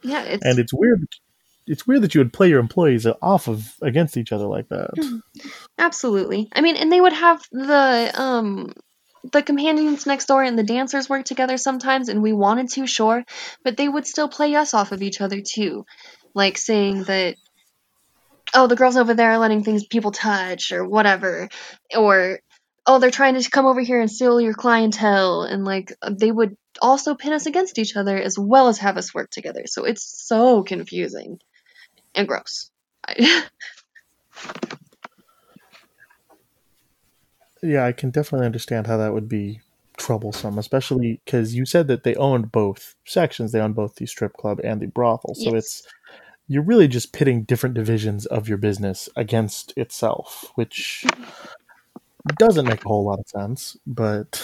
yeah 0.05 0.23
it's 0.23 0.43
And 0.43 0.59
it's 0.59 0.73
weird. 0.73 1.07
It's 1.67 1.87
weird 1.87 2.01
that 2.01 2.13
you 2.13 2.21
would 2.21 2.33
play 2.33 2.49
your 2.49 2.59
employees 2.59 3.05
off 3.21 3.47
of 3.47 3.73
against 3.81 4.17
each 4.17 4.31
other 4.31 4.45
like 4.47 4.69
that. 4.69 5.21
Absolutely. 5.77 6.49
I 6.53 6.61
mean, 6.61 6.75
and 6.75 6.91
they 6.91 7.01
would 7.01 7.13
have 7.13 7.41
the 7.51 8.11
um 8.15 8.73
the 9.31 9.41
companions 9.41 10.05
next 10.05 10.25
door 10.25 10.43
and 10.43 10.59
the 10.59 10.63
dancers 10.63 11.09
work 11.09 11.23
together 11.23 11.57
sometimes 11.57 12.09
and 12.09 12.21
we 12.21 12.33
wanted 12.33 12.69
to, 12.69 12.85
sure, 12.85 13.23
but 13.63 13.77
they 13.77 13.87
would 13.87 14.05
still 14.05 14.27
play 14.27 14.53
us 14.55 14.73
off 14.73 14.91
of 14.91 15.01
each 15.01 15.21
other 15.21 15.41
too. 15.41 15.85
Like 16.33 16.57
saying 16.57 17.03
that 17.03 17.35
oh, 18.53 18.67
the 18.67 18.75
girls 18.75 18.97
over 18.97 19.13
there 19.13 19.31
are 19.31 19.37
letting 19.37 19.63
things 19.63 19.85
people 19.85 20.11
touch 20.11 20.71
or 20.71 20.85
whatever 20.85 21.49
or 21.97 22.39
oh, 22.85 22.99
they're 22.99 23.11
trying 23.11 23.39
to 23.39 23.49
come 23.49 23.65
over 23.65 23.81
here 23.81 24.01
and 24.01 24.11
steal 24.11 24.41
your 24.41 24.53
clientele 24.53 25.43
and 25.43 25.63
like 25.63 25.93
they 26.11 26.31
would 26.31 26.57
also 26.81 27.15
pin 27.15 27.33
us 27.33 27.45
against 27.45 27.79
each 27.79 27.95
other 27.95 28.17
as 28.17 28.37
well 28.37 28.67
as 28.67 28.79
have 28.79 28.97
us 28.97 29.13
work 29.13 29.29
together. 29.29 29.63
So 29.65 29.85
it's 29.85 30.03
so 30.27 30.63
confusing 30.63 31.39
and 32.15 32.27
gross. 32.27 32.69
Yeah, 37.63 37.85
I 37.85 37.93
can 37.93 38.11
definitely 38.11 38.45
understand 38.45 38.87
how 38.87 38.97
that 38.97 39.13
would 39.13 39.29
be 39.29 39.61
troublesome, 39.97 40.57
especially 40.57 41.21
because 41.23 41.55
you 41.55 41.65
said 41.65 41.87
that 41.87 42.03
they 42.03 42.13
owned 42.15 42.51
both 42.51 42.95
sections. 43.05 43.51
They 43.51 43.61
owned 43.61 43.75
both 43.75 43.95
the 43.95 44.05
strip 44.05 44.33
club 44.33 44.59
and 44.63 44.81
the 44.81 44.87
brothel. 44.87 45.33
So 45.33 45.53
Yes. 45.53 45.53
it's 45.55 45.87
you're 46.49 46.63
really 46.63 46.89
just 46.89 47.13
pitting 47.13 47.43
different 47.43 47.73
divisions 47.73 48.25
of 48.25 48.49
your 48.49 48.57
business 48.57 49.07
against 49.15 49.73
itself, 49.77 50.51
which 50.55 51.05
doesn't 52.37 52.67
make 52.67 52.83
a 52.83 52.87
whole 52.87 53.05
lot 53.05 53.19
of 53.19 53.29
sense. 53.29 53.77
But 53.87 54.43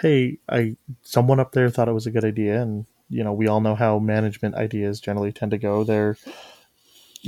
hey, 0.00 0.38
I 0.48 0.76
someone 1.02 1.40
up 1.40 1.52
there 1.52 1.68
thought 1.68 1.88
it 1.88 1.92
was 1.92 2.06
a 2.06 2.10
good 2.10 2.24
idea, 2.24 2.62
and 2.62 2.86
you 3.10 3.22
know 3.22 3.32
we 3.34 3.46
all 3.46 3.60
know 3.60 3.74
how 3.74 3.98
management 3.98 4.54
ideas 4.54 5.00
generally 5.00 5.32
tend 5.32 5.50
to 5.50 5.58
go. 5.58 5.84
They're 5.84 6.16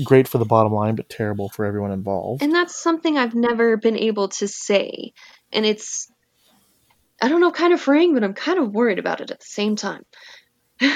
great 0.04 0.28
for 0.28 0.38
the 0.38 0.44
bottom 0.44 0.72
line, 0.72 0.94
but 0.94 1.08
terrible 1.08 1.48
for 1.48 1.64
everyone 1.64 1.92
involved. 1.92 2.42
And 2.42 2.54
that's 2.54 2.74
something 2.74 3.16
I've 3.18 3.34
never 3.34 3.76
been 3.76 3.96
able 3.96 4.28
to 4.28 4.48
say. 4.48 5.12
And 5.52 5.66
it's, 5.66 6.10
I 7.20 7.28
don't 7.28 7.40
know, 7.40 7.50
kind 7.50 7.72
of 7.72 7.80
freeing, 7.80 8.14
but 8.14 8.24
I'm 8.24 8.34
kind 8.34 8.58
of 8.58 8.72
worried 8.72 8.98
about 8.98 9.20
it 9.20 9.30
at 9.30 9.40
the 9.40 9.46
same 9.46 9.76
time. 9.76 10.04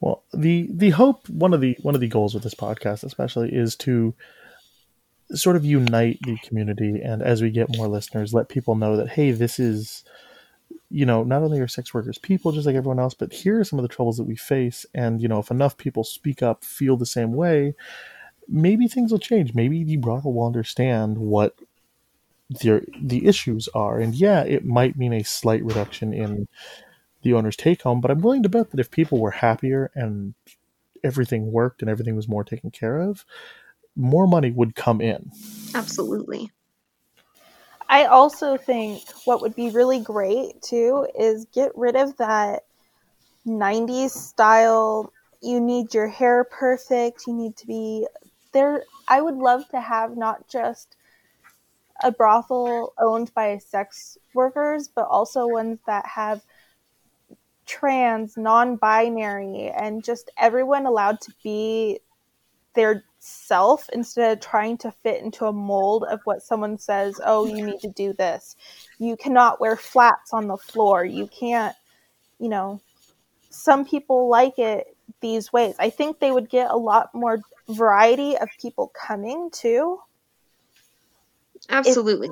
Well, 0.00 0.24
the 0.32 0.66
the 0.72 0.90
hope 0.90 1.28
one 1.28 1.52
of 1.52 1.60
the 1.60 1.76
one 1.82 1.94
of 1.94 2.00
the 2.00 2.08
goals 2.08 2.32
with 2.32 2.42
this 2.42 2.54
podcast, 2.54 3.04
especially, 3.04 3.50
is 3.52 3.76
to 3.76 4.14
sort 5.32 5.56
of 5.56 5.64
unite 5.64 6.18
the 6.22 6.38
community, 6.38 7.00
and 7.02 7.22
as 7.22 7.42
we 7.42 7.50
get 7.50 7.76
more 7.76 7.86
listeners, 7.86 8.32
let 8.32 8.48
people 8.48 8.74
know 8.74 8.96
that 8.96 9.10
hey, 9.10 9.30
this 9.30 9.60
is 9.60 10.02
you 10.90 11.06
know 11.06 11.22
not 11.22 11.42
only 11.42 11.60
are 11.60 11.68
sex 11.68 11.94
workers 11.94 12.18
people 12.18 12.52
just 12.52 12.66
like 12.66 12.76
everyone 12.76 12.98
else, 12.98 13.14
but 13.14 13.32
here 13.32 13.60
are 13.60 13.64
some 13.64 13.78
of 13.78 13.82
the 13.82 13.88
troubles 13.88 14.16
that 14.16 14.24
we 14.24 14.36
face, 14.36 14.84
and 14.94 15.22
you 15.22 15.28
know 15.28 15.38
if 15.38 15.50
enough 15.50 15.76
people 15.76 16.04
speak 16.04 16.42
up, 16.42 16.64
feel 16.64 16.96
the 16.96 17.06
same 17.06 17.32
way, 17.32 17.74
maybe 18.48 18.88
things 18.88 19.12
will 19.12 19.18
change. 19.18 19.54
Maybe 19.54 19.84
the 19.84 19.96
brothel 19.96 20.32
will 20.34 20.46
understand 20.46 21.18
what 21.18 21.54
the 22.48 22.84
the 23.00 23.26
issues 23.26 23.68
are, 23.74 23.98
and 24.00 24.14
yeah, 24.14 24.42
it 24.42 24.64
might 24.64 24.96
mean 24.96 25.12
a 25.12 25.22
slight 25.22 25.64
reduction 25.64 26.12
in 26.12 26.48
the 27.22 27.34
owner's 27.34 27.56
take 27.56 27.82
home, 27.82 28.00
but 28.00 28.10
I'm 28.10 28.20
willing 28.20 28.42
to 28.42 28.48
bet 28.48 28.70
that 28.70 28.80
if 28.80 28.90
people 28.90 29.20
were 29.20 29.30
happier 29.30 29.90
and 29.94 30.34
everything 31.04 31.52
worked 31.52 31.82
and 31.82 31.90
everything 31.90 32.16
was 32.16 32.28
more 32.28 32.44
taken 32.44 32.70
care 32.70 33.00
of, 33.00 33.24
more 33.94 34.26
money 34.26 34.50
would 34.50 34.74
come 34.74 35.00
in. 35.00 35.30
Absolutely. 35.74 36.50
I 37.90 38.04
also 38.04 38.56
think 38.56 39.02
what 39.24 39.42
would 39.42 39.56
be 39.56 39.70
really 39.70 39.98
great 39.98 40.62
too 40.62 41.08
is 41.18 41.46
get 41.52 41.72
rid 41.76 41.96
of 41.96 42.16
that 42.18 42.62
90s 43.44 44.10
style 44.10 45.12
you 45.42 45.60
need 45.60 45.92
your 45.92 46.06
hair 46.06 46.44
perfect, 46.44 47.26
you 47.26 47.32
need 47.32 47.56
to 47.56 47.66
be 47.66 48.06
there. 48.52 48.84
I 49.08 49.20
would 49.20 49.34
love 49.34 49.68
to 49.70 49.80
have 49.80 50.16
not 50.16 50.46
just 50.48 50.96
a 52.02 52.12
brothel 52.12 52.92
owned 52.96 53.34
by 53.34 53.58
sex 53.58 54.16
workers, 54.34 54.88
but 54.88 55.08
also 55.08 55.48
ones 55.48 55.80
that 55.86 56.06
have 56.06 56.42
trans, 57.66 58.36
non-binary 58.36 59.72
and 59.76 60.04
just 60.04 60.30
everyone 60.38 60.86
allowed 60.86 61.20
to 61.22 61.32
be 61.42 61.98
their 62.74 63.04
self 63.18 63.88
instead 63.92 64.32
of 64.32 64.40
trying 64.42 64.78
to 64.78 64.90
fit 64.90 65.22
into 65.22 65.46
a 65.46 65.52
mold 65.52 66.04
of 66.04 66.20
what 66.24 66.42
someone 66.42 66.78
says, 66.78 67.20
oh, 67.24 67.44
you 67.46 67.64
need 67.64 67.80
to 67.80 67.88
do 67.88 68.12
this. 68.12 68.56
You 68.98 69.16
cannot 69.16 69.60
wear 69.60 69.76
flats 69.76 70.32
on 70.32 70.48
the 70.48 70.56
floor. 70.56 71.04
You 71.04 71.26
can't, 71.26 71.76
you 72.38 72.48
know, 72.48 72.80
some 73.50 73.84
people 73.84 74.28
like 74.28 74.58
it 74.58 74.96
these 75.20 75.52
ways. 75.52 75.74
I 75.78 75.90
think 75.90 76.18
they 76.18 76.30
would 76.30 76.48
get 76.48 76.70
a 76.70 76.76
lot 76.76 77.14
more 77.14 77.40
variety 77.68 78.36
of 78.36 78.48
people 78.60 78.92
coming 78.94 79.50
too. 79.50 80.00
Absolutely. 81.68 82.30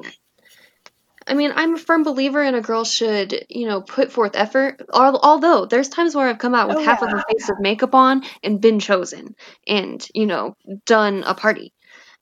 I 1.28 1.34
mean, 1.34 1.52
I'm 1.54 1.74
a 1.74 1.78
firm 1.78 2.02
believer 2.02 2.42
in 2.42 2.54
a 2.54 2.60
girl 2.60 2.84
should, 2.84 3.44
you 3.48 3.68
know, 3.68 3.82
put 3.82 4.10
forth 4.10 4.32
effort. 4.34 4.80
Although 4.92 5.66
there's 5.66 5.88
times 5.88 6.14
where 6.14 6.28
I've 6.28 6.38
come 6.38 6.54
out 6.54 6.68
with 6.68 6.78
Oh, 6.78 6.82
half 6.82 7.02
of 7.02 7.10
yeah. 7.10 7.18
a 7.18 7.32
face 7.32 7.48
of 7.50 7.60
makeup 7.60 7.94
on 7.94 8.24
and 8.42 8.60
been 8.60 8.80
chosen 8.80 9.36
and, 9.66 10.06
you 10.14 10.26
know, 10.26 10.56
done 10.86 11.24
a 11.26 11.34
party. 11.34 11.72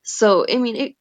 So, 0.02 0.44
I 0.48 0.56
mean, 0.56 0.76
it, 0.76 0.94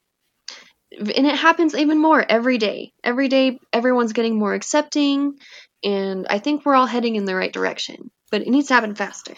and 0.92 1.26
it 1.28 1.36
happens 1.36 1.76
even 1.76 2.00
more 2.00 2.24
every 2.28 2.58
day. 2.58 2.94
Every 3.04 3.28
day, 3.28 3.60
everyone's 3.74 4.14
getting 4.14 4.38
more 4.38 4.54
accepting, 4.54 5.38
and 5.84 6.28
I 6.30 6.40
think 6.40 6.66
we're 6.66 6.76
all 6.76 6.86
heading 6.86 7.16
in 7.16 7.26
the 7.26 7.36
right 7.36 7.52
direction. 7.52 8.12
But 8.32 8.42
it 8.42 8.48
needs 8.48 8.68
to 8.70 8.76
happen 8.76 8.96
faster. 8.96 9.36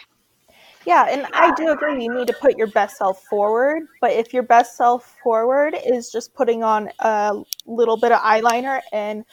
Yeah, 0.87 1.05
and 1.09 1.27
I 1.33 1.53
do 1.57 1.69
agree 1.69 2.01
you 2.01 2.13
need 2.13 2.27
to 2.27 2.33
put 2.33 2.57
your 2.57 2.67
best 2.67 2.95
self 2.95 3.21
forward, 3.25 3.83
but 3.99 4.11
if 4.11 4.33
your 4.33 4.43
best 4.43 4.77
self 4.77 5.17
forward 5.21 5.75
is 5.85 6.09
just 6.09 6.33
putting 6.33 6.63
on 6.63 6.89
a 6.99 7.41
little 7.65 7.97
bit 7.97 8.13
of 8.13 8.21
eyeliner 8.21 8.79
and 8.93 9.25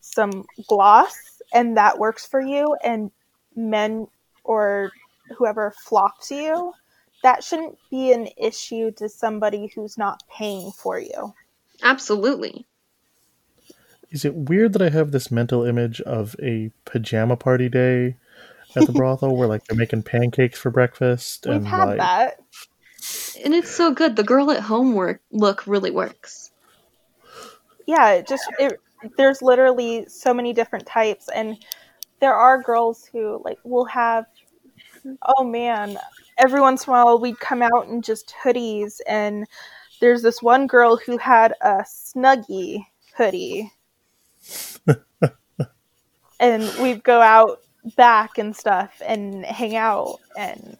some 0.00 0.44
gloss 0.68 1.42
and 1.52 1.76
that 1.76 1.98
works 1.98 2.28
for 2.28 2.40
you 2.40 2.76
and 2.84 3.10
men 3.56 4.06
or 4.44 4.92
whoever 5.36 5.74
flock 5.82 6.22
to 6.28 6.36
you, 6.36 6.72
that 7.24 7.42
shouldn't 7.42 7.76
be 7.90 8.12
an 8.12 8.28
issue 8.36 8.92
to 8.92 9.08
somebody 9.08 9.66
who's 9.74 9.98
not 9.98 10.22
paying 10.32 10.70
for 10.70 11.00
you. 11.00 11.34
Absolutely. 11.82 12.68
Is 14.12 14.24
it 14.24 14.36
weird 14.36 14.74
that 14.74 14.82
I 14.82 14.90
have 14.90 15.10
this 15.10 15.28
mental 15.32 15.64
image 15.64 16.00
of 16.02 16.36
a 16.40 16.70
pajama 16.84 17.36
party 17.36 17.68
day 17.68 18.14
at 18.76 18.86
the 18.86 18.92
brothel 18.92 19.36
where 19.36 19.48
like 19.48 19.64
they're 19.64 19.76
making 19.76 20.02
pancakes 20.02 20.58
for 20.58 20.70
breakfast 20.70 21.46
We've 21.46 21.56
and 21.56 21.66
had 21.66 21.84
like 21.84 21.98
that. 21.98 22.40
And 23.44 23.54
it's 23.54 23.70
so 23.70 23.92
good. 23.92 24.16
The 24.16 24.22
girl 24.22 24.50
at 24.50 24.60
home 24.60 24.94
work 24.94 25.22
look 25.30 25.66
really 25.66 25.90
works. 25.90 26.50
yeah 27.86 28.10
it 28.12 28.26
just 28.28 28.44
it, 28.58 28.78
there's 29.16 29.42
literally 29.42 30.04
so 30.08 30.32
many 30.34 30.52
different 30.52 30.86
types 30.86 31.28
and 31.34 31.56
there 32.20 32.34
are 32.34 32.62
girls 32.62 33.08
who 33.10 33.40
like 33.44 33.58
will 33.64 33.86
have 33.86 34.26
oh 35.22 35.44
man 35.44 35.98
every 36.38 36.60
once 36.60 36.86
in 36.86 36.90
a 36.90 36.92
while 36.92 37.18
we'd 37.18 37.40
come 37.40 37.62
out 37.62 37.88
in 37.88 38.02
just 38.02 38.34
hoodies 38.42 39.00
and 39.06 39.46
there's 40.00 40.22
this 40.22 40.42
one 40.42 40.66
girl 40.66 40.96
who 40.96 41.16
had 41.16 41.54
a 41.62 41.82
snuggie 41.82 42.84
hoodie 43.16 43.72
and 46.40 46.70
we'd 46.80 47.02
go 47.02 47.20
out 47.20 47.60
back 47.96 48.38
and 48.38 48.54
stuff 48.54 49.00
and 49.04 49.44
hang 49.46 49.76
out 49.76 50.18
and 50.36 50.76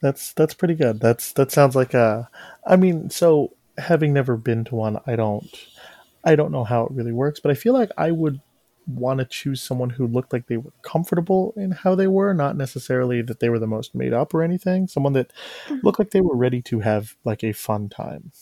That's 0.00 0.32
that's 0.32 0.54
pretty 0.54 0.74
good. 0.74 1.00
That's 1.00 1.32
that 1.34 1.52
sounds 1.52 1.76
like 1.76 1.94
a. 1.94 2.28
I 2.66 2.76
mean, 2.76 3.08
so 3.10 3.52
having 3.78 4.12
never 4.12 4.36
been 4.36 4.64
to 4.64 4.74
one, 4.74 4.98
I 5.06 5.16
don't, 5.16 5.48
I 6.24 6.34
don't 6.34 6.50
know 6.52 6.64
how 6.64 6.84
it 6.86 6.92
really 6.92 7.12
works, 7.12 7.38
but 7.40 7.50
I 7.50 7.54
feel 7.54 7.72
like 7.72 7.90
I 7.96 8.10
would 8.10 8.40
want 8.86 9.20
to 9.20 9.24
choose 9.24 9.62
someone 9.62 9.90
who 9.90 10.08
looked 10.08 10.32
like 10.32 10.48
they 10.48 10.56
were 10.56 10.72
comfortable 10.82 11.54
in 11.56 11.70
how 11.70 11.94
they 11.94 12.08
were, 12.08 12.34
not 12.34 12.56
necessarily 12.56 13.22
that 13.22 13.38
they 13.38 13.48
were 13.48 13.60
the 13.60 13.66
most 13.68 13.94
made 13.94 14.12
up 14.12 14.34
or 14.34 14.42
anything. 14.42 14.88
Someone 14.88 15.12
that 15.12 15.32
Mm-hmm. 15.68 15.82
looked 15.82 16.00
like 16.00 16.10
they 16.10 16.20
were 16.20 16.36
ready 16.36 16.60
to 16.62 16.80
have 16.80 17.16
like 17.24 17.44
a 17.44 17.52
fun 17.52 17.88
time. 17.88 18.32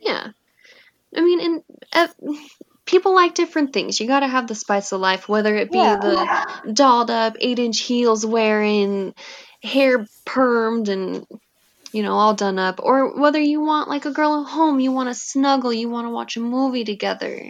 Yeah. 0.00 0.30
I 1.16 1.20
mean, 1.20 1.40
and 1.40 1.62
uh, 1.92 2.08
people 2.86 3.14
like 3.14 3.34
different 3.34 3.72
things. 3.72 4.00
You 4.00 4.06
gotta 4.06 4.28
have 4.28 4.46
the 4.46 4.54
spice 4.54 4.92
of 4.92 5.00
life, 5.00 5.28
whether 5.28 5.54
it 5.56 5.72
be 5.72 5.80
Yeah. 5.80 5.96
the 5.96 6.72
dolled 6.72 7.10
up, 7.10 7.36
eight 7.40 7.58
inch 7.58 7.80
heels 7.80 8.24
wearing, 8.24 9.14
hair 9.62 10.06
permed 10.24 10.88
and, 10.88 11.26
you 11.92 12.02
know, 12.02 12.14
all 12.14 12.34
done 12.34 12.58
up, 12.58 12.80
or 12.82 13.20
whether 13.20 13.40
you 13.40 13.60
want 13.60 13.88
like 13.88 14.04
a 14.06 14.12
girl 14.12 14.42
at 14.42 14.50
home, 14.50 14.80
you 14.80 14.92
want 14.92 15.08
to 15.08 15.14
snuggle, 15.14 15.72
you 15.72 15.88
want 15.88 16.06
to 16.06 16.10
watch 16.10 16.36
a 16.36 16.40
movie 16.40 16.84
together. 16.84 17.42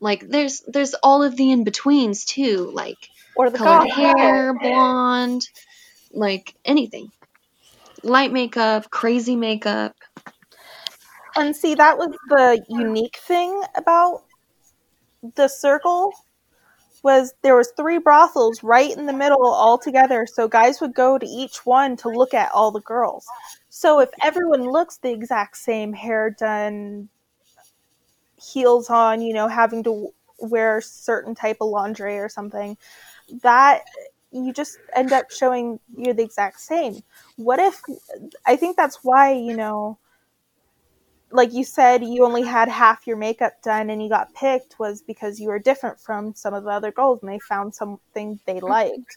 Like, 0.00 0.28
there's 0.28 0.62
there's 0.66 0.94
all 0.94 1.22
of 1.22 1.36
the 1.36 1.50
in 1.52 1.64
betweens 1.64 2.24
too, 2.24 2.70
like 2.72 2.98
Or 3.36 3.50
the 3.50 3.58
colored 3.58 3.90
hair, 3.90 4.54
blonde, 4.54 5.42
like 6.12 6.54
anything. 6.64 7.08
Light 8.02 8.32
makeup, 8.32 8.90
crazy 8.90 9.36
makeup. 9.36 9.94
And 11.36 11.54
see, 11.54 11.74
that 11.74 11.96
was 11.96 12.10
the 12.28 12.64
unique 12.68 13.18
thing 13.18 13.62
about 13.76 14.22
the 15.34 15.48
circle 15.48 16.12
was 17.02 17.34
there 17.42 17.56
was 17.56 17.72
three 17.76 17.98
brothels 17.98 18.62
right 18.62 18.94
in 18.96 19.06
the 19.06 19.12
middle 19.12 19.46
all 19.46 19.78
together. 19.78 20.26
So 20.26 20.48
guys 20.48 20.80
would 20.80 20.94
go 20.94 21.18
to 21.18 21.26
each 21.26 21.64
one 21.64 21.96
to 21.98 22.08
look 22.08 22.34
at 22.34 22.50
all 22.52 22.70
the 22.70 22.80
girls. 22.80 23.26
So 23.68 24.00
if 24.00 24.10
everyone 24.22 24.64
looks 24.64 24.98
the 24.98 25.10
exact 25.10 25.56
same 25.56 25.92
hair 25.92 26.30
done 26.30 27.08
heels 28.42 28.88
on 28.88 29.20
you 29.20 29.34
know 29.34 29.48
having 29.48 29.82
to 29.82 30.08
wear 30.38 30.80
certain 30.80 31.34
type 31.34 31.58
of 31.60 31.68
lingerie 31.68 32.18
or 32.18 32.28
something 32.28 32.76
that 33.42 33.82
you 34.32 34.52
just 34.52 34.78
end 34.94 35.12
up 35.12 35.30
showing 35.30 35.78
you're 35.96 36.14
the 36.14 36.22
exact 36.22 36.60
same. 36.60 37.02
What 37.36 37.58
if 37.58 37.82
i 38.46 38.56
think 38.56 38.76
that's 38.76 39.00
why 39.02 39.32
you 39.32 39.56
know 39.56 39.98
like 41.32 41.52
you 41.52 41.64
said 41.64 42.04
you 42.04 42.24
only 42.24 42.42
had 42.42 42.68
half 42.68 43.06
your 43.06 43.16
makeup 43.16 43.52
done 43.62 43.90
and 43.90 44.02
you 44.02 44.08
got 44.08 44.34
picked 44.34 44.78
was 44.78 45.02
because 45.02 45.38
you 45.38 45.48
were 45.48 45.58
different 45.58 46.00
from 46.00 46.34
some 46.34 46.54
of 46.54 46.64
the 46.64 46.70
other 46.70 46.90
girls 46.90 47.20
and 47.22 47.30
they 47.30 47.38
found 47.40 47.74
something 47.74 48.38
they 48.46 48.60
liked. 48.60 49.16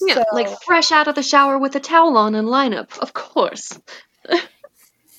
Yeah, 0.00 0.14
So- 0.14 0.24
like 0.32 0.48
fresh 0.62 0.92
out 0.92 1.08
of 1.08 1.14
the 1.14 1.22
shower 1.22 1.58
with 1.58 1.74
a 1.76 1.80
towel 1.80 2.16
on 2.16 2.34
and 2.34 2.48
lineup, 2.48 2.98
of 2.98 3.12
course. 3.12 3.78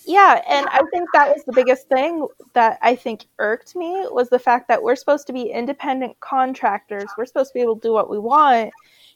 yeah 0.06 0.42
and 0.50 0.68
i 0.70 0.82
think 0.92 1.08
that 1.14 1.30
was 1.30 1.44
the 1.46 1.54
biggest 1.54 1.88
thing 1.88 2.28
that 2.54 2.80
i 2.82 2.96
think 2.96 3.26
irked 3.38 3.76
me 3.76 4.06
was 4.10 4.30
the 4.30 4.40
fact 4.40 4.68
that 4.68 4.82
we're 4.82 4.96
supposed 4.96 5.28
to 5.28 5.34
be 5.34 5.44
independent 5.44 6.20
contractors. 6.20 7.06
We're 7.18 7.26
supposed 7.26 7.52
to 7.52 7.54
be 7.54 7.62
able 7.62 7.76
to 7.76 7.82
do 7.82 7.94
what 7.94 8.10
we 8.10 8.18
want 8.18 8.72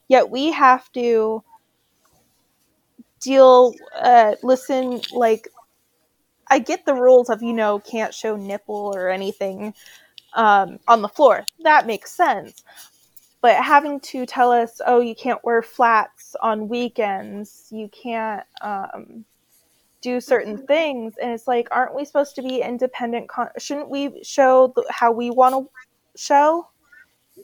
yet 0.08 0.30
we 0.30 0.52
have 0.52 0.92
to 0.94 1.44
deal 3.20 3.74
uh 3.96 4.36
listen 4.44 5.02
like 5.12 5.48
i 6.50 6.60
get 6.60 6.86
the 6.86 6.94
rules 6.94 7.30
of 7.30 7.42
you 7.42 7.54
know 7.54 7.80
can't 7.80 8.14
show 8.14 8.36
nipple 8.36 8.94
or 8.96 9.10
anything 9.10 9.74
um 10.36 10.80
on 10.88 11.02
the 11.02 11.10
floor. 11.10 11.46
That 11.64 11.88
makes 11.88 12.12
sense. 12.12 12.64
But 13.42 13.56
having 13.56 14.00
to 14.02 14.26
tell 14.26 14.52
us 14.52 14.82
oh 14.86 15.00
you 15.00 15.16
can't 15.16 15.44
wear 15.44 15.62
flats 15.62 16.36
on 16.42 16.70
weekends. 16.70 17.68
You 17.72 17.90
can't 17.90 18.44
um 18.62 19.26
do 20.02 20.22
certain 20.22 20.58
things. 20.68 21.16
And 21.22 21.32
it's 21.32 21.48
like 21.48 21.68
aren't 21.72 21.96
we 21.96 22.06
supposed 22.06 22.36
to 22.36 22.44
be 22.44 22.62
independent 22.62 23.30
con- 23.30 23.50
shouldn't 23.58 23.90
we 23.90 24.24
show 24.24 24.74
the, 24.76 24.86
how 24.90 25.12
we 25.12 25.32
want 25.32 25.56
to 25.56 26.22
show? 26.22 26.68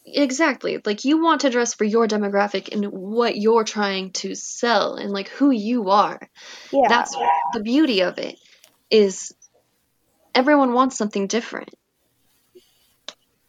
Exactly. 0.05 0.81
Like 0.85 1.03
you 1.05 1.21
want 1.21 1.41
to 1.41 1.49
dress 1.49 1.73
for 1.73 1.83
your 1.83 2.07
demographic 2.07 2.73
and 2.73 2.85
what 2.85 3.35
you're 3.37 3.65
trying 3.65 4.11
to 4.13 4.35
sell 4.35 4.95
and 4.95 5.11
like 5.11 5.27
who 5.29 5.51
you 5.51 5.89
are. 5.89 6.29
yeah. 6.71 6.87
That's 6.87 7.15
the 7.53 7.61
beauty 7.61 8.01
of 8.01 8.17
it 8.17 8.39
is 8.91 9.33
everyone 10.35 10.73
wants 10.73 10.97
something 10.97 11.27
different. 11.27 11.69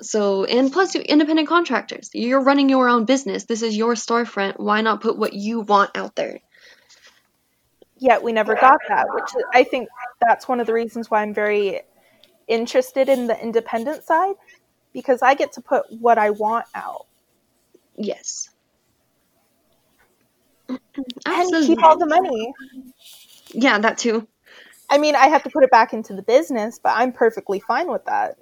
So, 0.01 0.45
and 0.45 0.73
plus 0.73 0.95
you 0.95 1.01
independent 1.01 1.49
contractors. 1.49 2.11
You're 2.13 2.43
running 2.43 2.69
your 2.69 2.89
own 2.89 3.05
business. 3.05 3.45
This 3.45 3.63
is 3.63 3.77
your 3.77 3.95
storefront. 3.95 4.59
Why 4.59 4.81
not 4.81 5.01
put 5.01 5.19
what 5.19 5.33
you 5.33 5.61
want 5.61 5.97
out 5.97 6.17
there? 6.17 6.41
yet 8.03 8.23
we 8.23 8.33
never 8.33 8.55
got 8.57 8.81
that 8.89 9.07
which 9.15 9.31
i 9.55 9.63
think 9.63 9.89
that's 10.21 10.49
one 10.49 10.59
of 10.61 10.67
the 10.67 10.73
reasons 10.73 11.11
why 11.11 11.23
i'm 11.23 11.33
very 11.33 11.81
interested 12.49 13.09
in 13.09 13.29
the 13.29 13.41
independent 13.41 14.03
side 14.03 14.35
because 14.93 15.23
i 15.23 15.35
get 15.35 15.53
to 15.53 15.61
put 15.61 15.85
what 16.01 16.19
i 16.19 16.31
want 16.31 16.67
out 16.75 17.07
Yes. 17.95 18.49
Absolutely. 21.27 21.59
and 21.59 21.67
keep 21.67 21.83
all 21.85 21.99
the 21.99 22.07
money 22.07 22.53
yeah, 23.55 23.79
that 23.79 23.99
too. 23.99 24.27
I 24.91 24.99
mean 24.99 25.15
i 25.15 25.27
have 25.27 25.43
to 25.43 25.51
put 25.51 25.65
it 25.65 25.71
back 25.71 25.93
into 25.93 26.15
the 26.15 26.23
business 26.23 26.79
but 26.83 26.93
i'm 26.97 27.13
perfectly 27.13 27.61
fine 27.61 27.91
with 27.91 28.05
that 28.05 28.37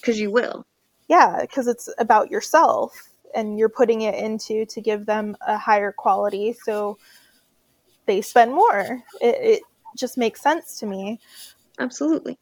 Because 0.00 0.18
you 0.18 0.30
will. 0.30 0.66
yeah 1.08 1.38
because 1.40 1.66
it's 1.66 1.88
about 1.98 2.30
yourself 2.30 3.08
and 3.34 3.58
you're 3.58 3.68
putting 3.68 4.02
it 4.02 4.14
into 4.14 4.64
to 4.66 4.80
give 4.80 5.06
them 5.06 5.36
a 5.46 5.56
higher 5.56 5.92
quality 5.92 6.52
so 6.64 6.98
they 8.06 8.20
spend 8.20 8.52
more 8.52 9.02
it, 9.20 9.36
it 9.40 9.62
just 9.96 10.18
makes 10.18 10.40
sense 10.40 10.78
to 10.78 10.86
me 10.86 11.18
Absolutely. 11.78 12.38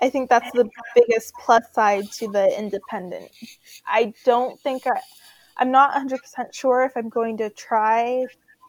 i 0.00 0.08
think 0.08 0.28
that's 0.30 0.50
the 0.52 0.68
biggest 0.94 1.34
plus 1.44 1.64
side 1.72 2.04
to 2.12 2.28
the 2.28 2.56
independent 2.58 3.30
i 3.86 4.12
don't 4.24 4.58
think 4.60 4.86
I, 4.86 5.00
i'm 5.56 5.70
not 5.70 5.92
100% 5.94 6.18
sure 6.52 6.82
if 6.84 6.96
i'm 6.96 7.08
going 7.08 7.36
to 7.38 7.50
try 7.50 8.26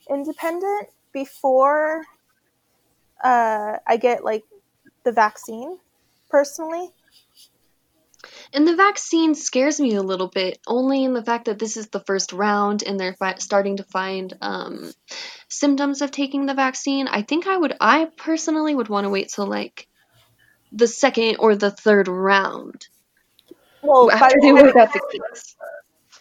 independent 0.09 0.87
before 1.15 2.03
uh, 3.23 3.77
i 3.87 3.95
get 3.95 4.23
like 4.23 4.43
the 5.05 5.11
vaccine 5.13 5.77
personally 6.29 6.89
And 8.53 8.67
the 8.67 8.75
vaccine 8.75 9.35
scares 9.35 9.79
me 9.79 9.95
a 9.95 10.01
little 10.01 10.27
bit, 10.27 10.59
only 10.67 11.03
in 11.03 11.13
the 11.13 11.23
fact 11.23 11.45
that 11.45 11.59
this 11.59 11.77
is 11.77 11.87
the 11.87 11.99
first 11.99 12.33
round 12.33 12.83
and 12.83 12.99
they're 12.99 13.13
fi- 13.13 13.35
starting 13.35 13.77
to 13.77 13.83
find 13.83 14.33
um, 14.41 14.91
symptoms 15.49 16.01
of 16.01 16.11
taking 16.11 16.45
the 16.45 16.53
vaccine. 16.53 17.07
I 17.07 17.21
think 17.21 17.47
I 17.47 17.57
would, 17.57 17.75
I 17.79 18.07
personally 18.17 18.73
would 18.73 18.89
want 18.89 19.05
to 19.05 19.09
wait 19.09 19.29
till 19.29 19.47
like 19.47 19.87
the 20.71 20.87
second 20.87 21.37
or 21.39 21.55
the 21.55 21.71
third 21.71 22.07
round 22.07 22.87
well 23.81 24.11
after 24.11 24.35
the 24.39 24.47
they 24.47 24.53
work 24.53 24.75
out 24.75 24.91
the 24.93 25.01
kinks. 25.11 25.55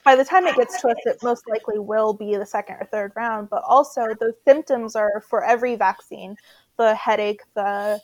By 0.05 0.15
the 0.17 0.25
time 0.25 0.47
it 0.47 0.57
gets 0.57 0.81
to 0.83 0.89
us, 0.89 0.97
it 1.05 1.23
most 1.23 1.49
likely 1.49 1.79
will 1.79 2.13
be 2.13 2.37
the 2.37 2.47
second 2.47 2.77
or 2.77 2.89
third 2.91 3.13
round. 3.17 3.49
But 3.51 3.63
also, 3.67 4.07
those 4.21 4.35
symptoms 4.45 4.95
are 4.97 5.23
for 5.29 5.45
every 5.45 5.77
vaccine 5.77 6.37
the 6.77 6.95
headache, 6.95 7.41
the 7.55 8.01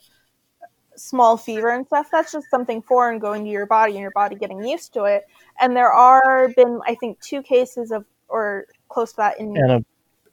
small 0.96 1.36
fever, 1.36 1.70
and 1.70 1.86
stuff. 1.86 2.09
That's 2.11 2.32
just 2.32 2.48
something 2.51 2.82
foreign 2.82 3.18
going 3.18 3.44
to 3.44 3.51
your 3.51 3.66
body 3.66 3.92
and 3.92 4.01
your 4.01 4.12
body 4.12 4.36
getting 4.36 4.64
used 4.64 4.92
to 4.94 5.05
it. 5.05 5.24
And 5.61 5.76
there 5.76 5.92
are 5.92 6.48
been, 6.57 6.80
I 6.86 6.94
think, 6.94 7.20
two 7.20 7.42
cases 7.42 7.90
of, 7.90 8.05
or 8.28 8.66
close 8.88 9.11
to 9.12 9.16
that 9.18 9.40
in 9.40 9.57
Ana- 9.57 9.84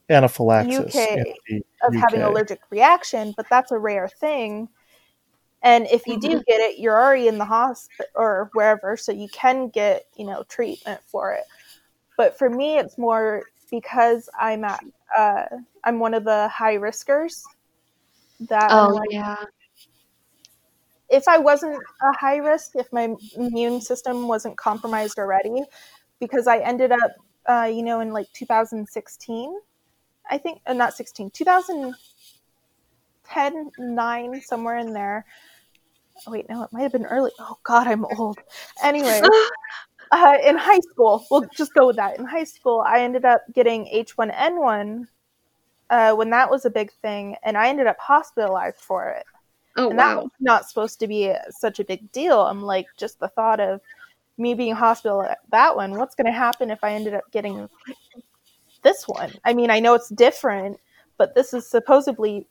anaphylaxis 0.09 0.95
UK 0.95 1.17
in 1.17 1.23
the 1.49 1.61
of 1.83 1.93
having 1.95 2.21
allergic 2.21 2.59
reaction, 2.69 3.33
but 3.35 3.47
that's 3.49 3.71
a 3.71 3.77
rare 3.77 4.07
thing. 4.07 4.69
And 5.63 5.87
if 5.87 6.05
you 6.05 6.19
do 6.19 6.29
mm-hmm. 6.29 6.37
get 6.47 6.59
it, 6.59 6.79
you're 6.79 6.99
already 6.99 7.27
in 7.27 7.37
the 7.37 7.45
hospital 7.45 8.05
or 8.15 8.49
wherever, 8.53 8.95
so 8.95 9.11
you 9.11 9.27
can 9.29 9.69
get, 9.69 10.05
you 10.15 10.25
know, 10.25 10.43
treatment 10.47 11.01
for 11.07 11.33
it. 11.33 11.43
But 12.17 12.37
for 12.37 12.49
me, 12.49 12.77
it's 12.77 12.97
more 12.97 13.43
because 13.71 14.29
I'm 14.37 14.65
at, 14.65 14.83
uh, 15.17 15.45
I'm 15.83 15.99
one 15.99 16.13
of 16.13 16.25
the 16.25 16.47
high 16.49 16.75
riskers. 16.75 17.43
That 18.41 18.71
Oh, 18.71 18.89
like, 18.89 19.11
yeah. 19.11 19.43
if 21.09 21.27
I 21.27 21.37
wasn't 21.37 21.81
a 22.01 22.17
high 22.17 22.37
risk, 22.37 22.71
if 22.75 22.91
my 22.91 23.15
immune 23.35 23.81
system 23.81 24.27
wasn't 24.27 24.57
compromised 24.57 25.17
already, 25.17 25.63
because 26.19 26.47
I 26.47 26.57
ended 26.59 26.91
up, 26.91 27.11
uh, 27.47 27.69
you 27.71 27.83
know, 27.83 28.01
in 28.01 28.11
like 28.11 28.27
2016, 28.33 29.55
I 30.29 30.37
think, 30.37 30.61
uh, 30.65 30.73
not 30.73 30.93
16, 30.93 31.31
2010, 31.31 33.71
9, 33.77 34.41
somewhere 34.41 34.77
in 34.77 34.91
there. 34.93 35.25
Oh, 36.25 36.31
wait, 36.31 36.49
no, 36.49 36.63
it 36.63 36.73
might 36.73 36.81
have 36.81 36.91
been 36.91 37.05
early. 37.05 37.31
Oh, 37.39 37.57
God, 37.63 37.87
I'm 37.87 38.03
old. 38.05 38.39
Anyway, 38.83 39.21
uh, 40.11 40.37
in 40.45 40.57
high 40.57 40.79
school, 40.79 41.25
we'll 41.29 41.45
just 41.55 41.73
go 41.73 41.87
with 41.87 41.95
that. 41.97 42.17
In 42.19 42.25
high 42.25 42.43
school, 42.43 42.83
I 42.85 43.01
ended 43.01 43.25
up 43.25 43.41
getting 43.53 43.85
H1N1 43.85 45.07
uh, 45.89 46.13
when 46.13 46.29
that 46.31 46.49
was 46.49 46.65
a 46.65 46.69
big 46.69 46.91
thing, 47.01 47.35
and 47.43 47.57
I 47.57 47.69
ended 47.69 47.87
up 47.87 47.97
hospitalized 47.99 48.79
for 48.79 49.09
it 49.09 49.25
Oh, 49.77 49.91
and 49.91 49.99
that 49.99 50.15
wow. 50.17 50.23
was 50.23 50.31
not 50.39 50.67
supposed 50.67 50.99
to 50.99 51.07
be 51.07 51.31
such 51.51 51.79
a 51.79 51.83
big 51.83 52.11
deal. 52.11 52.41
I'm 52.41 52.63
like, 52.63 52.87
just 52.97 53.19
the 53.19 53.27
thought 53.27 53.59
of 53.59 53.79
me 54.37 54.55
being 54.55 54.73
hospitalized 54.73 55.31
at 55.31 55.37
that 55.51 55.75
one. 55.75 55.91
What's 55.91 56.15
going 56.15 56.25
to 56.25 56.31
happen 56.31 56.71
if 56.71 56.83
I 56.83 56.93
ended 56.93 57.13
up 57.13 57.31
getting 57.31 57.69
this 58.81 59.07
one? 59.07 59.31
I 59.45 59.53
mean, 59.53 59.69
I 59.69 59.79
know 59.79 59.93
it's 59.93 60.09
different, 60.09 60.79
but 61.17 61.35
this 61.35 61.53
is 61.53 61.69
supposedly 61.69 62.47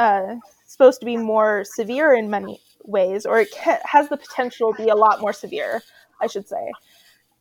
uh, 0.00 0.34
supposed 0.66 0.98
to 1.00 1.06
be 1.06 1.16
more 1.16 1.62
severe 1.64 2.12
in 2.14 2.28
many 2.28 2.60
ways, 2.82 3.24
or 3.24 3.40
it 3.40 3.54
ca- 3.54 3.78
has 3.84 4.08
the 4.08 4.16
potential 4.16 4.74
to 4.74 4.82
be 4.82 4.88
a 4.88 4.96
lot 4.96 5.20
more 5.20 5.32
severe, 5.32 5.80
I 6.22 6.28
should 6.28 6.48
say. 6.48 6.72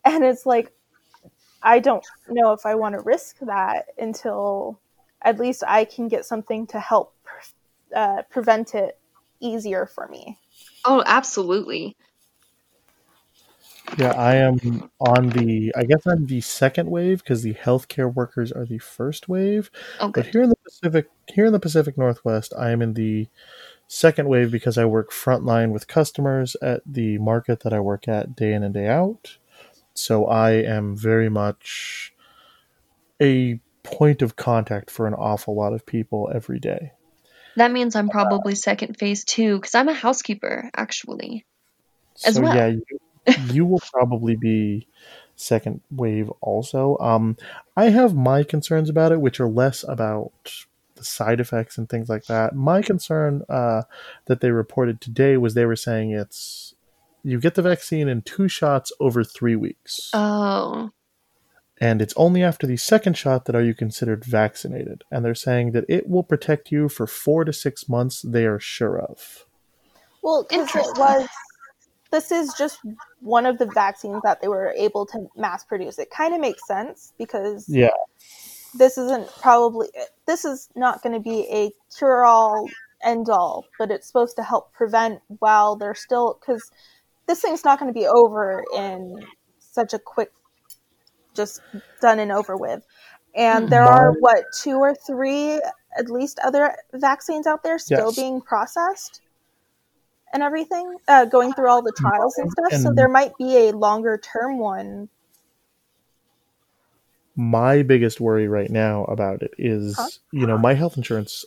And 0.04 0.24
it's 0.24 0.46
like, 0.46 0.74
I 1.64 1.80
don't 1.80 2.06
know 2.28 2.54
if 2.54 2.66
I 2.66 2.76
want 2.76 2.96
to 2.96 3.02
risk 3.02 3.38
that 3.42 3.86
until 3.98 4.80
at 5.22 5.40
least 5.40 5.64
I 5.68 5.86
can 5.86 6.08
get 6.08 6.26
something 6.26 6.66
to 6.68 6.80
help 6.80 7.16
uh, 7.96 8.24
prevent 8.30 8.74
it 8.74 8.98
easier 9.40 9.86
for 9.86 10.08
me. 10.08 10.40
Oh, 10.86 11.04
absolutely. 11.06 11.96
Yeah, 13.98 14.14
I 14.14 14.36
am 14.36 14.90
on 15.00 15.30
the. 15.30 15.74
I 15.76 15.84
guess 15.84 16.06
I'm 16.08 16.26
the 16.26 16.40
second 16.42 16.90
wave 16.90 17.20
because 17.20 17.44
the 17.44 17.54
healthcare 17.54 18.14
workers 18.14 18.52
are 18.52 18.66
the 18.66 18.78
first 18.78 19.28
wave. 19.28 19.70
Okay. 20.00 20.12
But 20.22 20.28
here 20.28 20.44
in 20.44 20.50
the 20.50 20.56
Pacific, 20.64 21.10
here 21.28 21.46
in 21.46 21.52
the 21.52 21.60
Pacific 21.60 21.98
Northwest, 21.98 22.54
I 22.58 22.72
am 22.72 22.82
in 22.82 22.94
the 22.94 23.28
second 23.94 24.30
wave 24.30 24.50
because 24.50 24.78
I 24.78 24.86
work 24.86 25.12
frontline 25.12 25.74
with 25.74 25.86
customers 25.86 26.56
at 26.62 26.82
the 26.86 27.18
market 27.18 27.60
that 27.64 27.74
I 27.74 27.82
work 27.82 28.08
at 28.08 28.38
day 28.38 28.54
in 28.54 28.64
and 28.64 28.74
day 28.74 28.88
out. 28.88 29.38
So 29.94 30.28
I 30.28 30.52
am 30.52 30.96
very 30.96 31.28
much 31.28 32.14
a 33.22 33.60
point 33.84 34.22
of 34.22 34.38
contact 34.38 34.90
for 34.90 35.08
an 35.08 35.14
awful 35.14 35.56
lot 35.56 35.74
of 35.74 35.86
people 35.86 36.32
every 36.34 36.58
day. 36.58 36.94
That 37.58 37.74
means 37.74 37.98
I'm 37.98 38.08
probably 38.08 38.56
second 38.56 38.98
phase 38.98 39.26
too, 39.26 39.58
because 39.58 39.76
I'm 39.76 39.90
a 39.90 39.94
housekeeper, 39.94 40.70
actually. 40.74 41.46
As 42.26 42.36
so 42.36 42.44
well. 42.44 42.56
yeah, 42.56 42.68
you, 42.68 42.86
you 43.52 43.66
will 43.66 43.82
probably 43.92 44.38
be 44.38 44.88
second 45.36 45.82
wave 45.92 46.30
also. 46.40 46.98
Um, 47.02 47.36
I 47.76 47.90
have 47.90 48.16
my 48.16 48.44
concerns 48.44 48.90
about 48.90 49.12
it, 49.12 49.20
which 49.20 49.42
are 49.42 49.50
less 49.50 49.84
about 49.86 50.66
the 51.02 51.06
side 51.06 51.40
effects 51.40 51.78
and 51.78 51.90
things 51.90 52.08
like 52.10 52.26
that. 52.26 52.56
My 52.56 52.82
concern 52.82 53.44
uh, 53.50 53.84
that 54.26 54.40
they 54.42 54.52
reported 54.52 55.02
today 55.02 55.36
was 55.38 55.54
they 55.54 55.66
were 55.66 55.76
saying 55.76 56.12
it's 56.12 56.74
you 57.24 57.40
get 57.40 57.56
the 57.56 57.62
vaccine 57.62 58.08
in 58.08 58.22
two 58.22 58.48
shots 58.48 58.92
over 59.00 59.24
three 59.24 59.56
weeks, 59.56 60.10
Oh. 60.14 60.90
and 61.80 62.02
it's 62.02 62.14
only 62.18 62.42
after 62.44 62.66
the 62.66 62.78
second 62.78 63.16
shot 63.18 63.46
that 63.46 63.56
are 63.56 63.62
you 63.62 63.74
considered 63.76 64.26
vaccinated. 64.26 65.04
And 65.12 65.24
they're 65.24 65.36
saying 65.36 65.74
that 65.74 65.86
it 65.88 66.10
will 66.10 66.24
protect 66.24 66.72
you 66.72 66.90
for 66.90 67.06
four 67.06 67.44
to 67.46 67.54
six 67.54 67.88
months. 67.88 68.22
They 68.24 68.46
are 68.46 68.60
sure 68.60 69.00
of. 69.00 69.46
Well, 70.24 70.46
because 70.50 70.88
it 70.88 70.98
was. 70.98 71.28
This 72.12 72.30
is 72.30 72.54
just 72.58 72.80
one 73.22 73.46
of 73.46 73.58
the 73.58 73.68
vaccines 73.68 74.22
that 74.24 74.42
they 74.42 74.50
were 74.50 74.74
able 74.76 75.06
to 75.06 75.28
mass 75.38 75.64
produce. 75.64 75.98
It 75.98 76.10
kind 76.10 76.34
of 76.34 76.42
makes 76.42 76.68
sense 76.68 77.14
because 77.18 77.70
Yeah, 77.70 77.92
this 78.76 78.98
isn't 78.98 79.28
probably 79.42 79.90
this 80.28 80.46
is 80.46 80.70
not 80.76 81.02
going 81.04 81.14
to 81.14 81.20
be 81.20 81.48
a 81.52 81.72
cure 81.96 82.26
all 82.26 82.68
end 83.04 83.30
all, 83.30 83.66
but 83.80 83.92
it's 83.92 84.08
supposed 84.08 84.36
to 84.38 84.44
help 84.44 84.74
prevent 84.74 85.22
while 85.40 85.76
they're 85.76 85.96
still 85.96 86.40
because 86.40 86.72
this 87.28 87.42
thing's 87.42 87.64
not 87.66 87.80
going 87.80 87.92
to 87.94 88.00
be 88.00 88.08
over 88.08 88.64
in 88.76 89.16
such 89.60 89.94
a 89.94 90.00
quick, 90.00 90.32
just 91.36 91.62
done 92.02 92.20
and 92.20 92.32
over 92.32 92.58
with. 92.58 92.84
And 93.36 93.70
there 93.70 93.84
are 93.84 94.12
what 94.20 94.44
two 94.62 94.78
or 94.78 94.94
three 94.94 95.62
at 95.98 96.10
least 96.10 96.40
other 96.44 96.76
vaccines 96.94 97.48
out 97.48 97.64
there 97.64 97.80
still 97.80 98.08
Yes. 98.08 98.16
being 98.16 98.42
processed 98.42 99.22
and 100.34 100.44
everything, 100.44 100.96
uh, 101.08 101.26
going 101.26 101.54
through 101.54 101.70
all 101.70 101.82
the 101.82 101.94
trials 101.98 102.38
and 102.38 102.50
stuff. 102.52 102.72
so 102.82 102.92
there 102.96 103.10
might 103.10 103.36
be 103.38 103.68
a 103.70 103.72
longer 103.72 104.18
term 104.18 104.60
one. 104.60 105.10
My 107.36 107.84
biggest 107.84 108.20
worry 108.20 108.48
right 108.48 108.70
now 108.70 109.06
about 109.06 109.42
it 109.42 109.54
is 109.58 109.96
Huh? 109.98 110.08
you 110.32 110.46
know 110.46 110.58
my 110.58 110.74
health 110.74 110.98
insurance 110.98 111.46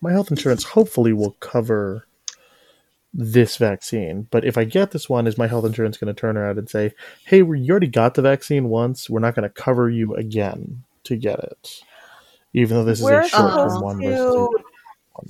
my 0.00 0.12
health 0.12 0.30
insurance 0.30 0.64
hopefully 0.64 1.12
will 1.12 1.32
cover 1.40 2.06
this 3.18 3.56
vaccine. 3.56 4.28
But 4.30 4.44
if 4.44 4.58
i 4.58 4.64
get 4.64 4.90
this 4.90 5.08
one 5.08 5.26
is 5.26 5.38
my 5.38 5.46
health 5.46 5.64
insurance 5.64 5.96
going 5.96 6.14
to 6.14 6.20
turn 6.20 6.36
around 6.36 6.58
and 6.58 6.68
say 6.68 6.92
hey 7.24 7.38
you 7.38 7.70
already 7.70 7.86
got 7.86 8.14
the 8.14 8.22
vaccine 8.22 8.68
once. 8.68 9.08
We're 9.08 9.20
not 9.20 9.34
going 9.34 9.48
to 9.48 9.54
cover 9.54 9.88
you 9.88 10.14
again 10.14 10.82
to 11.04 11.16
get 11.16 11.38
it 11.38 11.80
even 12.52 12.76
though 12.76 12.84
this 12.84 13.00
is 13.00 13.04
We're 13.04 13.20
a 13.20 13.28
short-term 13.28 13.82
one 13.82 14.02
versus 14.02 14.34
to, 14.34 14.40
a- 14.40 15.26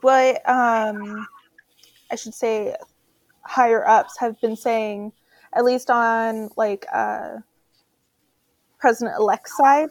but 0.00 0.48
um, 0.48 1.26
I 2.10 2.16
should 2.16 2.34
say 2.34 2.74
higher 3.42 3.86
ups 3.86 4.18
have 4.18 4.40
been 4.40 4.56
saying, 4.56 5.12
at 5.54 5.64
least 5.64 5.90
on 5.90 6.50
like 6.56 6.86
uh, 6.92 7.38
President 8.78 9.16
elect's 9.18 9.56
side, 9.56 9.88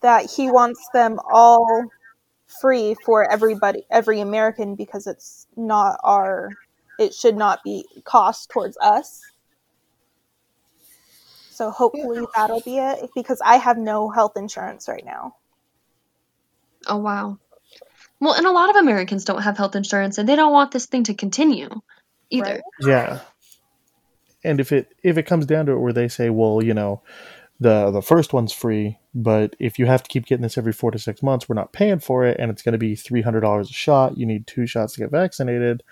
that 0.00 0.30
he 0.30 0.50
wants 0.50 0.88
them 0.92 1.18
all 1.30 1.84
free 2.60 2.94
for 3.04 3.30
everybody, 3.30 3.84
every 3.90 4.20
American, 4.20 4.74
because 4.74 5.06
it's 5.06 5.46
not 5.56 5.98
our, 6.04 6.50
it 6.98 7.14
should 7.14 7.36
not 7.36 7.62
be 7.64 7.84
cost 8.04 8.50
towards 8.50 8.76
us. 8.78 9.22
So 11.50 11.70
hopefully 11.70 12.26
that'll 12.34 12.60
be 12.60 12.78
it 12.78 13.10
because 13.14 13.40
I 13.44 13.56
have 13.56 13.78
no 13.78 14.10
health 14.10 14.36
insurance 14.36 14.88
right 14.88 15.04
now. 15.04 15.36
Oh, 16.86 16.98
wow. 16.98 17.38
Well, 18.20 18.34
and 18.34 18.46
a 18.46 18.52
lot 18.52 18.70
of 18.70 18.76
Americans 18.76 19.24
don't 19.24 19.42
have 19.42 19.56
health 19.56 19.74
insurance 19.74 20.18
and 20.18 20.28
they 20.28 20.36
don't 20.36 20.52
want 20.52 20.70
this 20.70 20.86
thing 20.86 21.04
to 21.04 21.14
continue 21.14 21.70
either. 22.30 22.52
Right. 22.52 22.62
yeah 22.80 23.20
and 24.46 24.60
if 24.60 24.72
it 24.72 24.94
if 25.02 25.18
it 25.18 25.24
comes 25.24 25.44
down 25.44 25.66
to 25.66 25.72
it 25.72 25.78
where 25.78 25.92
they 25.92 26.08
say 26.08 26.30
well 26.30 26.62
you 26.62 26.72
know 26.72 27.02
the 27.60 27.90
the 27.90 28.02
first 28.02 28.32
one's 28.32 28.52
free 28.52 28.98
but 29.14 29.56
if 29.58 29.78
you 29.78 29.86
have 29.86 30.02
to 30.02 30.08
keep 30.08 30.26
getting 30.26 30.42
this 30.42 30.56
every 30.56 30.72
four 30.72 30.90
to 30.90 30.98
six 30.98 31.22
months 31.22 31.48
we're 31.48 31.54
not 31.54 31.72
paying 31.72 31.98
for 31.98 32.24
it 32.24 32.36
and 32.38 32.50
it's 32.50 32.62
going 32.62 32.72
to 32.72 32.78
be 32.78 32.94
$300 32.94 33.60
a 33.60 33.72
shot 33.72 34.16
you 34.16 34.26
need 34.26 34.46
two 34.46 34.66
shots 34.66 34.94
to 34.94 35.00
get 35.00 35.10
vaccinated 35.10 35.82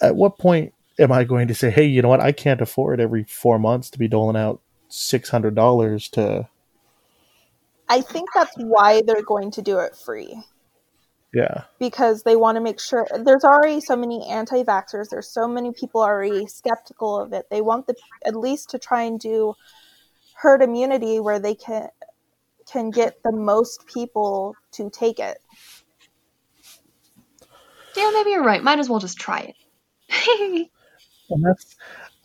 at 0.00 0.14
what 0.14 0.38
point 0.38 0.72
am 0.98 1.10
i 1.10 1.24
going 1.24 1.48
to 1.48 1.54
say 1.54 1.70
hey 1.70 1.84
you 1.84 2.02
know 2.02 2.08
what? 2.08 2.20
I 2.20 2.32
can't 2.32 2.60
afford 2.60 3.00
every 3.00 3.24
four 3.24 3.58
months 3.58 3.90
to 3.90 3.98
be 3.98 4.08
doling 4.08 4.36
out 4.36 4.60
$600 4.90 6.10
to 6.12 6.48
I 7.88 8.00
think 8.00 8.30
that's 8.34 8.54
why 8.56 9.02
they're 9.02 9.22
going 9.22 9.50
to 9.52 9.62
do 9.62 9.78
it 9.78 9.96
free 9.96 10.42
yeah 11.32 11.64
because 11.78 12.22
they 12.22 12.36
want 12.36 12.56
to 12.56 12.60
make 12.60 12.80
sure 12.80 13.06
there's 13.24 13.44
already 13.44 13.80
so 13.80 13.96
many 13.96 14.26
anti-vaxxers 14.28 15.08
there's 15.10 15.28
so 15.28 15.48
many 15.48 15.72
people 15.72 16.00
already 16.00 16.46
skeptical 16.46 17.18
of 17.18 17.32
it 17.32 17.46
they 17.50 17.60
want 17.60 17.86
the 17.86 17.94
at 18.24 18.36
least 18.36 18.70
to 18.70 18.78
try 18.78 19.02
and 19.02 19.18
do 19.20 19.54
herd 20.34 20.62
immunity 20.62 21.20
where 21.20 21.38
they 21.38 21.54
can 21.54 21.88
can 22.70 22.90
get 22.90 23.22
the 23.24 23.32
most 23.32 23.86
people 23.86 24.54
to 24.70 24.90
take 24.90 25.18
it 25.18 25.38
Yeah, 27.96 28.10
maybe 28.14 28.30
you're 28.30 28.44
right. 28.44 28.62
Might 28.62 28.78
as 28.78 28.88
well 28.88 29.00
just 29.00 29.18
try 29.18 29.54
it. 30.10 30.70
And 31.30 31.44
that's 31.44 31.76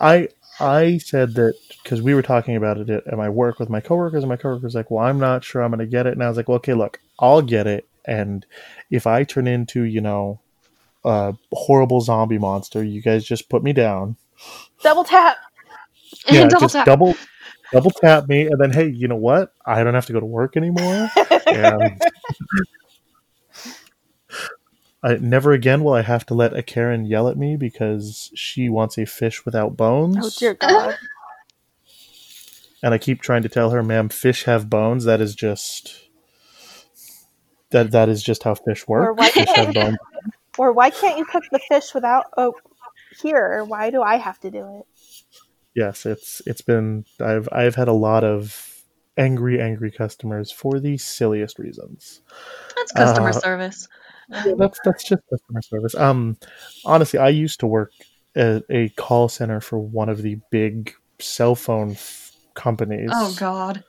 I 0.02 0.28
I 0.60 0.98
said 0.98 1.36
that 1.36 1.54
because 1.82 2.02
we 2.02 2.14
were 2.14 2.22
talking 2.24 2.58
about 2.58 2.78
it 2.78 2.90
at, 2.90 3.08
at 3.08 3.18
my 3.18 3.30
work 3.30 3.58
with 3.58 3.70
my 3.70 3.80
coworkers, 3.80 4.24
and 4.24 4.30
my 4.30 4.36
coworkers 4.36 4.76
like, 4.76 4.92
"Well, 4.92 5.06
I'm 5.06 5.20
not 5.20 5.46
sure 5.46 5.62
I'm 5.62 5.72
going 5.72 5.80
to 5.80 5.86
get 5.86 6.08
it," 6.08 6.14
and 6.14 6.24
I 6.24 6.28
was 6.28 6.36
like, 6.36 6.50
"Well, 6.50 6.58
okay, 6.58 6.74
look, 6.74 7.00
I'll 7.18 7.42
get 7.42 7.68
it, 7.68 7.88
and 8.08 8.46
if 8.90 9.06
I 9.06 9.24
turn 9.24 9.48
into 9.48 9.84
you 9.84 10.02
know 10.02 10.40
a 11.04 11.36
horrible 11.52 12.02
zombie 12.02 12.38
monster, 12.38 12.84
you 12.84 13.02
guys 13.02 13.26
just 13.26 13.50
put 13.50 13.62
me 13.64 13.74
down, 13.74 14.18
double 14.82 15.04
tap 15.04 15.38
yeah, 16.30 16.48
Double 16.48 16.60
just 16.62 16.74
tap. 16.74 16.86
double 16.86 17.16
double 17.72 17.92
tap 17.92 18.28
me, 18.28 18.48
and 18.48 18.60
then 18.60 18.72
hey, 18.72 18.90
you 18.90 19.08
know 19.08 19.16
what? 19.16 19.54
I 19.66 19.84
don't 19.84 19.94
have 19.94 20.06
to 20.08 20.14
go 20.14 20.20
to 20.20 20.26
work 20.26 20.58
anymore, 20.58 21.10
and 21.48 22.02
I, 25.04 25.16
never 25.16 25.52
again 25.54 25.84
will 25.84 25.94
I 25.94 26.02
have 26.02 26.26
to 26.28 26.34
let 26.34 26.56
a 26.56 26.64
Karen 26.64 27.06
yell 27.06 27.28
at 27.28 27.38
me 27.38 27.56
because 27.58 28.32
she 28.36 28.70
wants 28.70 28.98
a 28.98 29.06
fish 29.06 29.46
without 29.46 29.78
bones. 29.78 30.18
oh 30.20 30.32
dear 30.38 30.54
god 30.54 30.98
and 32.84 32.94
I 32.94 33.00
keep 33.00 33.22
trying 33.22 33.42
to 33.42 33.50
tell 33.50 33.72
her, 33.72 33.82
"Ma'am, 33.82 34.08
fish 34.10 34.44
have 34.44 34.70
bones. 34.70 35.06
That 35.06 35.20
is 35.20 35.34
just 35.34 36.07
that 37.72 37.92
that 37.92 38.10
is 38.10 38.24
just 38.24 38.44
how 38.44 38.56
fish 38.56 38.86
or 38.88 39.14
work. 39.14 39.20
why 39.20 39.30
Fish 39.30 39.48
have 39.48 39.66
can't 39.66 39.76
bones." 39.76 39.98
or 40.58 40.72
why 40.74 40.90
can't 40.90 41.18
you 41.18 41.26
cook 41.26 41.44
the 41.52 41.60
fish 41.60 41.94
without 41.94 42.26
oh 42.38 42.54
here 43.22 43.64
why 43.64 43.90
do 43.90 44.02
i 44.02 44.16
have 44.18 44.40
to 44.40 44.50
do 44.52 44.80
it 44.80 44.86
Yes, 45.78 46.08
it's 46.08 46.42
it's 46.48 46.62
been 46.62 47.06
I've 47.20 47.48
I've 47.52 47.76
had 47.76 47.88
a 47.88 47.94
lot 47.94 48.24
of 48.24 48.82
angry 49.16 49.62
angry 49.62 49.92
customers 49.92 50.52
for 50.52 50.80
the 50.80 50.98
silliest 50.98 51.60
reasons. 51.60 52.22
That's 52.76 52.92
customer 52.92 53.30
Uh, 53.30 53.34
service. 53.34 53.88
Yeah, 54.28 54.54
that's 54.58 54.80
that's 54.84 55.04
just 55.04 55.22
customer 55.30 55.62
service. 55.62 55.94
Um, 55.94 56.38
honestly, 56.84 57.20
I 57.20 57.30
used 57.30 57.60
to 57.60 57.68
work 57.68 57.92
at 58.36 58.64
a 58.72 58.90
call 58.90 59.30
center 59.30 59.62
for 59.62 59.78
one 59.78 60.10
of 60.10 60.24
the 60.24 60.40
big 60.50 60.96
cell 61.20 61.54
phone 61.54 61.92
f- 61.92 62.32
companies. 62.56 63.12
Oh, 63.14 63.36
God. 63.38 63.84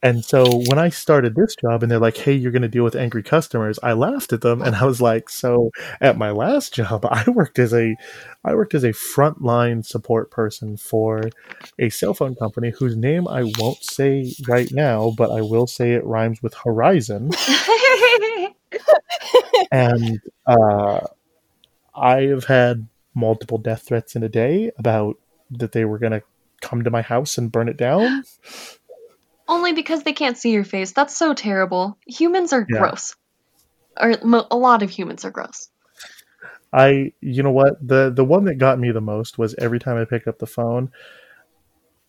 And 0.00 0.24
so 0.24 0.44
when 0.68 0.78
I 0.78 0.90
started 0.90 1.34
this 1.34 1.56
job 1.56 1.82
and 1.82 1.90
they're 1.90 1.98
like, 1.98 2.16
hey, 2.16 2.32
you're 2.32 2.52
going 2.52 2.62
to 2.62 2.68
deal 2.68 2.84
with 2.84 2.94
angry 2.94 3.22
customers, 3.22 3.80
I 3.82 3.94
laughed 3.94 4.32
at 4.32 4.42
them 4.42 4.62
and 4.62 4.76
I 4.76 4.84
was 4.84 5.00
like, 5.00 5.28
so 5.28 5.70
at 6.00 6.16
my 6.16 6.30
last 6.30 6.72
job, 6.72 7.04
I 7.10 7.28
worked 7.28 7.58
as 7.58 7.74
a 7.74 7.96
I 8.44 8.54
worked 8.54 8.74
as 8.74 8.84
a 8.84 8.90
frontline 8.92 9.84
support 9.84 10.30
person 10.30 10.76
for 10.76 11.22
a 11.78 11.90
cell 11.90 12.14
phone 12.14 12.36
company 12.36 12.70
whose 12.70 12.96
name 12.96 13.26
I 13.26 13.42
won't 13.58 13.82
say 13.82 14.32
right 14.46 14.70
now, 14.72 15.12
but 15.16 15.30
I 15.30 15.40
will 15.42 15.66
say 15.66 15.92
it 15.94 16.04
rhymes 16.04 16.42
with 16.42 16.54
Horizon. 16.54 17.30
And 19.70 20.20
Uh, 20.46 21.00
I 21.94 22.22
have 22.22 22.44
had 22.44 22.88
multiple 23.14 23.58
death 23.58 23.82
threats 23.86 24.16
in 24.16 24.22
a 24.22 24.28
day 24.28 24.70
about 24.78 25.16
that 25.50 25.72
they 25.72 25.84
were 25.84 25.98
going 25.98 26.12
to 26.12 26.22
come 26.60 26.84
to 26.84 26.90
my 26.90 27.02
house 27.02 27.38
and 27.38 27.52
burn 27.52 27.68
it 27.68 27.76
down. 27.76 28.24
Only 29.48 29.72
because 29.72 30.02
they 30.02 30.12
can't 30.12 30.36
see 30.36 30.50
your 30.52 30.64
face. 30.64 30.92
That's 30.92 31.16
so 31.16 31.32
terrible. 31.34 31.96
Humans 32.06 32.52
are 32.52 32.66
Yeah. 32.68 32.78
gross. 32.80 33.16
Or 34.00 34.14
mo- 34.22 34.46
a 34.50 34.56
lot 34.56 34.82
of 34.82 34.90
humans 34.90 35.24
are 35.24 35.30
gross. 35.30 35.68
I, 36.72 37.12
you 37.20 37.42
know 37.42 37.50
what, 37.50 37.76
the 37.86 38.10
the 38.14 38.24
one 38.24 38.44
that 38.44 38.56
got 38.56 38.78
me 38.78 38.90
the 38.92 39.00
most 39.00 39.38
was 39.38 39.54
every 39.54 39.78
time 39.78 39.96
I 39.96 40.04
pick 40.04 40.26
up 40.28 40.38
the 40.38 40.46
phone, 40.46 40.90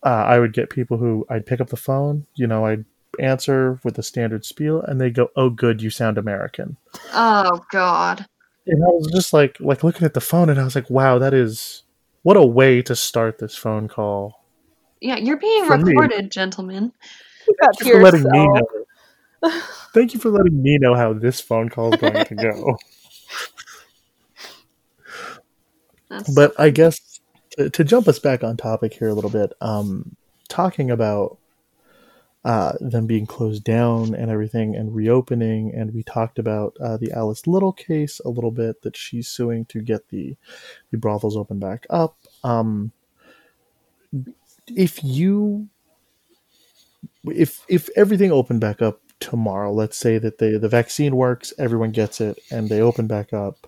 uh, 0.04 0.08
I 0.10 0.38
would 0.38 0.52
get 0.52 0.68
people 0.70 0.98
who 0.98 1.26
I'd 1.30 1.46
pick 1.46 1.60
up 1.60 1.68
the 1.70 1.76
phone, 1.76 2.26
you 2.34 2.46
know, 2.46 2.66
I'd 2.66 2.84
answer 3.18 3.80
with 3.84 3.94
the 3.94 4.02
standard 4.02 4.44
spiel, 4.44 4.82
and 4.82 5.00
they 5.00 5.10
go, 5.10 5.30
"Oh, 5.34 5.48
good, 5.50 5.80
you 5.82 5.88
sound 5.90 6.18
American." 6.18 6.76
Oh 7.14 7.60
god. 7.72 8.26
And 8.66 8.84
I 8.84 8.88
was 8.88 9.10
just 9.12 9.32
like, 9.32 9.56
like 9.60 9.82
looking 9.82 10.04
at 10.04 10.12
the 10.14 10.20
phone, 10.20 10.50
and 10.50 10.60
I 10.60 10.64
was 10.64 10.74
like, 10.74 10.90
"Wow, 10.90 11.18
that 11.18 11.32
is 11.34 11.82
what 12.22 12.36
a 12.36 12.44
way 12.44 12.82
to 12.82 12.94
start 12.94 13.38
this 13.38 13.56
phone 13.56 13.88
call." 13.88 14.44
Yeah, 15.00 15.16
you're 15.16 15.38
being 15.38 15.64
For 15.64 15.78
me- 15.78 15.92
recorded, 15.92 16.30
gentlemen. 16.30 16.92
Keep 17.50 17.56
that 17.60 17.76
Thank 17.78 17.94
you 17.94 18.02
letting 18.02 18.24
me 18.24 18.46
know. 18.46 19.60
Thank 19.92 20.14
you 20.14 20.20
for 20.20 20.30
letting 20.30 20.62
me 20.62 20.78
know 20.78 20.94
how 20.94 21.12
this 21.12 21.40
phone 21.40 21.68
call 21.68 21.94
is 21.94 22.00
going 22.00 22.24
to 22.24 22.34
go. 22.34 22.76
That's 26.08 26.34
but 26.34 26.58
I 26.58 26.70
guess 26.70 27.20
to, 27.52 27.70
to 27.70 27.84
jump 27.84 28.08
us 28.08 28.18
back 28.18 28.44
on 28.44 28.56
topic 28.56 28.94
here 28.94 29.08
a 29.08 29.14
little 29.14 29.30
bit, 29.30 29.52
um, 29.60 30.16
talking 30.48 30.90
about 30.90 31.38
uh, 32.44 32.72
them 32.80 33.06
being 33.06 33.26
closed 33.26 33.64
down 33.64 34.14
and 34.14 34.30
everything 34.30 34.74
and 34.74 34.94
reopening, 34.94 35.72
and 35.74 35.92
we 35.92 36.02
talked 36.02 36.38
about 36.38 36.76
uh, 36.80 36.96
the 36.96 37.12
Alice 37.12 37.46
Little 37.46 37.72
case 37.72 38.20
a 38.24 38.28
little 38.28 38.50
bit 38.50 38.82
that 38.82 38.96
she's 38.96 39.28
suing 39.28 39.64
to 39.66 39.80
get 39.80 40.08
the 40.08 40.36
the 40.90 40.98
brothels 40.98 41.36
open 41.36 41.58
back 41.58 41.86
up. 41.90 42.16
Um, 42.42 42.92
if 44.66 45.04
you 45.04 45.68
if 47.24 47.64
if 47.68 47.88
everything 47.96 48.32
opened 48.32 48.60
back 48.60 48.82
up 48.82 49.00
tomorrow, 49.20 49.72
let's 49.72 49.96
say 49.96 50.18
that 50.18 50.38
the 50.38 50.58
the 50.58 50.68
vaccine 50.68 51.16
works, 51.16 51.52
everyone 51.58 51.90
gets 51.90 52.20
it, 52.20 52.38
and 52.50 52.68
they 52.68 52.80
open 52.80 53.06
back 53.06 53.32
up 53.32 53.66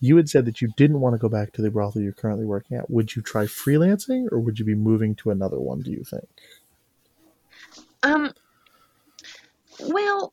you 0.00 0.16
had 0.16 0.28
said 0.28 0.44
that 0.44 0.60
you 0.60 0.68
didn't 0.76 1.00
want 1.00 1.14
to 1.14 1.18
go 1.18 1.28
back 1.28 1.52
to 1.52 1.62
the 1.62 1.70
brothel 1.70 2.02
you're 2.02 2.12
currently 2.12 2.44
working 2.44 2.76
at. 2.76 2.90
Would 2.90 3.16
you 3.16 3.22
try 3.22 3.44
freelancing 3.44 4.30
or 4.30 4.38
would 4.38 4.58
you 4.58 4.64
be 4.64 4.74
moving 4.74 5.14
to 5.16 5.30
another 5.30 5.58
one, 5.58 5.80
do 5.80 5.90
you 5.90 6.04
think? 6.04 6.28
Um. 8.02 8.32
Well, 9.80 10.32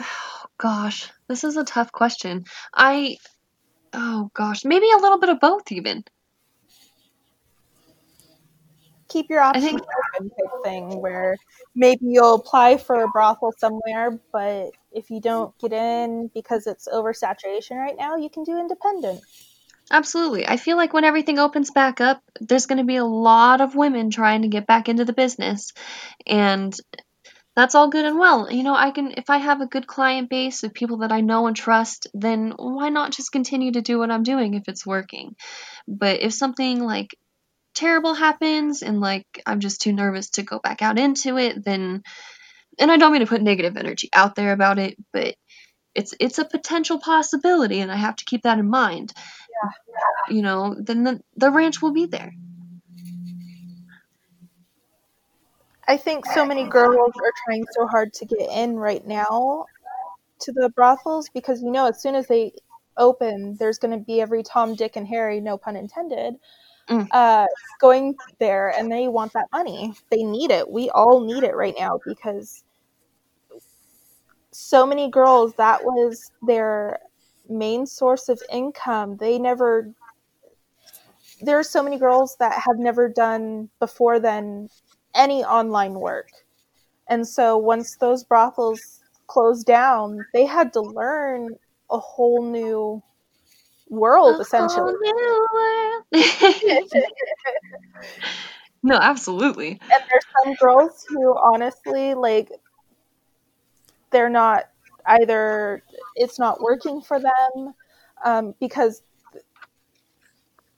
oh, 0.00 0.44
gosh, 0.58 1.10
this 1.28 1.42
is 1.42 1.56
a 1.56 1.64
tough 1.64 1.90
question. 1.90 2.44
I, 2.72 3.18
oh 3.92 4.30
gosh, 4.34 4.64
maybe 4.64 4.86
a 4.90 4.98
little 4.98 5.18
bit 5.18 5.30
of 5.30 5.40
both, 5.40 5.72
even. 5.72 6.04
Keep 9.08 9.30
your 9.30 9.40
options 9.40 9.64
think- 9.64 9.80
open 10.16 10.30
type 10.30 10.62
thing 10.64 11.00
where 11.00 11.36
maybe 11.74 12.06
you'll 12.06 12.34
apply 12.34 12.78
for 12.78 13.02
a 13.02 13.08
brothel 13.08 13.52
somewhere, 13.58 14.18
but 14.32 14.70
if 14.92 15.10
you 15.10 15.20
don't 15.20 15.56
get 15.58 15.72
in 15.72 16.30
because 16.34 16.66
it's 16.66 16.88
oversaturation 16.88 17.76
right 17.76 17.96
now, 17.98 18.16
you 18.16 18.30
can 18.30 18.44
do 18.44 18.58
independent. 18.58 19.20
Absolutely. 19.90 20.46
I 20.46 20.56
feel 20.56 20.76
like 20.76 20.94
when 20.94 21.04
everything 21.04 21.38
opens 21.38 21.70
back 21.70 22.00
up, 22.00 22.22
there's 22.40 22.66
going 22.66 22.78
to 22.78 22.84
be 22.84 22.96
a 22.96 23.04
lot 23.04 23.60
of 23.60 23.74
women 23.74 24.10
trying 24.10 24.42
to 24.42 24.48
get 24.48 24.66
back 24.66 24.88
into 24.88 25.04
the 25.04 25.12
business. 25.12 25.72
And 26.26 26.74
that's 27.54 27.74
all 27.74 27.90
good 27.90 28.04
and 28.04 28.18
well. 28.18 28.50
You 28.50 28.62
know, 28.62 28.74
I 28.74 28.90
can, 28.90 29.12
if 29.12 29.28
I 29.28 29.36
have 29.38 29.60
a 29.60 29.66
good 29.66 29.86
client 29.86 30.30
base 30.30 30.62
of 30.62 30.72
people 30.72 30.98
that 30.98 31.12
I 31.12 31.20
know 31.20 31.46
and 31.46 31.54
trust, 31.54 32.08
then 32.14 32.54
why 32.56 32.88
not 32.88 33.12
just 33.12 33.30
continue 33.30 33.72
to 33.72 33.82
do 33.82 33.98
what 33.98 34.10
I'm 34.10 34.22
doing 34.22 34.54
if 34.54 34.64
it's 34.68 34.86
working? 34.86 35.36
But 35.86 36.20
if 36.20 36.32
something 36.32 36.82
like 36.82 37.14
terrible 37.74 38.14
happens 38.14 38.82
and 38.82 39.00
like 39.00 39.26
I'm 39.46 39.60
just 39.60 39.82
too 39.82 39.92
nervous 39.92 40.30
to 40.32 40.42
go 40.42 40.58
back 40.60 40.82
out 40.82 40.98
into 40.98 41.38
it, 41.38 41.64
then, 41.64 42.02
and 42.78 42.90
I 42.92 42.96
don't 42.96 43.12
mean 43.12 43.20
to 43.22 43.26
put 43.26 43.42
negative 43.42 43.76
energy 43.76 44.10
out 44.14 44.34
there 44.36 44.52
about 44.52 44.78
it, 44.78 44.96
but 45.12 45.36
it's 45.94 46.14
it's 46.20 46.38
a 46.38 46.44
potential 46.44 47.00
possibility 47.00 47.80
and 47.80 47.92
I 47.92 47.96
have 47.96 48.16
to 48.16 48.24
keep 48.24 48.42
that 48.42 48.58
in 48.58 48.68
mind 48.70 49.12
Yeah. 49.62 50.34
you 50.36 50.42
know, 50.42 50.76
then 50.78 51.04
the, 51.04 51.20
the 51.36 51.50
ranch 51.50 51.82
will 51.82 51.92
be 51.92 52.06
there. 52.06 52.32
I 55.86 55.96
think 55.98 56.26
so 56.26 56.46
many 56.46 56.64
girls 56.64 57.12
are 57.16 57.32
trying 57.44 57.64
so 57.72 57.86
hard 57.86 58.12
to 58.14 58.24
get 58.26 58.50
in 58.50 58.76
right 58.76 59.06
now 59.06 59.66
to 60.40 60.52
the 60.52 60.70
brothels 60.70 61.28
because 61.34 61.62
you 61.62 61.70
know 61.70 61.88
as 61.88 62.00
soon 62.02 62.14
as 62.14 62.26
they 62.26 62.52
open, 62.96 63.56
there's 63.58 63.78
going 63.78 63.98
to 63.98 64.04
be 64.04 64.20
every 64.20 64.42
Tom, 64.42 64.74
Dick, 64.74 64.96
and 64.96 65.06
Harry, 65.08 65.40
no 65.40 65.58
pun 65.58 65.76
intended, 65.76 66.36
Mm. 66.88 67.08
uh, 67.12 67.46
going 67.80 68.14
there, 68.38 68.70
and 68.70 68.92
they 68.92 69.08
want 69.08 69.32
that 69.32 69.48
money. 69.52 69.94
They 70.10 70.22
need 70.22 70.50
it. 70.50 70.70
We 70.70 70.90
all 70.90 71.20
need 71.20 71.42
it 71.42 71.54
right 71.54 71.74
now 71.78 71.98
because 72.04 72.62
so 74.50 74.86
many 74.86 75.10
girls 75.10 75.54
that 75.54 75.82
was 75.82 76.30
their 76.46 76.98
main 77.48 77.86
source 77.86 78.28
of 78.28 78.40
income. 78.52 79.16
They 79.16 79.38
never. 79.38 79.90
There 81.40 81.58
are 81.58 81.64
so 81.64 81.82
many 81.82 81.98
girls 81.98 82.36
that 82.38 82.52
have 82.52 82.78
never 82.78 83.08
done 83.08 83.70
before 83.80 84.20
then 84.20 84.68
any 85.14 85.44
online 85.44 85.94
work. 85.94 86.28
And 87.08 87.26
so 87.26 87.56
once 87.56 87.96
those 87.96 88.24
brothels 88.24 89.00
closed 89.26 89.66
down, 89.66 90.24
they 90.32 90.44
had 90.44 90.72
to 90.74 90.80
learn 90.80 91.56
a 91.90 91.98
whole 91.98 92.42
new 92.42 93.02
world 93.88 94.40
essentially. 94.40 94.94
no, 98.82 98.96
absolutely. 98.96 99.80
And 99.92 100.02
there's 100.10 100.24
some 100.44 100.54
girls 100.54 101.04
who 101.08 101.36
honestly 101.36 102.14
like 102.14 102.50
they're 104.10 104.30
not 104.30 104.64
either 105.06 105.82
it's 106.16 106.38
not 106.38 106.60
working 106.60 107.00
for 107.00 107.20
them 107.20 107.74
um, 108.24 108.54
because 108.60 109.02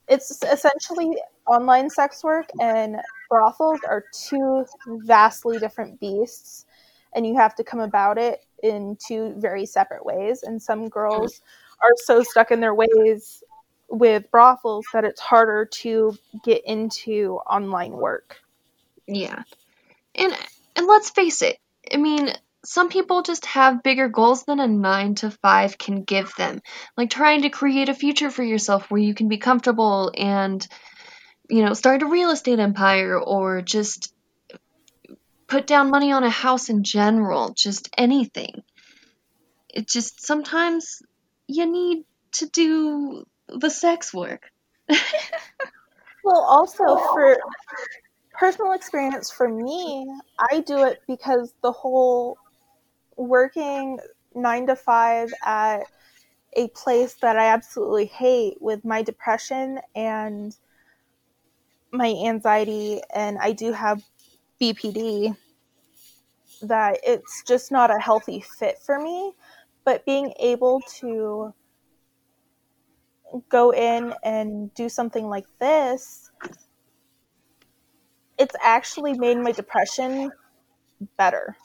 it's 0.08 0.42
essentially 0.42 1.16
online 1.46 1.90
sex 1.90 2.24
work 2.24 2.46
and 2.60 2.96
brothels 3.28 3.80
are 3.86 4.04
two 4.12 4.64
vastly 5.04 5.58
different 5.58 5.98
beasts 6.00 6.66
and 7.14 7.26
you 7.26 7.36
have 7.36 7.54
to 7.54 7.64
come 7.64 7.80
about 7.80 8.18
it 8.18 8.40
in 8.62 8.96
two 9.04 9.34
very 9.36 9.66
separate 9.66 10.04
ways 10.04 10.42
and 10.42 10.60
some 10.60 10.88
girls 10.88 11.40
are 11.82 11.94
so 12.04 12.22
stuck 12.22 12.50
in 12.50 12.60
their 12.60 12.74
ways 12.74 13.42
with 13.88 14.30
brothels 14.30 14.86
that 14.92 15.04
it's 15.04 15.20
harder 15.20 15.66
to 15.66 16.16
get 16.44 16.62
into 16.66 17.38
online 17.48 17.92
work 17.92 18.38
Yeah. 19.06 19.42
And 20.14 20.36
and 20.76 20.86
let's 20.86 21.10
face 21.10 21.42
it. 21.42 21.58
I 21.92 21.96
mean, 21.98 22.32
some 22.64 22.88
people 22.88 23.22
just 23.22 23.46
have 23.46 23.82
bigger 23.82 24.08
goals 24.08 24.44
than 24.44 24.60
a 24.60 24.66
9 24.66 25.14
to 25.16 25.30
5 25.30 25.78
can 25.78 26.02
give 26.02 26.34
them. 26.36 26.60
Like 26.96 27.10
trying 27.10 27.42
to 27.42 27.50
create 27.50 27.88
a 27.88 27.94
future 27.94 28.30
for 28.30 28.42
yourself 28.42 28.90
where 28.90 29.00
you 29.00 29.14
can 29.14 29.28
be 29.28 29.38
comfortable 29.38 30.12
and 30.16 30.66
you 31.48 31.64
know, 31.64 31.74
start 31.74 32.02
a 32.02 32.06
real 32.06 32.30
estate 32.30 32.58
empire 32.58 33.18
or 33.18 33.62
just 33.62 34.12
put 35.46 35.66
down 35.66 35.90
money 35.90 36.12
on 36.12 36.24
a 36.24 36.30
house 36.30 36.68
in 36.68 36.82
general, 36.84 37.54
just 37.54 37.88
anything. 37.96 38.62
It 39.72 39.88
just 39.88 40.24
sometimes 40.24 41.02
you 41.48 41.66
need 41.66 42.04
to 42.32 42.46
do 42.46 43.26
the 43.48 43.70
sex 43.70 44.12
work. 44.12 44.50
Well, 46.24 46.42
also 46.42 46.96
for 46.96 47.36
personal 48.32 48.72
experience 48.72 49.30
for 49.30 49.48
me, 49.48 50.10
I 50.50 50.58
do 50.60 50.84
it 50.84 51.00
because 51.06 51.54
the 51.62 51.70
whole 51.70 52.36
working 53.16 54.00
nine 54.34 54.66
to 54.66 54.74
five 54.74 55.32
at 55.44 55.84
a 56.54 56.68
place 56.68 57.14
that 57.22 57.38
I 57.38 57.46
absolutely 57.46 58.06
hate 58.06 58.60
with 58.60 58.84
my 58.84 59.02
depression 59.02 59.78
and 59.94 60.56
my 61.92 62.08
anxiety, 62.08 63.00
and 63.14 63.38
I 63.38 63.52
do 63.52 63.72
have 63.72 64.02
BPD, 64.60 65.36
that 66.62 66.98
it's 67.04 67.42
just 67.46 67.70
not 67.70 67.90
a 67.90 68.00
healthy 68.00 68.40
fit 68.58 68.78
for 68.80 68.98
me. 68.98 69.32
But 69.86 70.04
being 70.04 70.34
able 70.40 70.82
to 71.00 71.54
go 73.48 73.70
in 73.72 74.12
and 74.22 74.74
do 74.74 74.88
something 74.88 75.28
like 75.28 75.46
this, 75.60 76.30
it's 78.36 78.56
actually 78.60 79.14
made 79.14 79.38
my 79.38 79.52
depression 79.52 80.30
better. 81.16 81.56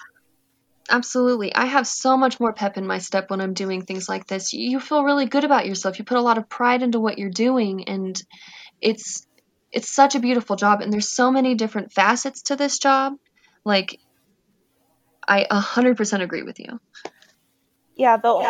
Absolutely. 0.89 1.55
I 1.55 1.65
have 1.65 1.88
so 1.88 2.15
much 2.15 2.39
more 2.39 2.53
pep 2.53 2.78
in 2.78 2.86
my 2.86 2.99
step 2.99 3.32
when 3.32 3.41
I'm 3.41 3.55
doing 3.55 3.82
things 3.82 4.07
like 4.07 4.28
this. 4.28 4.53
You 4.53 4.80
feel 4.80 5.03
really 5.03 5.26
good 5.26 5.43
about 5.43 5.65
yourself. 5.65 5.97
You 5.97 6.05
put 6.05 6.17
a 6.17 6.22
lot 6.22 6.38
of 6.38 6.47
pride 6.47 6.84
into 6.84 6.99
what 6.99 7.17
you're 7.17 7.30
doing 7.32 7.88
and 7.88 8.15
it's 8.82 9.26
it's 9.72 9.89
such 9.89 10.13
a 10.15 10.19
beautiful 10.19 10.57
job 10.57 10.82
and 10.82 10.93
there's 10.93 11.11
so 11.11 11.32
many 11.32 11.55
different 11.55 11.91
facets 11.91 12.43
to 12.43 12.55
this 12.55 12.78
job. 12.78 13.13
Like 13.65 13.99
I 15.28 15.47
100% 15.49 16.22
agree 16.22 16.43
with 16.43 16.59
you. 16.59 16.80
Yeah, 18.02 18.18
though, 18.18 18.41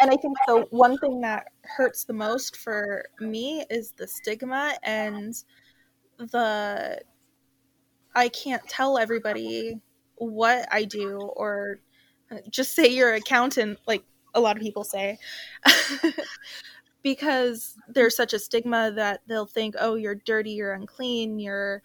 and 0.00 0.08
I 0.08 0.16
think 0.16 0.36
the 0.46 0.68
one 0.70 0.96
thing 0.98 1.20
that 1.22 1.48
hurts 1.64 2.04
the 2.04 2.12
most 2.12 2.56
for 2.56 3.04
me 3.18 3.64
is 3.68 3.90
the 3.96 4.06
stigma 4.06 4.74
and 4.84 5.34
the 6.16 7.00
I 8.14 8.28
can't 8.28 8.62
tell 8.68 8.96
everybody 8.96 9.80
what 10.14 10.68
I 10.70 10.84
do 10.84 11.18
or 11.34 11.80
uh, 12.30 12.36
just 12.48 12.76
say 12.76 12.86
you're 12.86 13.10
an 13.10 13.16
accountant 13.16 13.80
like 13.84 14.04
a 14.32 14.40
lot 14.40 14.56
of 14.56 14.62
people 14.62 14.84
say. 14.84 15.18
Because 17.02 17.76
there's 17.88 18.16
such 18.16 18.32
a 18.32 18.38
stigma 18.38 18.92
that 18.92 19.22
they'll 19.26 19.44
think 19.44 19.74
oh 19.78 19.96
you're 19.96 20.14
dirty 20.14 20.52
you're 20.52 20.72
unclean 20.72 21.38
you're 21.38 21.82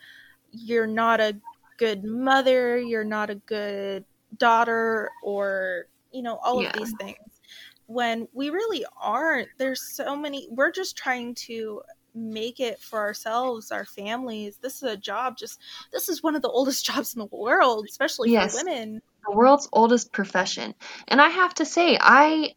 you're 0.51 0.87
not 0.87 1.19
a 1.19 1.35
good 1.77 2.05
mother 2.05 2.79
you're 2.79 3.03
not 3.03 3.29
a 3.29 3.35
good 3.35 4.05
daughter 4.37 5.09
or 5.21 5.87
you 6.11 6.21
know 6.21 6.37
all 6.43 6.59
Yeah. 6.61 6.67
of 6.67 6.73
these 6.73 6.93
things 6.99 7.41
when 7.87 8.27
we 8.33 8.49
really 8.49 8.85
aren't 9.01 9.49
there's 9.57 9.81
so 9.81 10.15
many 10.15 10.47
we're 10.51 10.71
just 10.71 10.97
trying 10.97 11.33
to 11.35 11.81
make 12.15 12.59
it 12.59 12.79
for 12.81 12.99
ourselves 12.99 13.71
our 13.71 13.85
families 13.85 14.57
this 14.61 14.75
is 14.77 14.83
a 14.83 14.97
job 14.97 15.37
just 15.37 15.59
this 15.91 16.09
is 16.09 16.23
one 16.23 16.35
of 16.35 16.41
the 16.41 16.49
oldest 16.49 16.85
jobs 16.85 17.13
in 17.15 17.19
the 17.19 17.27
world 17.31 17.85
especially 17.87 18.29
Yes. 18.29 18.51
for 18.51 18.63
women 18.63 19.01
the 19.27 19.35
world's 19.35 19.67
oldest 19.71 20.11
profession. 20.11 20.73
And 21.07 21.21
I 21.21 21.29
have 21.29 21.53
to 21.55 21.65
say, 21.65 21.97
I 21.99 22.53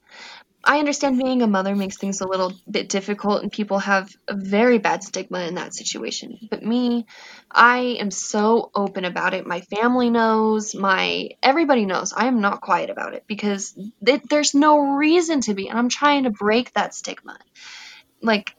I 0.64 0.78
understand 0.78 1.18
being 1.18 1.42
a 1.42 1.46
mother 1.46 1.74
makes 1.74 1.96
things 1.96 2.20
a 2.20 2.28
little 2.28 2.52
bit 2.70 2.88
difficult 2.88 3.42
and 3.42 3.50
people 3.50 3.80
have 3.80 4.10
a 4.28 4.36
very 4.36 4.78
bad 4.78 5.02
stigma 5.02 5.40
in 5.40 5.56
that 5.56 5.74
situation. 5.74 6.38
But 6.50 6.62
me, 6.62 7.06
I 7.50 7.96
am 7.98 8.10
so 8.10 8.70
open 8.74 9.04
about 9.04 9.34
it. 9.34 9.46
My 9.46 9.60
family 9.60 10.08
knows, 10.08 10.74
my 10.74 11.30
everybody 11.42 11.84
knows. 11.84 12.12
I 12.12 12.26
am 12.26 12.40
not 12.40 12.60
quiet 12.60 12.90
about 12.90 13.14
it 13.14 13.24
because 13.26 13.74
th- 14.04 14.22
there's 14.30 14.54
no 14.54 14.78
reason 14.78 15.40
to 15.42 15.54
be 15.54 15.68
and 15.68 15.78
I'm 15.78 15.88
trying 15.88 16.24
to 16.24 16.30
break 16.30 16.72
that 16.74 16.94
stigma. 16.94 17.38
Like 18.20 18.54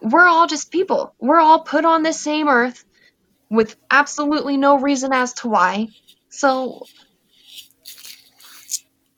we're 0.00 0.26
all 0.26 0.46
just 0.46 0.70
people. 0.70 1.14
We're 1.18 1.40
all 1.40 1.60
put 1.60 1.84
on 1.84 2.04
this 2.04 2.20
same 2.20 2.48
earth 2.48 2.84
with 3.50 3.76
absolutely 3.90 4.56
no 4.56 4.78
reason 4.78 5.12
as 5.12 5.32
to 5.34 5.48
why. 5.48 5.88
So 6.28 6.84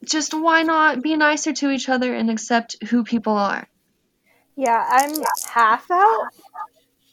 just 0.04 0.34
why 0.34 0.62
not 0.62 1.02
be 1.02 1.16
nicer 1.16 1.52
to 1.52 1.70
each 1.70 1.88
other 1.88 2.14
and 2.14 2.30
accept 2.30 2.76
who 2.88 3.04
people 3.04 3.34
are? 3.34 3.66
Yeah, 4.56 4.84
I'm 4.88 5.22
half 5.46 5.90
out 5.90 6.28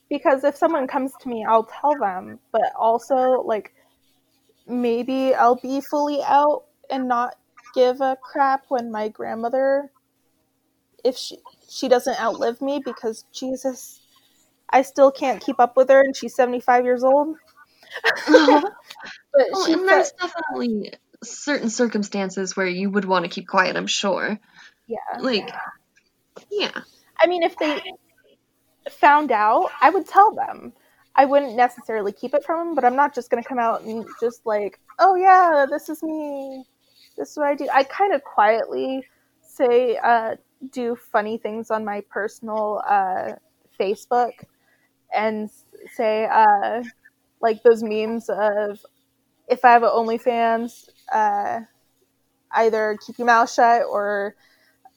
because 0.09 0.43
if 0.43 0.55
someone 0.55 0.87
comes 0.87 1.13
to 1.21 1.29
me, 1.29 1.45
I'll 1.47 1.69
tell 1.81 1.95
them, 1.99 2.39
but 2.51 2.73
also 2.77 3.41
like 3.41 3.73
maybe 4.67 5.33
I'll 5.33 5.55
be 5.55 5.81
fully 5.81 6.21
out 6.23 6.65
and 6.89 7.07
not 7.07 7.35
give 7.73 8.01
a 8.01 8.17
crap 8.21 8.65
when 8.69 8.91
my 8.91 9.07
grandmother 9.09 9.91
if 11.03 11.15
she 11.17 11.37
she 11.69 11.87
doesn't 11.87 12.19
outlive 12.19 12.61
me 12.61 12.81
because 12.83 13.25
Jesus 13.33 14.01
I 14.69 14.81
still 14.81 15.11
can't 15.11 15.41
keep 15.41 15.59
up 15.59 15.77
with 15.77 15.89
her 15.89 16.01
and 16.01 16.15
she's 16.15 16.35
75 16.35 16.83
years 16.83 17.03
old. 17.03 17.35
well, 18.29 18.55
uh-huh. 18.55 18.69
But 19.33 19.45
oh, 19.53 19.65
she 19.65 19.73
and 19.73 19.81
said, 19.81 19.89
there's 19.89 20.11
definitely 20.13 20.93
certain 21.23 21.69
circumstances 21.69 22.55
where 22.55 22.67
you 22.67 22.89
would 22.89 23.05
want 23.05 23.25
to 23.25 23.29
keep 23.29 23.47
quiet, 23.47 23.75
I'm 23.75 23.87
sure. 23.87 24.39
yeah. 24.87 24.97
Like, 25.19 25.49
yeah. 26.51 26.81
I 27.19 27.27
mean, 27.27 27.43
if 27.43 27.57
they 27.57 27.81
found 28.91 29.31
out, 29.31 29.69
I 29.81 29.89
would 29.89 30.07
tell 30.07 30.33
them. 30.33 30.73
I 31.15 31.25
wouldn't 31.25 31.55
necessarily 31.55 32.11
keep 32.11 32.35
it 32.35 32.43
from 32.45 32.67
them, 32.67 32.75
but 32.75 32.85
I'm 32.85 32.95
not 32.95 33.15
just 33.15 33.31
going 33.31 33.41
to 33.41 33.49
come 33.49 33.57
out 33.57 33.81
and 33.81 34.05
just 34.21 34.45
like, 34.45 34.79
oh 34.99 35.15
yeah, 35.15 35.65
this 35.67 35.89
is 35.89 36.03
me. 36.03 36.63
This 37.17 37.31
is 37.31 37.37
what 37.37 37.47
I 37.47 37.55
do. 37.55 37.67
I 37.73 37.83
kind 37.83 38.13
of 38.13 38.23
quietly 38.23 39.03
say, 39.41 39.97
uh, 39.97 40.35
do 40.71 40.95
funny 40.95 41.39
things 41.39 41.71
on 41.71 41.83
my 41.83 42.01
personal 42.09 42.83
uh, 42.87 43.33
Facebook 43.79 44.33
and 45.11 45.49
say, 45.95 46.27
uh, 46.31 46.83
like 47.41 47.63
those 47.63 47.81
memes 47.81 48.29
of 48.29 48.79
if 49.47 49.65
I 49.65 49.71
have 49.71 49.83
an 49.83 49.89
OnlyFans, 49.89 50.89
uh, 51.11 51.61
either 52.51 52.97
keep 53.05 53.17
your 53.17 53.25
mouth 53.27 53.51
shut 53.51 53.83
or 53.89 54.35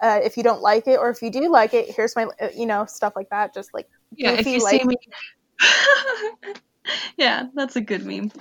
uh, 0.00 0.20
if 0.22 0.36
you 0.36 0.42
don't 0.42 0.62
like 0.62 0.86
it, 0.86 0.98
or 0.98 1.10
if 1.10 1.20
you 1.20 1.30
do 1.30 1.50
like 1.50 1.74
it, 1.74 1.94
here's 1.94 2.16
my, 2.16 2.26
uh, 2.40 2.48
you 2.54 2.66
know, 2.66 2.86
stuff 2.86 3.12
like 3.14 3.28
that. 3.30 3.52
Just 3.52 3.74
like 3.74 3.86
Yeah, 4.16 4.32
if 4.32 4.46
you 4.46 4.62
like 4.62 4.80
see 4.80 4.86
me. 4.86 4.96
yeah, 7.16 7.44
that's 7.54 7.76
a 7.76 7.80
good 7.80 8.04
meme. 8.06 8.32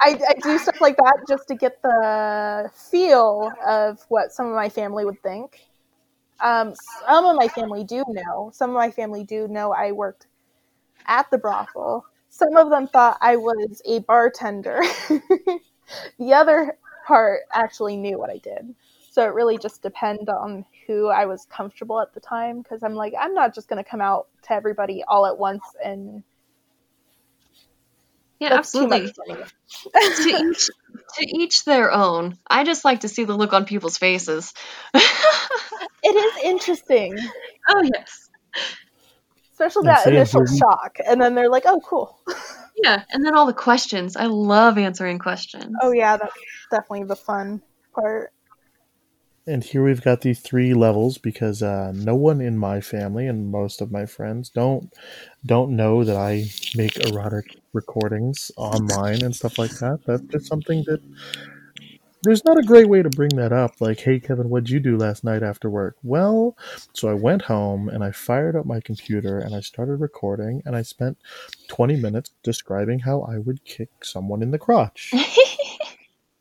I, 0.00 0.18
I 0.28 0.34
do 0.40 0.58
stuff 0.58 0.80
like 0.80 0.96
that 0.96 1.24
just 1.28 1.48
to 1.48 1.56
get 1.56 1.82
the 1.82 2.70
feel 2.90 3.52
of 3.66 3.98
what 4.08 4.30
some 4.30 4.46
of 4.46 4.54
my 4.54 4.68
family 4.68 5.04
would 5.04 5.20
think. 5.22 5.58
Um, 6.40 6.74
some 7.04 7.24
of 7.24 7.34
my 7.34 7.48
family 7.48 7.82
do 7.82 8.04
know. 8.08 8.52
Some 8.54 8.70
of 8.70 8.76
my 8.76 8.92
family 8.92 9.24
do 9.24 9.48
know 9.48 9.72
I 9.72 9.90
worked 9.90 10.28
at 11.06 11.28
the 11.32 11.38
brothel. 11.38 12.04
Some 12.28 12.56
of 12.56 12.70
them 12.70 12.86
thought 12.86 13.18
I 13.20 13.36
was 13.36 13.82
a 13.86 14.00
bartender. 14.00 14.82
the 16.18 16.32
other 16.32 16.78
part 17.08 17.40
actually 17.52 17.96
knew 17.96 18.18
what 18.18 18.28
I 18.30 18.36
did. 18.36 18.74
So 19.10 19.24
it 19.24 19.32
really 19.34 19.56
just 19.58 19.82
depended 19.82 20.28
on 20.28 20.64
who 20.86 21.08
I 21.08 21.24
was 21.26 21.46
comfortable 21.50 22.00
at 22.00 22.12
the 22.14 22.20
time 22.20 22.60
because 22.62 22.82
I'm 22.82 22.94
like, 22.94 23.14
I'm 23.18 23.34
not 23.34 23.54
just 23.54 23.66
going 23.68 23.82
to 23.82 23.90
come 23.90 24.00
out 24.02 24.28
to 24.44 24.52
everybody 24.52 25.02
all 25.08 25.26
at 25.26 25.38
once 25.38 25.64
and 25.82 26.22
Yeah, 28.38 28.50
that's 28.50 28.58
absolutely. 28.58 29.00
much 29.06 29.14
for 29.16 29.24
me. 29.26 29.44
to 30.16 30.28
each 30.28 30.66
to 31.18 31.26
each 31.26 31.64
their 31.64 31.90
own. 31.90 32.36
I 32.48 32.62
just 32.64 32.84
like 32.84 33.00
to 33.00 33.08
see 33.08 33.24
the 33.24 33.34
look 33.36 33.52
on 33.54 33.64
people's 33.64 33.98
faces. 33.98 34.52
It 36.02 36.14
is 36.14 36.44
interesting. 36.44 37.18
oh 37.70 37.82
yes. 37.82 38.28
especially 39.52 39.86
Yeah, 39.86 39.94
that 39.94 40.04
same 40.04 40.14
initial 40.14 40.46
here. 40.46 40.58
shock 40.58 40.98
and 41.04 41.20
then 41.20 41.34
they're 41.34 41.50
like 41.50 41.64
oh 41.66 41.80
cool 41.84 42.16
Yeah, 42.84 43.02
and 43.10 43.24
then 43.24 43.34
all 43.34 43.46
the 43.46 43.52
questions. 43.52 44.16
I 44.16 44.26
love 44.26 44.78
answering 44.78 45.18
questions. 45.18 45.74
oh 45.82 45.92
yeah 45.92 46.16
that's 46.16 46.32
definitely 46.70 47.04
the 47.04 47.16
fun 47.16 47.62
part 47.94 48.32
And 49.46 49.64
here 49.64 49.82
we've 49.82 50.02
got 50.02 50.20
the 50.20 50.34
three 50.34 50.74
levels 50.74 51.16
because 51.18 51.62
uh, 51.62 51.92
no 51.94 52.14
one 52.14 52.40
in 52.40 52.58
my 52.58 52.80
family 52.80 53.26
and 53.26 53.50
most 53.50 53.80
of 53.80 53.90
my 53.90 54.04
friends 54.04 54.50
don't 54.50 54.92
don't 55.44 55.74
know 55.74 56.04
that 56.04 56.16
I 56.16 56.50
make 56.76 56.98
erotic 56.98 57.56
recordings 57.72 58.50
online 58.56 59.22
and 59.22 59.34
stuff 59.34 59.58
like 59.58 59.70
that. 59.78 60.00
That's 60.06 60.22
just 60.30 60.46
something 60.46 60.84
that 60.86 61.00
there's 62.22 62.44
not 62.44 62.58
a 62.58 62.62
great 62.62 62.88
way 62.88 63.02
to 63.02 63.10
bring 63.10 63.30
that 63.36 63.52
up. 63.52 63.80
Like, 63.80 64.00
hey 64.00 64.18
Kevin, 64.18 64.48
what'd 64.48 64.70
you 64.70 64.80
do 64.80 64.96
last 64.96 65.22
night 65.24 65.42
after 65.42 65.70
work? 65.70 65.96
Well, 66.02 66.56
so 66.92 67.08
I 67.08 67.14
went 67.14 67.42
home 67.42 67.88
and 67.88 68.02
I 68.02 68.10
fired 68.10 68.56
up 68.56 68.66
my 68.66 68.80
computer 68.80 69.38
and 69.38 69.54
I 69.54 69.60
started 69.60 69.96
recording 69.96 70.62
and 70.66 70.74
I 70.76 70.82
spent 70.82 71.18
20 71.68 71.96
minutes 71.96 72.30
describing 72.42 72.98
how 73.00 73.22
I 73.22 73.38
would 73.38 73.64
kick 73.64 73.90
someone 74.02 74.42
in 74.42 74.50
the 74.50 74.58
crotch. 74.58 75.12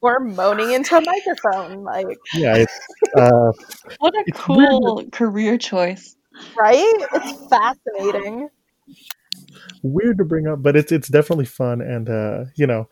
or 0.01 0.19
moaning 0.19 0.71
into 0.71 0.95
a 0.97 1.01
microphone 1.01 1.83
like. 1.83 2.17
Yeah, 2.33 2.55
it's, 2.57 2.79
uh, 3.17 3.51
what 3.99 4.13
a 4.15 4.25
It's 4.25 4.39
weird 4.47 4.69
cool 4.71 5.03
career 5.11 5.57
choice. 5.57 6.15
right 6.57 7.07
it's 7.13 7.47
fascinating 7.49 8.49
weird 9.83 10.17
to 10.17 10.25
bring 10.25 10.47
up, 10.47 10.61
but 10.61 10.75
it's 10.75 10.91
it's 10.91 11.07
definitely 11.07 11.45
fun 11.45 11.81
and 11.81 12.09
uh, 12.09 12.45
you 12.55 12.67
know, 12.67 12.89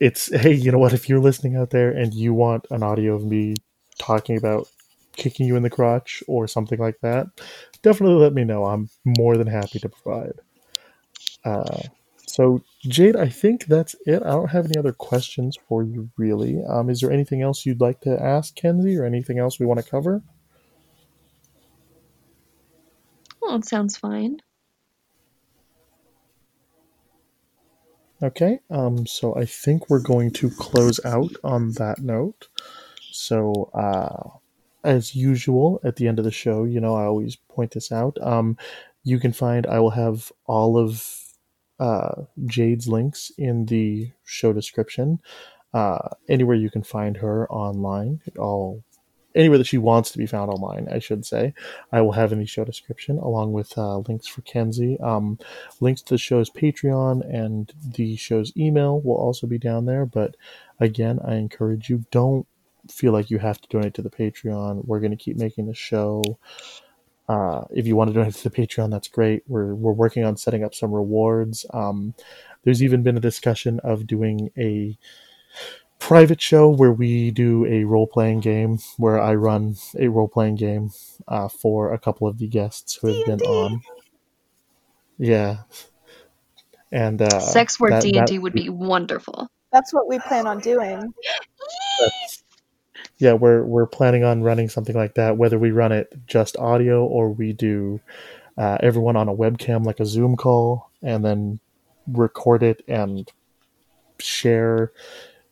it's 0.00 0.34
hey, 0.34 0.52
you 0.52 0.72
know 0.72 0.78
what? 0.78 0.92
If 0.92 1.08
you're 1.08 1.20
listening 1.20 1.56
out 1.56 1.70
there 1.70 1.90
and 1.90 2.12
you 2.14 2.34
want 2.34 2.66
an 2.70 2.82
audio 2.82 3.14
of 3.14 3.24
me 3.24 3.54
talking 3.98 4.36
about 4.36 4.68
kicking 5.16 5.46
you 5.46 5.56
in 5.56 5.62
the 5.62 5.70
crotch 5.70 6.22
or 6.26 6.46
something 6.48 6.78
like 6.78 6.98
that, 7.02 7.26
definitely 7.82 8.16
let 8.16 8.34
me 8.34 8.44
know. 8.44 8.66
I'm 8.66 8.90
more 9.04 9.36
than 9.36 9.46
happy 9.46 9.78
to 9.80 9.88
provide. 9.88 10.34
Uh, 11.44 11.82
so 12.34 12.64
Jade, 12.80 13.14
I 13.14 13.28
think 13.28 13.66
that's 13.66 13.94
it. 14.06 14.20
I 14.24 14.30
don't 14.30 14.50
have 14.50 14.64
any 14.64 14.76
other 14.76 14.90
questions 14.92 15.56
for 15.68 15.84
you 15.84 16.10
really. 16.16 16.60
Um, 16.68 16.90
is 16.90 16.98
there 16.98 17.12
anything 17.12 17.42
else 17.42 17.64
you'd 17.64 17.80
like 17.80 18.00
to 18.00 18.20
ask 18.20 18.56
Kenzie 18.56 18.98
or 18.98 19.04
anything 19.04 19.38
else 19.38 19.60
we 19.60 19.66
want 19.66 19.78
to 19.78 19.88
cover? 19.88 20.20
Well, 23.40 23.54
it 23.54 23.64
sounds 23.66 23.96
fine. 23.96 24.40
Okay, 28.20 28.58
um, 28.68 29.06
so 29.06 29.36
I 29.36 29.44
think 29.44 29.88
we're 29.88 30.02
going 30.02 30.32
to 30.32 30.50
close 30.50 30.98
out 31.04 31.30
on 31.44 31.70
that 31.74 32.00
note. 32.00 32.48
So, 33.12 33.70
uh, 33.72 34.38
as 34.82 35.14
usual, 35.14 35.80
at 35.84 35.94
the 35.94 36.08
end 36.08 36.18
of 36.18 36.24
the 36.24 36.32
show, 36.32 36.64
you 36.64 36.80
know, 36.80 36.96
I 36.96 37.04
always 37.04 37.36
point 37.36 37.70
this 37.70 37.92
out. 37.92 38.18
Um, 38.20 38.58
you 39.04 39.20
can 39.20 39.32
find, 39.32 39.68
I 39.68 39.78
will 39.78 39.90
have 39.90 40.32
all 40.46 40.76
of 40.76 41.23
uh, 41.78 42.22
Jade's 42.46 42.88
links 42.88 43.32
in 43.36 43.66
the 43.66 44.12
show 44.24 44.52
description. 44.52 45.20
Uh, 45.72 46.10
anywhere 46.28 46.56
you 46.56 46.70
can 46.70 46.82
find 46.82 47.16
her 47.16 47.50
online, 47.50 48.20
all 48.38 48.84
anywhere 49.34 49.58
that 49.58 49.66
she 49.66 49.78
wants 49.78 50.10
to 50.12 50.18
be 50.18 50.26
found 50.26 50.50
online, 50.50 50.88
I 50.90 50.98
should 50.98 51.26
say. 51.26 51.54
I 51.92 52.00
will 52.00 52.12
have 52.12 52.32
in 52.32 52.38
the 52.38 52.46
show 52.46 52.64
description, 52.64 53.18
along 53.18 53.52
with 53.52 53.76
uh, 53.76 53.98
links 53.98 54.26
for 54.26 54.42
Kenzie. 54.42 54.98
Um, 55.00 55.38
links 55.80 56.02
to 56.02 56.14
the 56.14 56.18
show's 56.18 56.50
Patreon 56.50 57.22
and 57.28 57.72
the 57.84 58.16
show's 58.16 58.52
email 58.56 59.00
will 59.00 59.16
also 59.16 59.46
be 59.46 59.58
down 59.58 59.86
there. 59.86 60.06
But 60.06 60.36
again, 60.78 61.18
I 61.26 61.34
encourage 61.34 61.90
you 61.90 62.04
don't 62.10 62.46
feel 62.90 63.12
like 63.12 63.30
you 63.30 63.38
have 63.38 63.60
to 63.60 63.68
donate 63.68 63.94
to 63.94 64.02
the 64.02 64.10
Patreon. 64.10 64.84
We're 64.86 65.00
going 65.00 65.10
to 65.10 65.16
keep 65.16 65.36
making 65.36 65.66
the 65.66 65.74
show. 65.74 66.22
Uh, 67.28 67.64
if 67.70 67.86
you 67.86 67.96
want 67.96 68.08
to 68.08 68.14
donate 68.14 68.34
to 68.34 68.48
the 68.48 68.54
Patreon, 68.54 68.90
that's 68.90 69.08
great. 69.08 69.42
We're 69.48 69.74
we're 69.74 69.92
working 69.92 70.24
on 70.24 70.36
setting 70.36 70.62
up 70.62 70.74
some 70.74 70.92
rewards. 70.92 71.64
Um, 71.72 72.14
there's 72.64 72.82
even 72.82 73.02
been 73.02 73.16
a 73.16 73.20
discussion 73.20 73.80
of 73.80 74.06
doing 74.06 74.50
a 74.58 74.98
private 75.98 76.40
show 76.40 76.68
where 76.68 76.92
we 76.92 77.30
do 77.30 77.64
a 77.64 77.84
role 77.84 78.06
playing 78.06 78.40
game 78.40 78.78
where 78.98 79.18
I 79.18 79.34
run 79.36 79.76
a 79.98 80.08
role 80.08 80.28
playing 80.28 80.56
game 80.56 80.90
uh, 81.26 81.48
for 81.48 81.92
a 81.94 81.98
couple 81.98 82.26
of 82.28 82.38
the 82.38 82.46
guests 82.46 82.96
who 83.00 83.06
have 83.08 83.24
been 83.24 83.38
D&D. 83.38 83.50
on. 83.50 83.80
Yeah, 85.16 85.58
and 86.92 87.22
uh, 87.22 87.40
Sex 87.40 87.80
word 87.80 88.00
D 88.02 88.18
and 88.18 88.26
D 88.26 88.38
would 88.38 88.52
be 88.52 88.68
wonderful. 88.68 89.48
That's 89.72 89.92
what 89.94 90.08
we 90.08 90.18
plan 90.18 90.46
on 90.46 90.60
doing. 90.60 91.00
that's- 92.00 92.43
yeah, 93.24 93.32
we're 93.32 93.64
we're 93.64 93.86
planning 93.86 94.22
on 94.22 94.42
running 94.42 94.68
something 94.68 94.94
like 94.94 95.14
that. 95.14 95.38
Whether 95.38 95.58
we 95.58 95.70
run 95.70 95.92
it 95.92 96.12
just 96.26 96.58
audio 96.58 97.06
or 97.06 97.30
we 97.30 97.54
do 97.54 98.00
uh, 98.58 98.76
everyone 98.80 99.16
on 99.16 99.28
a 99.28 99.34
webcam 99.34 99.86
like 99.86 99.98
a 99.98 100.04
Zoom 100.04 100.36
call 100.36 100.90
and 101.02 101.24
then 101.24 101.58
record 102.06 102.62
it 102.62 102.84
and 102.86 103.26
share. 104.18 104.92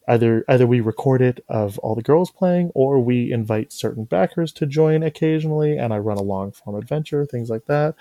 Either 0.07 0.45
either 0.49 0.67
we 0.67 0.81
record 0.81 1.23
it 1.23 1.43
of 1.49 1.79
all 1.79 1.95
the 1.95 2.03
girls 2.03 2.31
playing, 2.31 2.71
or 2.75 3.01
we 3.01 3.33
invite 3.33 3.73
certain 3.73 4.05
backers 4.05 4.53
to 4.53 4.67
join 4.67 5.03
occasionally, 5.03 5.79
and 5.79 5.95
I 5.95 5.99
run 5.99 6.19
a 6.19 6.23
long 6.23 6.53
form 6.53 6.77
adventure, 6.77 7.25
things 7.25 7.49
like 7.49 7.65
that. 7.67 7.95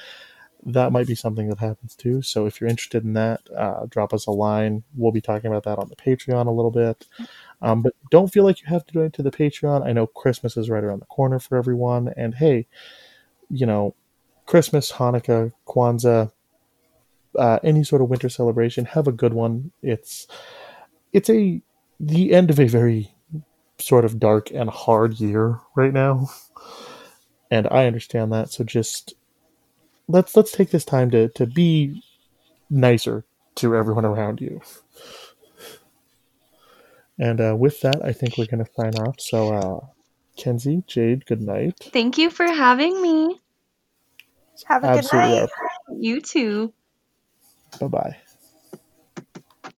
That 0.66 0.92
might 0.92 1.08
be 1.08 1.16
something 1.16 1.48
that 1.48 1.60
happens 1.60 1.96
too. 1.96 2.22
So 2.22 2.46
if 2.46 2.60
you're 2.60 2.70
interested 2.70 3.06
in 3.06 3.14
that, 3.14 3.40
uh, 3.58 3.86
drop 3.86 4.14
us 4.14 4.28
a 4.28 4.32
line. 4.32 4.84
We'll 4.98 5.14
be 5.14 5.22
talking 5.22 5.50
about 5.50 5.64
that 5.64 5.80
on 5.80 5.88
the 5.88 5.96
Patreon 5.96 6.48
a 6.48 6.52
little 6.52 6.72
bit. 6.72 7.08
Um, 7.62 7.82
but 7.82 7.94
don't 8.10 8.32
feel 8.32 8.44
like 8.44 8.62
you 8.62 8.68
have 8.68 8.86
to 8.88 8.94
donate 8.94 9.14
to 9.14 9.24
the 9.24 9.32
Patreon. 9.32 9.86
I 9.86 9.94
know 9.94 10.08
Christmas 10.08 10.58
is 10.58 10.70
right 10.70 10.84
around 10.84 11.02
the 11.02 11.06
corner 11.06 11.40
for 11.40 11.58
everyone, 11.58 12.14
and 12.18 12.34
hey, 12.34 12.68
you 13.50 13.66
know, 13.66 13.94
Christmas, 14.46 14.92
Hanukkah, 14.92 15.52
Kwanzaa, 15.68 16.32
uh, 17.38 17.60
any 17.64 17.84
sort 17.84 18.02
of 18.02 18.10
winter 18.10 18.30
celebration, 18.30 18.86
have 18.86 19.08
a 19.08 19.12
good 19.12 19.34
one. 19.34 19.72
It's 19.82 20.28
it's 21.14 21.30
a 21.30 21.62
the 22.00 22.34
end 22.34 22.50
of 22.50 22.60
a 22.60 22.68
very 22.68 23.14
sort 23.78 24.06
of 24.06 24.20
dark 24.20 24.52
and 24.52 24.70
hard 24.70 25.20
year 25.20 25.60
right 25.76 25.94
now, 25.94 26.30
and 27.50 27.68
I 27.70 27.86
understand 27.86 28.34
that. 28.34 28.50
So 28.50 28.64
just 28.64 29.14
let's 30.08 30.36
let's 30.36 30.52
take 30.52 30.72
this 30.72 30.86
time 30.86 31.12
to 31.12 31.30
to 31.30 31.46
be 31.46 32.04
nicer 32.70 33.24
to 33.56 33.76
everyone 33.76 34.06
around 34.06 34.42
you. 34.42 34.62
And 37.22 37.40
uh, 37.40 37.56
with 37.56 37.80
that, 37.82 38.04
I 38.04 38.14
think 38.14 38.36
we're 38.38 38.48
going 38.48 38.66
to 38.66 38.72
sign 38.76 38.96
off. 38.96 39.22
So, 39.22 39.54
uh, 39.54 39.86
Kenzie, 40.38 40.84
Jade, 40.88 41.28
good 41.28 41.40
night. 41.40 41.76
Thank 41.94 42.18
you 42.18 42.32
for 42.32 42.48
having 42.48 43.00
me. 43.00 43.40
Have 44.66 44.84
a 44.84 44.88
good 44.88 44.96
Absolutely. 44.96 45.40
night. 45.40 45.50
You 46.00 46.20
too. 46.20 46.74
Bye 47.80 47.88
bye. 47.88 48.18